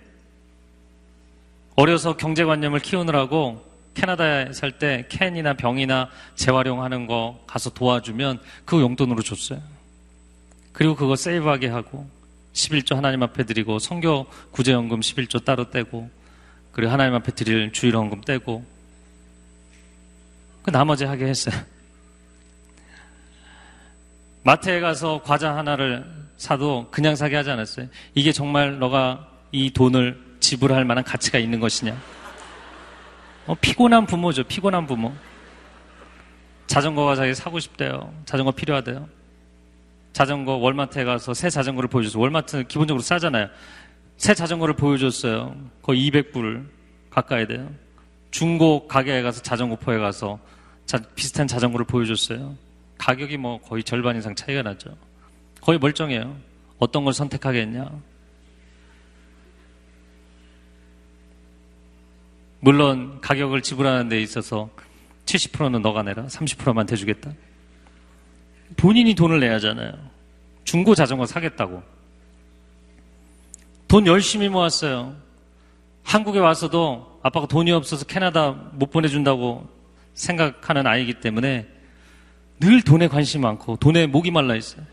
어려서 1.76 2.16
경제관념을 2.16 2.80
키우느라고 2.80 3.64
캐나다에 3.94 4.52
살 4.52 4.72
때 4.72 5.06
캔이나 5.08 5.54
병이나 5.54 6.10
재활용하는 6.34 7.06
거 7.06 7.42
가서 7.46 7.70
도와주면 7.70 8.40
그 8.64 8.80
용돈으로 8.80 9.22
줬어요. 9.22 9.60
그리고 10.72 10.94
그거 10.94 11.16
세이브하게 11.16 11.68
하고 11.68 12.08
11조 12.52 12.94
하나님 12.94 13.22
앞에 13.22 13.44
드리고 13.44 13.78
성교 13.78 14.26
구제연금 14.50 15.00
11조 15.00 15.44
따로 15.44 15.70
떼고 15.70 16.10
그리고 16.72 16.92
하나님 16.92 17.14
앞에 17.14 17.32
드릴 17.32 17.72
주일헌금 17.72 18.22
떼고 18.22 18.64
그 20.62 20.70
나머지 20.70 21.04
하게 21.04 21.26
했어요. 21.26 21.54
마트에 24.46 24.78
가서 24.78 25.22
과자 25.24 25.56
하나를 25.56 26.06
사도 26.36 26.86
그냥 26.92 27.16
사게 27.16 27.34
하지 27.34 27.50
않았어요. 27.50 27.88
이게 28.14 28.30
정말 28.30 28.78
너가 28.78 29.26
이 29.50 29.72
돈을 29.72 30.36
지불할 30.38 30.84
만한 30.84 31.02
가치가 31.02 31.40
있는 31.40 31.58
것이냐. 31.58 32.00
어, 33.48 33.56
피곤한 33.60 34.06
부모죠. 34.06 34.44
피곤한 34.44 34.86
부모. 34.86 35.12
자전거가 36.68 37.16
자기 37.16 37.34
사고 37.34 37.58
싶대요. 37.58 38.14
자전거 38.24 38.52
필요하대요. 38.52 39.08
자전거 40.12 40.52
월마트에 40.52 41.02
가서 41.02 41.34
새 41.34 41.50
자전거를 41.50 41.88
보여줬어요. 41.88 42.22
월마트 42.22 42.68
기본적으로 42.68 43.02
싸잖아요. 43.02 43.48
새 44.16 44.32
자전거를 44.32 44.76
보여줬어요. 44.76 45.56
거의 45.82 46.08
200불 46.08 46.68
가까이 47.10 47.48
돼요. 47.48 47.68
중고 48.30 48.86
가게에 48.86 49.22
가서 49.22 49.42
자전거포에 49.42 49.98
가서 49.98 50.38
자, 50.86 50.98
비슷한 51.16 51.48
자전거를 51.48 51.84
보여줬어요. 51.84 52.65
가격이 52.98 53.36
뭐 53.36 53.60
거의 53.60 53.82
절반 53.84 54.16
이상 54.16 54.34
차이가 54.34 54.62
나죠. 54.62 54.96
거의 55.60 55.78
멀쩡해요. 55.78 56.36
어떤 56.78 57.04
걸 57.04 57.12
선택하겠냐? 57.12 57.90
물론 62.60 63.20
가격을 63.20 63.62
지불하는 63.62 64.08
데 64.08 64.20
있어서 64.20 64.70
70%는 65.26 65.82
너가 65.82 66.02
내라. 66.02 66.26
30%만 66.26 66.86
대주겠다. 66.86 67.32
본인이 68.76 69.14
돈을 69.14 69.40
내야 69.40 69.54
하잖아요. 69.54 69.92
중고 70.64 70.94
자전거 70.94 71.26
사겠다고. 71.26 71.82
돈 73.88 74.06
열심히 74.06 74.48
모았어요. 74.48 75.14
한국에 76.02 76.38
와서도 76.38 77.20
아빠가 77.22 77.46
돈이 77.46 77.70
없어서 77.72 78.04
캐나다 78.04 78.50
못 78.50 78.90
보내준다고 78.90 79.68
생각하는 80.14 80.86
아이기 80.86 81.14
때문에 81.20 81.66
늘 82.60 82.82
돈에 82.82 83.08
관심이 83.08 83.42
많고 83.42 83.76
돈에 83.76 84.06
목이 84.06 84.30
말라 84.30 84.54
있어요. 84.54 84.84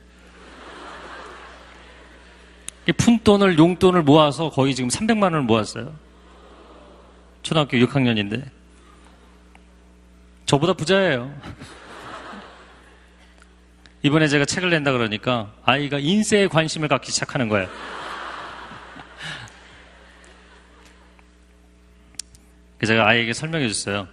푼돈을 2.97 3.57
용돈을 3.57 4.03
모아서 4.03 4.49
거의 4.49 4.75
지금 4.75 4.89
300만 4.89 5.23
원을 5.23 5.43
모았어요. 5.43 5.95
초등학교 7.41 7.77
6학년인데 7.77 8.43
저보다 10.45 10.73
부자예요. 10.73 11.33
이번에 14.03 14.27
제가 14.27 14.43
책을 14.43 14.69
낸다 14.69 14.91
그러니까 14.91 15.53
아이가 15.63 15.99
인세에 15.99 16.47
관심을 16.47 16.89
갖기 16.89 17.09
시작하는 17.11 17.47
거예요. 17.47 17.69
제가 22.85 23.07
아이에게 23.07 23.31
설명해 23.31 23.69
줬어요. 23.69 24.09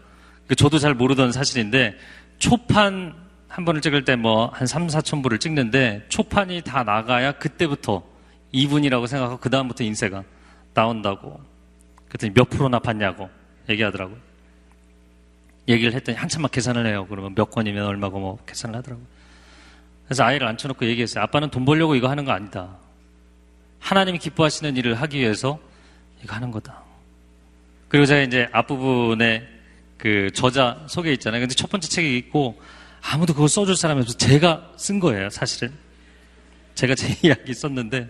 그 0.46 0.55
저도 0.55 0.78
잘 0.78 0.94
모르던 0.94 1.32
사실인데 1.32 1.98
초판 2.38 3.20
한 3.51 3.64
번을 3.64 3.80
찍을 3.80 4.05
때 4.05 4.14
뭐 4.14 4.51
한 4.55 4.66
3, 4.66 4.86
4천 4.86 5.22
부를 5.22 5.38
찍는데 5.38 6.07
초판이 6.09 6.62
다 6.62 6.84
나가야 6.84 7.32
그때부터 7.32 8.03
2분이라고 8.55 9.07
생각하고 9.07 9.40
그 9.40 9.51
다음부터 9.51 9.84
인쇄가 9.84 10.22
나온다고. 10.72 11.40
그랬더니 12.09 12.32
몇 12.32 12.48
프로나 12.48 12.78
받냐고 12.78 13.28
얘기하더라고요. 13.68 14.16
얘기를 15.68 15.92
했더니 15.94 16.16
한참 16.16 16.42
막 16.42 16.51
계산을 16.51 16.86
해요. 16.86 17.07
그러면 17.09 17.34
몇 17.34 17.51
건이면 17.51 17.86
얼마고 17.86 18.18
뭐 18.18 18.38
계산을 18.46 18.76
하더라고요. 18.78 19.07
그래서 20.05 20.24
아이를 20.24 20.46
앉혀놓고 20.48 20.86
얘기했어요. 20.86 21.22
아빠는 21.24 21.51
돈 21.51 21.64
벌려고 21.64 21.94
이거 21.94 22.09
하는 22.09 22.24
거 22.24 22.32
아니다. 22.32 22.76
하나님이 23.78 24.18
기뻐하시는 24.18 24.76
일을 24.76 24.94
하기 24.94 25.18
위해서 25.18 25.61
이거 26.22 26.34
하는 26.34 26.51
거다. 26.51 26.82
그리고 27.88 28.07
제가 28.07 28.22
이제 28.22 28.48
앞부분에 28.53 29.46
그 29.98 30.30
저자 30.34 30.84
소개 30.88 31.12
있잖아요. 31.12 31.40
근데 31.40 31.55
첫 31.55 31.70
번째 31.70 31.88
책이 31.88 32.16
있고 32.18 32.61
아무도 33.03 33.32
그걸 33.32 33.48
써줄 33.48 33.76
사람이 33.76 34.01
없어서 34.01 34.18
제가 34.18 34.72
쓴 34.76 35.01
거예요, 35.01 35.30
사실은. 35.30 35.72
제가 36.74 36.94
제 36.94 37.16
이야기 37.26 37.55
썼는데 37.55 38.09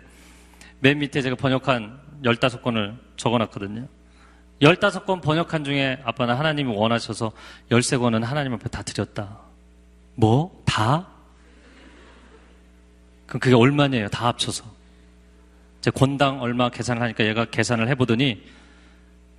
맨 0.80 0.99
밑에 0.99 1.22
제가 1.22 1.36
번역한 1.36 2.01
15권을 2.22 2.99
적어놨거든요. 3.16 3.86
15권 4.61 5.22
번역한 5.22 5.64
중에 5.64 5.99
아빠는 6.05 6.34
하나님이 6.34 6.74
원하셔서 6.74 7.32
13권은 7.70 8.22
하나님 8.22 8.53
앞에 8.55 8.68
다 8.68 8.82
드렸다. 8.82 9.38
뭐? 10.14 10.62
다? 10.66 11.09
그럼 13.26 13.41
그게 13.41 13.55
얼마냐요? 13.55 14.09
다 14.09 14.26
합쳐서. 14.26 14.64
제 15.80 15.91
권당 15.91 16.43
얼마 16.43 16.68
계산을 16.68 17.01
하니까 17.01 17.24
얘가 17.24 17.47
계산을 17.47 17.88
해보더니 17.88 18.43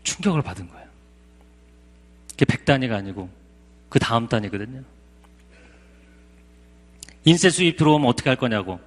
충격을 0.04 0.42
받은 0.42 0.68
거예요. 0.70 0.88
그게 2.32 2.46
100단위가 2.46 2.94
아니고 2.94 3.30
그 3.90 4.00
다음 4.00 4.28
단위거든요. 4.28 4.82
인쇄 7.26 7.50
수입 7.50 7.78
들어오면 7.78 8.08
어떻게 8.08 8.30
할 8.30 8.38
거냐고. 8.38 8.80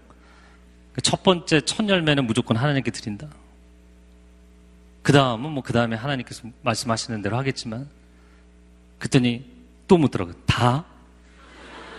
그첫 0.95 1.23
번째 1.23 1.61
첫 1.63 1.89
열매는 1.89 2.27
무조건 2.27 2.57
하나님께 2.57 2.91
드린다. 2.91 3.29
그 5.03 5.13
다음은 5.13 5.51
뭐 5.51 5.63
그 5.63 5.73
다음에 5.73 5.97
하나님께서 5.97 6.49
말씀하시는 6.63 7.21
대로 7.23 7.37
하겠지만 7.37 7.89
그랬더니 8.99 9.45
또 9.87 9.99
묻더라고요. 9.99 10.35
다? 10.47 10.85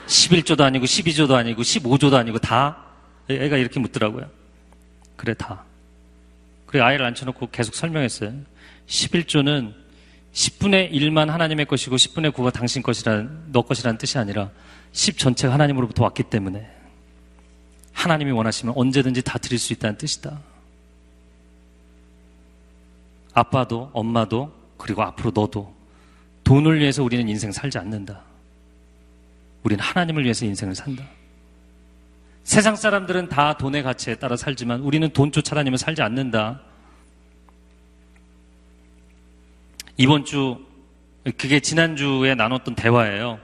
11조도 0.08 0.62
아니고 0.62 0.86
12조도 0.86 1.34
아니고 1.34 1.62
15조도 1.62 2.14
아니고 2.16 2.40
다? 2.40 2.86
애가 3.30 3.58
이렇게 3.58 3.80
묻더라고요. 3.80 4.30
그래 5.16 5.34
다. 5.34 5.64
그래 6.66 6.82
아이를 6.82 7.06
앉혀놓고 7.06 7.50
계속 7.52 7.76
설명했어요. 7.76 8.34
11조는 8.88 9.74
10분의 10.34 10.92
1만 10.92 11.28
하나님의 11.28 11.66
것이고 11.66 11.96
10분의 11.96 12.32
9가 12.32 12.52
당신 12.52 12.82
것이란 12.82 13.46
너 13.52 13.62
것이라는 13.62 13.98
뜻이 13.98 14.18
아니라 14.18 14.52
10 14.96 15.18
전체가 15.18 15.54
하나님으로부터 15.54 16.06
왔기 16.06 16.24
때문에 16.24 16.72
하나님이 17.92 18.32
원하시면 18.32 18.76
언제든지 18.78 19.24
다 19.24 19.38
드릴 19.38 19.60
수 19.60 19.74
있다는 19.74 19.98
뜻이다. 19.98 20.40
아빠도 23.34 23.90
엄마도 23.92 24.54
그리고 24.78 25.04
앞으로 25.04 25.32
너도 25.36 25.76
돈을 26.46 26.80
위해서 26.80 27.04
우리는 27.04 27.28
인생 27.28 27.52
살지 27.52 27.78
않는다. 27.78 28.22
우리는 29.64 29.84
하나님을 29.84 30.24
위해서 30.24 30.46
인생을 30.46 30.74
산다. 30.76 31.04
세상 32.46 32.78
사람들은 32.78 33.28
다 33.28 33.58
돈의 33.58 33.84
가치에 33.84 34.16
따라 34.16 34.38
살지만 34.38 34.80
우리는 34.80 35.10
돈 35.12 35.30
쫓아다니면 35.30 35.78
살지 35.78 36.02
않는다. 36.04 36.62
이번 39.98 40.24
주, 40.24 40.58
그게 41.38 41.60
지난주에 41.60 42.36
나눴던 42.36 42.76
대화예요. 42.76 43.40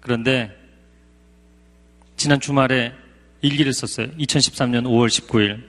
그런데 0.00 0.63
지난 2.24 2.40
주말에 2.40 2.94
일기를 3.42 3.74
썼어요. 3.74 4.06
2013년 4.12 4.84
5월 4.84 5.08
19일 5.08 5.62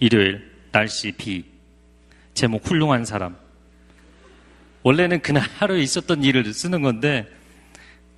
일요일 0.00 0.50
날씨 0.72 1.12
비 1.12 1.44
제목 2.34 2.68
훌륭한 2.68 3.04
사람. 3.04 3.36
원래는 4.82 5.22
그날 5.22 5.44
하루에 5.58 5.80
있었던 5.82 6.24
일을 6.24 6.52
쓰는 6.52 6.82
건데 6.82 7.28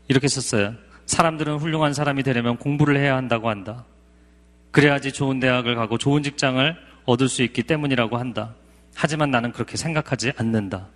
이렇게 0.08 0.26
썼어요. 0.26 0.72
사람들은 1.04 1.58
훌륭한 1.58 1.92
사람이 1.92 2.22
되려면 2.22 2.56
공부를 2.56 2.96
해야 2.96 3.14
한다고 3.14 3.50
한다. 3.50 3.84
그래야지 4.70 5.12
좋은 5.12 5.38
대학을 5.38 5.74
가고 5.74 5.98
좋은 5.98 6.22
직장을 6.22 6.76
얻을 7.04 7.28
수 7.28 7.42
있기 7.42 7.62
때문이라고 7.64 8.16
한다. 8.16 8.54
하지만 8.94 9.30
나는 9.30 9.52
그렇게 9.52 9.76
생각하지 9.76 10.32
않는다. 10.38 10.88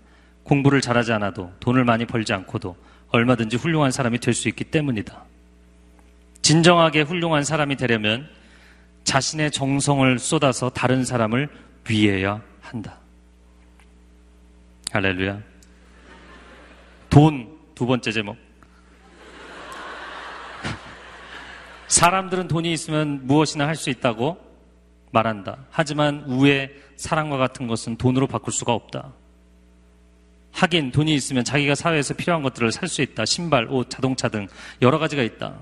공부를 0.45 0.81
잘하지 0.81 1.13
않아도 1.13 1.53
돈을 1.61 1.85
많이 1.85 2.07
벌지 2.07 2.33
않고도 2.33 2.75
얼마든지 3.11 3.59
훌륭한 3.59 3.91
사람이 3.91 4.19
될 4.19 4.33
수 4.33 4.49
있기 4.49 4.65
때문이다. 4.65 5.29
진정하게 6.43 7.03
훌륭한 7.03 7.45
사람이 7.45 7.77
되려면 7.77 8.29
자신의 9.05 9.51
정성을 9.51 10.19
쏟아서 10.19 10.71
다른 10.71 11.05
사람을 11.05 11.49
위해야 11.89 12.43
한다. 12.61 12.99
할렐루야. 14.93 15.41
돈, 17.09 17.59
두 17.75 17.87
번째 17.87 18.13
제목. 18.13 18.37
사람들은 21.89 22.49
돈이 22.49 22.73
있으면 22.73 23.27
무엇이나 23.27 23.67
할 23.67 23.75
수 23.77 23.91
있다고 23.91 24.39
말한다. 25.13 25.67
하지만 25.71 26.25
우애, 26.27 26.71
사랑과 26.97 27.37
같은 27.37 27.67
것은 27.67 27.97
돈으로 27.97 28.27
바꿀 28.27 28.53
수가 28.53 28.73
없다. 28.73 29.13
하긴 30.53 30.91
돈이 30.93 31.15
있으면 31.15 31.45
자기가 31.45 31.75
사회에서 31.75 32.15
필요한 32.15 32.43
것들을 32.43 32.71
살 32.73 32.89
수 32.89 33.03
있다. 33.03 33.25
신발, 33.25 33.67
옷, 33.71 33.89
자동차 33.91 34.29
등 34.29 34.47
여러 34.83 34.99
가지가 34.99 35.23
있다. 35.23 35.59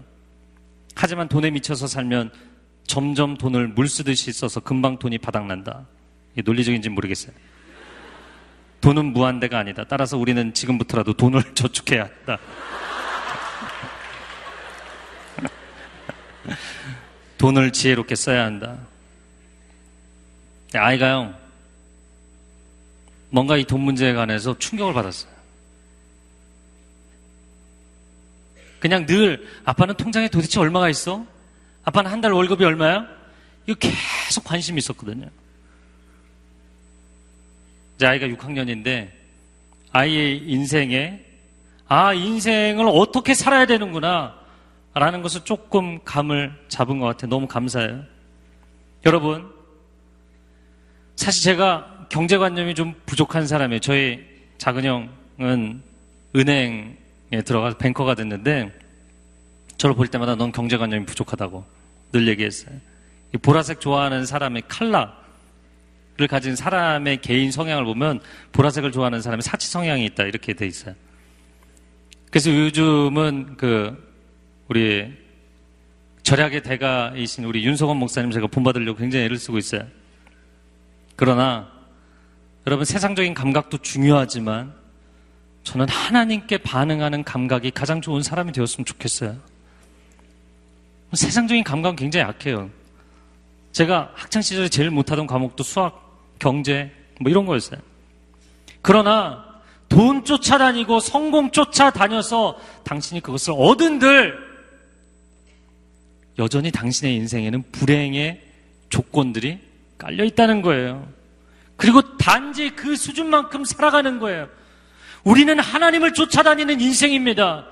하지만 1.01 1.29
돈에 1.29 1.53
미쳐서 1.53 1.87
살면 1.87 2.33
점점 2.85 3.37
돈을 3.37 3.69
물 3.69 3.89
쓰듯이 3.89 4.33
써서 4.33 4.59
금방 4.59 4.99
돈이 4.99 5.19
바닥난다. 5.19 5.87
이게 6.33 6.43
논리적인지 6.43 6.89
모르겠어요. 6.89 7.33
돈은 8.81 9.13
무한대가 9.13 9.61
아니다. 9.61 9.85
따라서 9.85 10.19
우리는 10.19 10.53
지금부터라도 10.53 11.13
돈을 11.13 11.41
저축해야 11.55 12.03
한다. 12.03 12.39
돈을 17.39 17.73
지혜롭게 17.73 18.17
써야 18.17 18.45
한다. 18.45 18.77
아이가요, 20.75 21.33
뭔가 23.31 23.57
이 23.57 23.63
돈 23.65 23.83
문제에 23.83 24.15
관해서 24.15 24.59
충격을 24.59 24.95
받았어요. 24.95 25.38
그냥 28.81 29.07
늘 29.07 29.47
아빠는 29.65 29.97
통장에 29.97 30.29
도대체 30.29 30.61
얼마가 30.61 30.89
있어? 30.89 31.27
아빠는 31.85 32.11
한 32.11 32.21
달 32.21 32.33
월급이 32.33 32.65
얼마야? 32.65 33.07
이거 33.67 33.79
계속 33.79 34.45
관심이 34.45 34.79
있었거든요. 34.79 35.29
이제 37.97 38.07
아이가 38.07 38.27
6학년인데 38.27 39.11
아이의 39.93 40.45
인생에 40.49 41.25
아 41.89 42.13
인생을 42.13 42.87
어떻게 42.89 43.35
살아야 43.35 43.67
되는구나 43.67 44.37
라는 44.95 45.23
것을 45.23 45.43
조금 45.45 46.03
감을 46.05 46.53
잡은 46.69 46.99
것 46.99 47.07
같아요. 47.07 47.31
너무 47.31 47.47
감사해요. 47.47 48.03
여러분 49.07 49.49
사실 51.17 51.45
제가 51.45 52.07
경제관념이 52.11 52.75
좀 52.75 52.95
부족한 53.07 53.47
사람이에요. 53.47 53.81
저희 53.81 54.25
작은 54.59 54.85
형은 55.39 55.83
은행에 56.35 56.97
들어가서 57.31 57.77
뱅커가 57.79 58.15
됐는데 58.15 58.73
저를 59.77 59.95
볼 59.95 60.09
때마다 60.09 60.35
넌 60.35 60.51
경제관념이 60.53 61.07
부족하다고 61.07 61.65
늘 62.13 62.29
얘기했어요. 62.29 62.75
보라색 63.43 63.81
좋아하는 63.81 64.27
사람의 64.27 64.63
칼라를 64.69 65.09
가진 66.29 66.57
사람의 66.57 67.21
개인 67.21 67.53
성향을 67.53 67.85
보면 67.85 68.21
보라색을 68.53 68.93
좋아하는 68.93 69.21
사람의 69.21 69.43
사치 69.43 69.69
성향이 69.69 70.05
있다 70.07 70.25
이렇게 70.25 70.55
돼 70.55 70.67
있어요. 70.67 70.95
그래서 72.31 72.51
요즘은 72.51 73.57
그 73.57 74.09
우리 74.69 75.13
절약의 76.23 76.63
대가이신 76.63 77.45
우리 77.45 77.65
윤석원 77.65 77.97
목사님 77.97 78.31
제가 78.31 78.49
본받으려고 78.49 78.99
굉장히 78.99 79.25
애를 79.27 79.39
쓰고 79.39 79.59
있어요. 79.59 79.87
그러나 81.17 81.71
여러분 82.67 82.85
세상적인 82.85 83.33
감각도 83.33 83.79
중요하지만 83.79 84.78
저는 85.69 85.87
하나님께 85.87 86.57
반응하는 86.57 87.25
감각이 87.25 87.73
가장 87.73 88.01
좋은 88.01 88.23
사람이 88.23 88.53
되었으면 88.53 88.87
좋겠어요. 88.87 89.37
세상적인 91.13 91.63
감각은 91.63 91.95
굉장히 91.95 92.27
약해요. 92.27 92.71
제가 93.73 94.13
학창 94.15 94.41
시절에 94.41 94.71
제일 94.71 94.91
못하던 94.91 95.27
과목도 95.27 95.63
수학, 95.63 96.39
경제 96.39 96.91
뭐 97.21 97.31
이런 97.31 97.45
거였어요. 97.45 97.79
그러나 98.81 99.45
돈 99.91 100.25
쫓아다니고 100.25 101.01
성공 101.01 101.51
쫓아다녀서 101.51 102.59
당신이 102.85 103.21
그것을 103.21 103.53
얻은들 103.55 104.39
여전히 106.39 106.71
당신의 106.71 107.15
인생에는 107.15 107.63
불행의 107.73 108.43
조건들이 108.89 109.61
깔려 109.99 110.25
있다는 110.25 110.63
거예요. 110.63 111.07
그리고 111.77 112.17
단지 112.17 112.71
그 112.71 112.97
수준만큼 112.97 113.67
살아가는 113.67 114.19
거예요. 114.19 114.49
우리는 115.25 115.59
하나님을 115.59 116.13
쫓아다니는 116.13 116.81
인생입니다. 116.81 117.67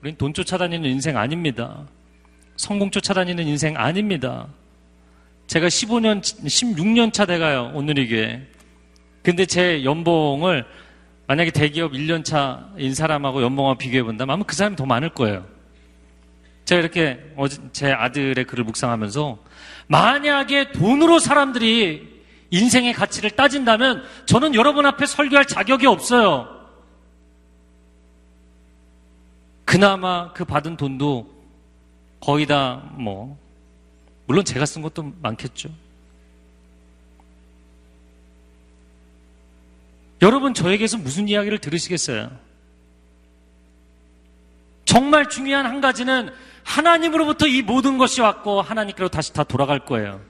우리는 0.00 0.16
돈 0.18 0.32
쫓아다니는 0.32 0.88
인생 0.88 1.16
아닙니다. 1.16 1.86
성공 2.56 2.90
쫓아다니는 2.90 3.46
인생 3.46 3.76
아닙니다. 3.76 4.46
제가 5.46 5.66
15년, 5.66 6.20
16년 6.20 7.12
차 7.12 7.26
돼가요, 7.26 7.72
오늘 7.74 7.98
이게. 7.98 8.40
근데 9.22 9.46
제 9.46 9.84
연봉을 9.84 10.64
만약에 11.26 11.50
대기업 11.50 11.92
1년 11.92 12.24
차인 12.24 12.94
사람하고 12.94 13.42
연봉하고 13.42 13.78
비교해 13.78 14.02
본다면 14.02 14.34
아마 14.34 14.44
그 14.44 14.54
사람이 14.54 14.76
더 14.76 14.86
많을 14.86 15.10
거예요. 15.10 15.46
제가 16.64 16.80
이렇게 16.80 17.18
제 17.72 17.92
아들의 17.92 18.44
글을 18.44 18.64
묵상하면서 18.64 19.38
만약에 19.88 20.72
돈으로 20.72 21.18
사람들이 21.18 22.08
인생의 22.50 22.92
가치를 22.92 23.30
따진다면 23.30 24.04
저는 24.26 24.54
여러분 24.54 24.86
앞에 24.86 25.06
설교할 25.06 25.46
자격이 25.46 25.86
없어요. 25.86 26.59
그나마 29.70 30.32
그 30.32 30.44
받은 30.44 30.76
돈도 30.76 31.32
거의 32.18 32.44
다 32.44 32.90
뭐, 32.94 33.38
물론 34.26 34.44
제가 34.44 34.66
쓴 34.66 34.82
것도 34.82 35.12
많겠죠. 35.22 35.70
여러분 40.22 40.54
저에게서 40.54 40.98
무슨 40.98 41.28
이야기를 41.28 41.58
들으시겠어요? 41.58 42.36
정말 44.84 45.28
중요한 45.28 45.66
한 45.66 45.80
가지는 45.80 46.30
하나님으로부터 46.64 47.46
이 47.46 47.62
모든 47.62 47.96
것이 47.96 48.20
왔고 48.20 48.62
하나님께로 48.62 49.08
다시 49.08 49.32
다 49.32 49.44
돌아갈 49.44 49.84
거예요. 49.84 50.20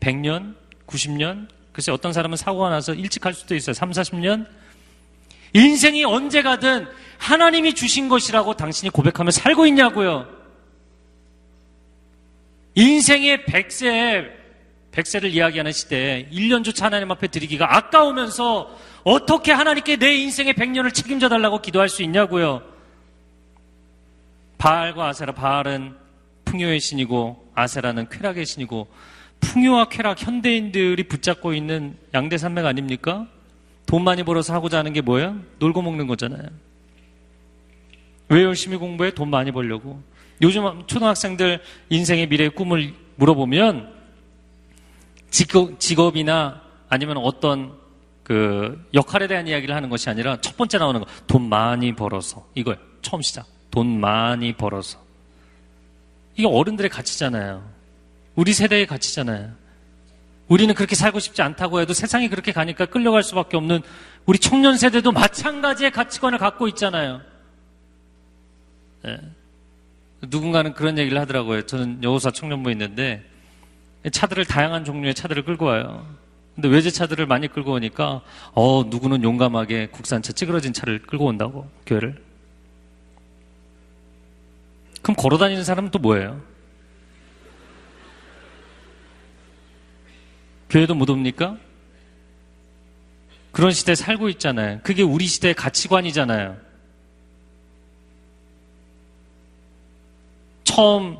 100년, 0.00 0.54
90년, 0.86 1.48
글쎄 1.74 1.92
어떤 1.92 2.14
사람은 2.14 2.38
사고가 2.38 2.70
나서 2.70 2.94
일찍 2.94 3.26
할 3.26 3.34
수도 3.34 3.54
있어요. 3.54 3.74
3, 3.74 3.90
40년. 3.90 4.46
인생이 5.52 6.04
언제 6.04 6.42
가든 6.42 6.86
하나님이 7.18 7.74
주신 7.74 8.08
것이라고 8.08 8.54
당신이 8.54 8.90
고백하며 8.90 9.30
살고 9.30 9.66
있냐고요. 9.66 10.26
인생의 12.74 13.44
백세, 13.44 14.30
백세를 14.92 15.30
이야기하는 15.30 15.72
시대에 15.72 16.28
1년조차 16.32 16.82
하나님 16.82 17.10
앞에 17.10 17.28
드리기가 17.28 17.76
아까우면서 17.76 18.76
어떻게 19.04 19.52
하나님께 19.52 19.96
내 19.96 20.14
인생의 20.14 20.54
100년을 20.54 20.94
책임져 20.94 21.28
달라고 21.28 21.60
기도할 21.60 21.88
수 21.88 22.02
있냐고요. 22.02 22.62
바알과 24.58 25.08
아세라, 25.08 25.32
바알은 25.32 25.96
풍요의 26.44 26.80
신이고 26.80 27.52
아세라는 27.54 28.08
쾌락의 28.08 28.44
신이고 28.44 28.88
풍요와 29.40 29.88
쾌락 29.88 30.20
현대인들이 30.22 31.04
붙잡고 31.04 31.54
있는 31.54 31.96
양대 32.12 32.36
산맥 32.36 32.66
아닙니까? 32.66 33.26
돈 33.90 34.04
많이 34.04 34.22
벌어서 34.22 34.54
하고자 34.54 34.78
하는 34.78 34.92
게 34.92 35.00
뭐예요? 35.00 35.36
놀고 35.58 35.82
먹는 35.82 36.06
거잖아요. 36.06 36.44
왜 38.28 38.44
열심히 38.44 38.76
공부해? 38.76 39.10
돈 39.12 39.30
많이 39.30 39.50
벌려고. 39.50 40.00
요즘 40.40 40.62
초등학생들 40.86 41.60
인생의 41.88 42.28
미래의 42.28 42.50
꿈을 42.50 42.94
물어보면 43.16 43.92
직업, 45.30 45.80
직업 45.80 46.16
이나 46.16 46.62
아니면 46.88 47.16
어떤 47.16 47.72
그 48.22 48.80
역할에 48.94 49.26
대한 49.26 49.48
이야기를 49.48 49.74
하는 49.74 49.88
것이 49.88 50.08
아니라 50.08 50.40
첫 50.40 50.56
번째 50.56 50.78
나오는 50.78 51.00
거 51.00 51.06
돈 51.26 51.48
많이 51.48 51.92
벌어서 51.92 52.46
이거예요. 52.54 52.78
처음 53.02 53.22
시작. 53.22 53.44
돈 53.72 53.98
많이 53.98 54.52
벌어서. 54.52 55.00
이게 56.36 56.46
어른들의 56.46 56.88
가치잖아요. 56.90 57.68
우리 58.36 58.52
세대의 58.52 58.86
가치잖아요. 58.86 59.50
우리는 60.50 60.74
그렇게 60.74 60.96
살고 60.96 61.20
싶지 61.20 61.42
않다고 61.42 61.80
해도 61.80 61.92
세상이 61.94 62.28
그렇게 62.28 62.50
가니까 62.50 62.84
끌려갈 62.84 63.22
수밖에 63.22 63.56
없는 63.56 63.82
우리 64.26 64.38
청년 64.40 64.76
세대도 64.76 65.12
마찬가지의 65.12 65.92
가치관을 65.92 66.38
갖고 66.38 66.66
있잖아요. 66.68 67.20
네. 69.04 69.16
누군가는 70.22 70.74
그런 70.74 70.98
얘기를 70.98 71.20
하더라고요. 71.20 71.66
저는 71.66 72.02
여호사 72.02 72.32
청년부에 72.32 72.72
있는데 72.72 73.24
차들을 74.10 74.44
다양한 74.44 74.84
종류의 74.84 75.14
차들을 75.14 75.44
끌고 75.44 75.66
와요. 75.66 76.04
근데 76.56 76.68
외제차들을 76.68 77.26
많이 77.26 77.46
끌고 77.46 77.72
오니까 77.74 78.20
어 78.52 78.82
누구는 78.90 79.22
용감하게 79.22 79.90
국산차 79.92 80.32
찌그러진 80.32 80.72
차를 80.72 81.02
끌고 81.02 81.26
온다고 81.26 81.70
교회를. 81.86 82.20
그럼 85.00 85.14
걸어 85.14 85.38
다니는 85.38 85.62
사람은 85.62 85.92
또 85.92 86.00
뭐예요? 86.00 86.42
교회도 90.70 90.94
못 90.94 91.10
옵니까? 91.10 91.58
그런 93.52 93.72
시대에 93.72 93.94
살고 93.94 94.28
있잖아요. 94.30 94.80
그게 94.82 95.02
우리 95.02 95.26
시대의 95.26 95.54
가치관이잖아요. 95.54 96.56
처음 100.64 101.18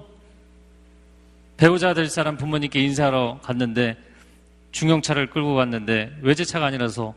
배우자 1.56 1.92
될 1.92 2.06
사람 2.08 2.36
부모님께 2.36 2.80
인사하러 2.80 3.40
갔는데 3.42 3.96
중형차를 4.70 5.30
끌고 5.30 5.56
갔는데 5.56 6.16
외제차가 6.22 6.66
아니라서 6.66 7.14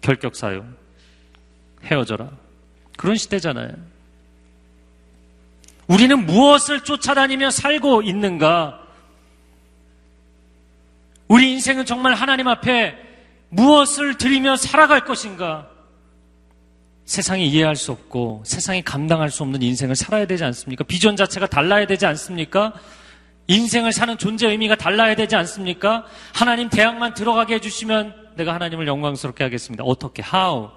결격 0.00 0.34
사유 0.34 0.64
헤어져라. 1.84 2.30
그런 2.96 3.16
시대잖아요. 3.16 3.70
우리는 5.86 6.26
무엇을 6.26 6.82
쫓아다니며 6.82 7.50
살고 7.50 8.02
있는가? 8.02 8.85
우리 11.28 11.52
인생은 11.52 11.86
정말 11.86 12.14
하나님 12.14 12.48
앞에 12.48 12.96
무엇을 13.48 14.18
드리며 14.18 14.56
살아갈 14.56 15.04
것인가? 15.04 15.68
세상이 17.04 17.46
이해할 17.48 17.76
수 17.76 17.92
없고 17.92 18.42
세상이 18.44 18.82
감당할 18.82 19.30
수 19.30 19.42
없는 19.44 19.62
인생을 19.62 19.94
살아야 19.94 20.26
되지 20.26 20.44
않습니까? 20.44 20.84
비전 20.84 21.16
자체가 21.16 21.46
달라야 21.46 21.86
되지 21.86 22.04
않습니까? 22.06 22.72
인생을 23.46 23.92
사는 23.92 24.18
존재 24.18 24.48
의미가 24.48 24.74
달라야 24.74 25.14
되지 25.14 25.36
않습니까? 25.36 26.04
하나님 26.34 26.68
대학만 26.68 27.14
들어가게 27.14 27.54
해주시면 27.54 28.32
내가 28.36 28.54
하나님을 28.54 28.88
영광스럽게 28.88 29.44
하겠습니다. 29.44 29.84
어떻게? 29.84 30.22
How? 30.22 30.70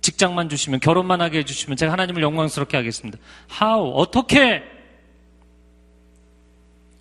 직장만 0.00 0.48
주시면, 0.48 0.80
결혼만 0.80 1.20
하게 1.20 1.38
해주시면 1.38 1.76
제가 1.76 1.92
하나님을 1.92 2.22
영광스럽게 2.22 2.76
하겠습니다. 2.76 3.18
How? 3.60 3.92
어떻게? 3.94 4.62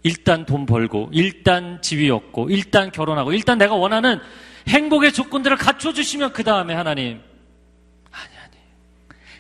일단 0.04 0.46
돈 0.46 0.66
벌고, 0.66 1.10
일단 1.14 1.82
지위 1.82 2.10
얻고, 2.10 2.50
일단 2.50 2.92
결혼하고, 2.92 3.34
일단 3.34 3.58
내가 3.58 3.76
원하는 3.76 4.20
행복의 4.68 5.14
조건들을 5.14 5.58
갖춰주시면 5.58 6.34
그 6.34 6.44
다음에 6.44 6.74
하나님. 6.74 7.22
아니, 8.12 8.38
아니. 8.44 8.58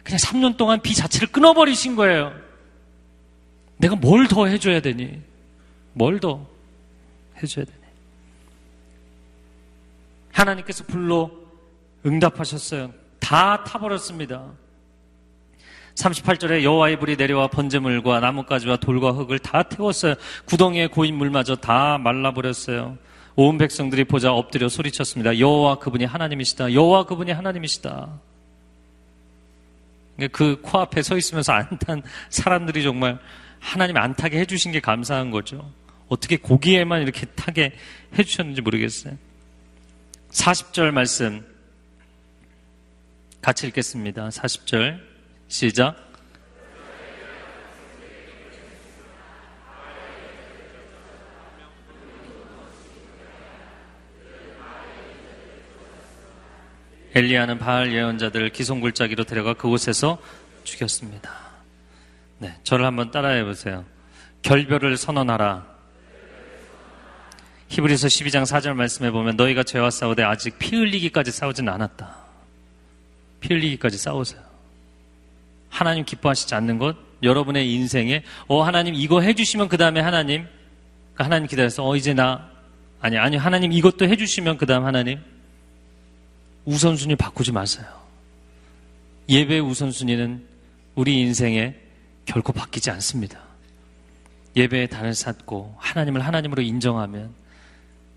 그냥 0.03 0.17
3년 0.19 0.57
동안 0.57 0.81
비 0.81 0.93
자체를 0.95 1.29
끊어버리신 1.29 1.95
거예요. 1.95 2.33
내가 3.77 3.95
뭘 3.95 4.27
더 4.27 4.45
해줘야 4.45 4.79
되니? 4.81 5.19
뭘 5.93 6.19
더 6.19 6.45
해줘야 7.41 7.65
되니? 7.65 7.77
하나님께서 10.31 10.83
불로 10.85 11.31
응답하셨어요. 12.05 12.93
다 13.19 13.63
타버렸습니다. 13.63 14.51
38절에 16.01 16.63
여호와의 16.63 16.97
불이 16.99 17.15
내려와 17.15 17.47
번제물과 17.47 18.19
나뭇가지와 18.19 18.77
돌과 18.77 19.11
흙을 19.11 19.39
다 19.39 19.63
태웠어요. 19.63 20.15
구덩이에 20.45 20.87
고인 20.87 21.15
물마저 21.15 21.55
다 21.55 21.97
말라버렸어요. 21.99 22.97
온 23.35 23.57
백성들이 23.57 24.05
보자 24.05 24.33
엎드려 24.33 24.67
소리쳤습니다. 24.67 25.39
여호와 25.39 25.75
그분이 25.79 26.05
하나님이시다. 26.05 26.73
여호와 26.73 27.05
그분이 27.05 27.31
하나님이시다. 27.31 28.19
그 30.31 30.59
코앞에 30.61 31.01
서 31.01 31.17
있으면서 31.17 31.53
안탄 31.53 32.03
사람들이 32.29 32.83
정말 32.83 33.19
하나님 33.59 33.97
안 33.97 34.15
타게 34.15 34.39
해주신 34.39 34.71
게 34.71 34.79
감사한 34.79 35.31
거죠. 35.31 35.71
어떻게 36.09 36.37
고기에만 36.37 37.01
이렇게 37.03 37.25
타게 37.25 37.73
해주셨는지 38.17 38.61
모르겠어요. 38.61 39.17
40절 40.31 40.91
말씀 40.91 41.45
같이 43.41 43.67
읽겠습니다. 43.67 44.29
40절 44.29 45.10
시작. 45.51 45.97
엘리야는 57.13 57.59
바알 57.59 57.93
예언자들을 57.93 58.51
기송굴짜기로 58.51 59.25
데려가 59.25 59.53
그곳에서 59.53 60.21
죽였습니다. 60.63 61.29
네, 62.37 62.57
저를 62.63 62.85
한번 62.85 63.11
따라해 63.11 63.43
보세요. 63.43 63.83
결별을 64.43 64.95
선언하라. 64.95 65.67
히브리서 67.67 68.07
12장 68.07 68.43
4절 68.43 68.73
말씀해 68.75 69.11
보면 69.11 69.35
너희가 69.35 69.63
죄와 69.63 69.91
싸우되 69.91 70.23
아직 70.23 70.57
피 70.57 70.77
흘리기까지 70.77 71.31
싸우진 71.31 71.67
않았다. 71.67 72.15
피 73.41 73.53
흘리기까지 73.53 73.97
싸우세요. 73.97 74.50
하나님 75.71 76.05
기뻐하시지 76.05 76.53
않는 76.53 76.77
것, 76.77 76.95
여러분의 77.23 77.73
인생에 77.73 78.23
어 78.47 78.61
하나님 78.61 78.93
이거 78.93 79.21
해주시면 79.21 79.69
그 79.69 79.77
다음에 79.77 79.99
하나님 79.99 80.45
그러니까 81.13 81.25
하나님 81.25 81.47
기다려서 81.47 81.87
어 81.87 81.95
이제 81.95 82.13
나 82.13 82.49
아니 82.99 83.17
아니 83.17 83.37
하나님 83.37 83.71
이것도 83.71 84.07
해주시면 84.07 84.57
그 84.57 84.65
다음 84.65 84.85
하나님 84.85 85.19
우선순위 86.65 87.15
바꾸지 87.15 87.51
마세요. 87.51 87.87
예배 89.29 89.59
우선순위는 89.59 90.45
우리 90.95 91.19
인생에 91.21 91.75
결코 92.25 92.53
바뀌지 92.53 92.91
않습니다. 92.91 93.39
예배의 94.55 94.89
단을 94.89 95.13
쌓고 95.13 95.75
하나님을 95.77 96.21
하나님으로 96.21 96.61
인정하면 96.61 97.33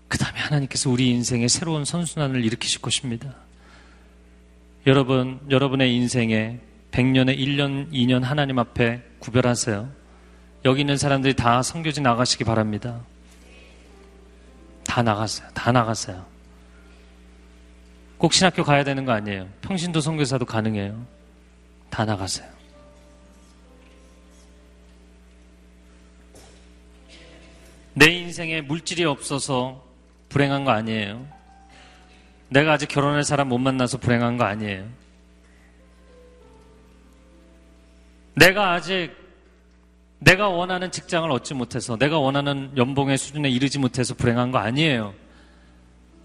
그 0.07 0.17
다음에 0.17 0.37
하나님께서 0.39 0.89
우리 0.89 1.09
인생에 1.09 1.47
새로운 1.47 1.85
선순환을 1.85 2.43
일으키실 2.43 2.81
것입니다. 2.81 3.35
여러분, 4.85 5.39
여러분의 5.49 5.95
인생에 5.95 6.59
100년에 6.95 7.37
1년, 7.37 7.91
2년 7.91 8.21
하나님 8.21 8.57
앞에 8.57 9.03
구별하세요. 9.19 9.91
여기 10.63 10.81
있는 10.81 10.95
사람들이 10.95 11.33
다 11.35 11.61
성교지 11.61 11.99
나가시기 11.99 12.45
바랍니다. 12.45 13.01
다 14.85 15.01
나갔어요. 15.01 15.49
다 15.53 15.73
나갔어요. 15.73 16.25
꼭 18.17 18.31
신학교 18.31 18.63
가야 18.63 18.85
되는 18.85 19.03
거 19.03 19.11
아니에요. 19.11 19.49
평신도 19.61 19.99
선교사도 19.99 20.45
가능해요. 20.45 21.05
다 21.89 22.05
나갔어요. 22.05 22.47
내 27.93 28.05
인생에 28.07 28.61
물질이 28.61 29.03
없어서 29.03 29.83
불행한 30.29 30.63
거 30.63 30.71
아니에요. 30.71 31.27
내가 32.47 32.73
아직 32.73 32.87
결혼할 32.87 33.25
사람 33.25 33.49
못 33.49 33.57
만나서 33.57 33.97
불행한 33.97 34.37
거 34.37 34.45
아니에요. 34.45 35.04
내가 38.35 38.73
아직 38.73 39.11
내가 40.19 40.49
원하는 40.49 40.91
직장을 40.91 41.29
얻지 41.29 41.53
못해서 41.53 41.97
내가 41.97 42.19
원하는 42.19 42.71
연봉의 42.75 43.17
수준에 43.17 43.49
이르지 43.49 43.79
못해서 43.79 44.13
불행한 44.13 44.51
거 44.51 44.57
아니에요. 44.57 45.13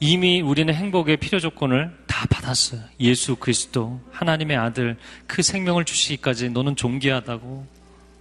이미 0.00 0.40
우리는 0.40 0.72
행복의 0.72 1.18
필요 1.18 1.38
조건을 1.38 1.94
다 2.06 2.26
받았어요. 2.30 2.80
예수 3.00 3.36
그리스도, 3.36 4.00
하나님의 4.10 4.56
아들, 4.56 4.96
그 5.26 5.42
생명을 5.42 5.84
주시기까지 5.84 6.48
너는 6.50 6.74
존귀하다고, 6.74 7.66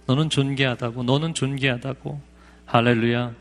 너는 0.06 0.28
존귀하다고, 0.28 1.02
너는 1.04 1.32
존귀하다고. 1.32 2.20
할렐루야. 2.66 3.32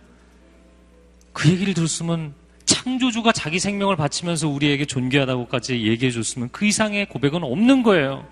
그 1.34 1.50
얘기를 1.50 1.74
들었으면 1.74 2.34
창조주가 2.64 3.34
자기 3.34 3.60
생명을 3.60 3.97
바치면서 3.97 4.47
우리에게 4.47 4.86
존귀하다고까지 4.86 5.86
얘기해 5.86 6.12
줬으면 6.12 6.50
그 6.54 6.66
이상의 6.66 7.08
고백은 7.10 7.43
없는 7.43 7.84
거예요. 7.84 8.26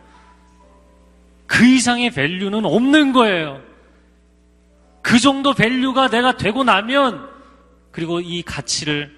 그 1.47 1.65
이상의 1.65 2.11
value는 2.11 2.65
없는 2.65 3.13
거예요. 3.13 3.61
그 5.01 5.19
정도 5.19 5.53
value가 5.53 6.09
내가 6.09 6.35
되고 6.37 6.63
나면 6.63 7.29
그리고 7.91 8.19
이 8.19 8.43
가치를 8.43 9.17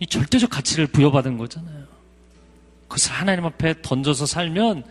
이 0.00 0.06
절대적 0.06 0.50
가치를 0.50 0.88
부여받은 0.88 1.38
거잖아요. 1.38 1.84
그것을 2.82 3.12
하나님 3.12 3.44
앞에 3.46 3.76
던져서 3.80 4.26
살면 4.26 4.84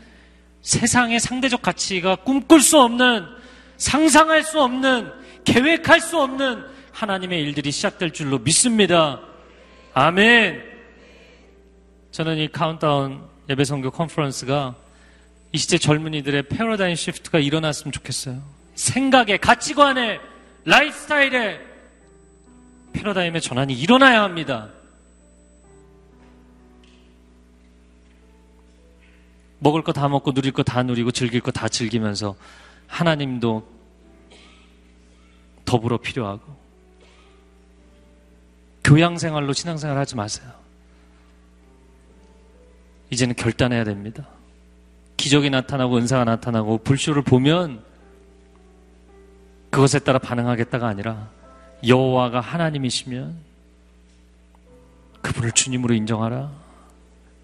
세상의 0.61 1.19
상대적 1.19 1.61
가치가 1.61 2.15
꿈꿀 2.15 2.61
수 2.61 2.79
없는 2.79 3.25
상상할 3.77 4.43
수 4.43 4.61
없는 4.61 5.11
계획할 5.43 5.99
수 5.99 6.19
없는 6.19 6.63
하나님의 6.93 7.41
일들이 7.41 7.71
시작될 7.71 8.11
줄로 8.11 8.39
믿습니다. 8.39 9.19
아멘. 9.93 10.63
저는 12.11 12.37
이 12.37 12.47
카운트다운 12.47 13.21
예배 13.49 13.65
선교 13.65 13.91
컨퍼런스가 13.91 14.75
이 15.53 15.57
시대 15.57 15.77
젊은이들의 15.77 16.43
paradigm 16.43 16.95
shift가 16.95 17.39
일어났으면 17.39 17.91
좋겠어요. 17.91 18.41
생각에, 18.75 19.37
가치관에, 19.37 20.19
라이프스타일에 20.65 21.59
패러다임의 22.93 23.41
전환이 23.41 23.73
일어나야 23.73 24.23
합니다. 24.23 24.69
먹을 29.59 29.83
거 29.83 29.91
다 29.91 30.07
먹고 30.07 30.31
누릴 30.33 30.51
거 30.51 30.63
다 30.63 30.81
누리고 30.83 31.11
즐길 31.11 31.41
거 31.41 31.51
다 31.51 31.67
즐기면서 31.67 32.35
하나님도 32.87 33.67
더불어 35.65 35.97
필요하고 35.97 36.59
교양 38.83 39.17
생활로 39.17 39.53
신앙 39.53 39.77
생활 39.77 39.97
하지 39.97 40.15
마세요. 40.15 40.51
이제는 43.11 43.35
결단해야 43.35 43.83
됩니다. 43.83 44.27
기적이 45.21 45.51
나타나고 45.51 45.97
은사가 45.97 46.23
나타나고 46.25 46.79
불쇼를 46.79 47.21
보면 47.21 47.83
그것에 49.69 49.99
따라 49.99 50.17
반응하겠다가 50.17 50.87
아니라 50.87 51.29
여호와가 51.87 52.39
하나님이시면 52.39 53.35
그분을 55.21 55.51
주님으로 55.51 55.93
인정하라. 55.93 56.49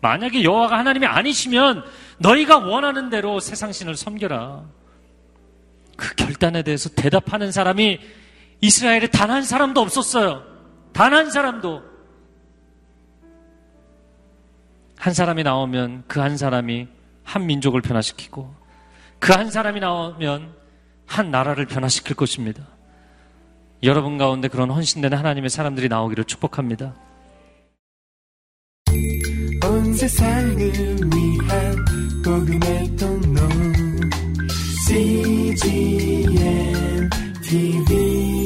만약에 0.02 0.44
여호와가 0.44 0.80
하나님이 0.80 1.06
아니시면 1.06 1.84
너희가 2.18 2.58
원하는 2.58 3.12
대로 3.12 3.40
세상 3.40 3.72
신을 3.72 3.96
섬겨라. 3.96 4.64
그 5.96 6.16
결단에 6.16 6.64
대해서 6.64 6.90
대답하는 6.90 7.52
사람이 7.52 8.00
이스라엘에 8.60 9.08
단 9.08 9.30
한 9.30 9.44
사람도 9.44 9.80
없었어요. 9.82 10.42
단 10.94 11.14
한 11.14 11.30
사람도. 11.30 11.84
한 14.98 15.14
사람이 15.14 15.44
나오면 15.44 16.06
그 16.08 16.20
한 16.20 16.38
사람이 16.38 16.88
한 17.28 17.46
민족을 17.46 17.82
변화시키고 17.82 18.54
그 19.20 19.34
한 19.34 19.52
사람이 19.52 19.80
나오면 19.80 20.56
한 21.06 21.32
나라를 21.32 21.66
변화시킬 21.66 22.16
것입니다. 22.16 22.68
여러분 23.84 24.18
가운데 24.18 24.48
그런 24.48 24.70
헌신되는 24.72 25.18
하나님의 25.18 25.50
사람들이 25.50 25.90
나오기를 25.90 26.24
축복합니다. 26.24 26.96
CGM 35.58 37.10
TV 37.42 38.37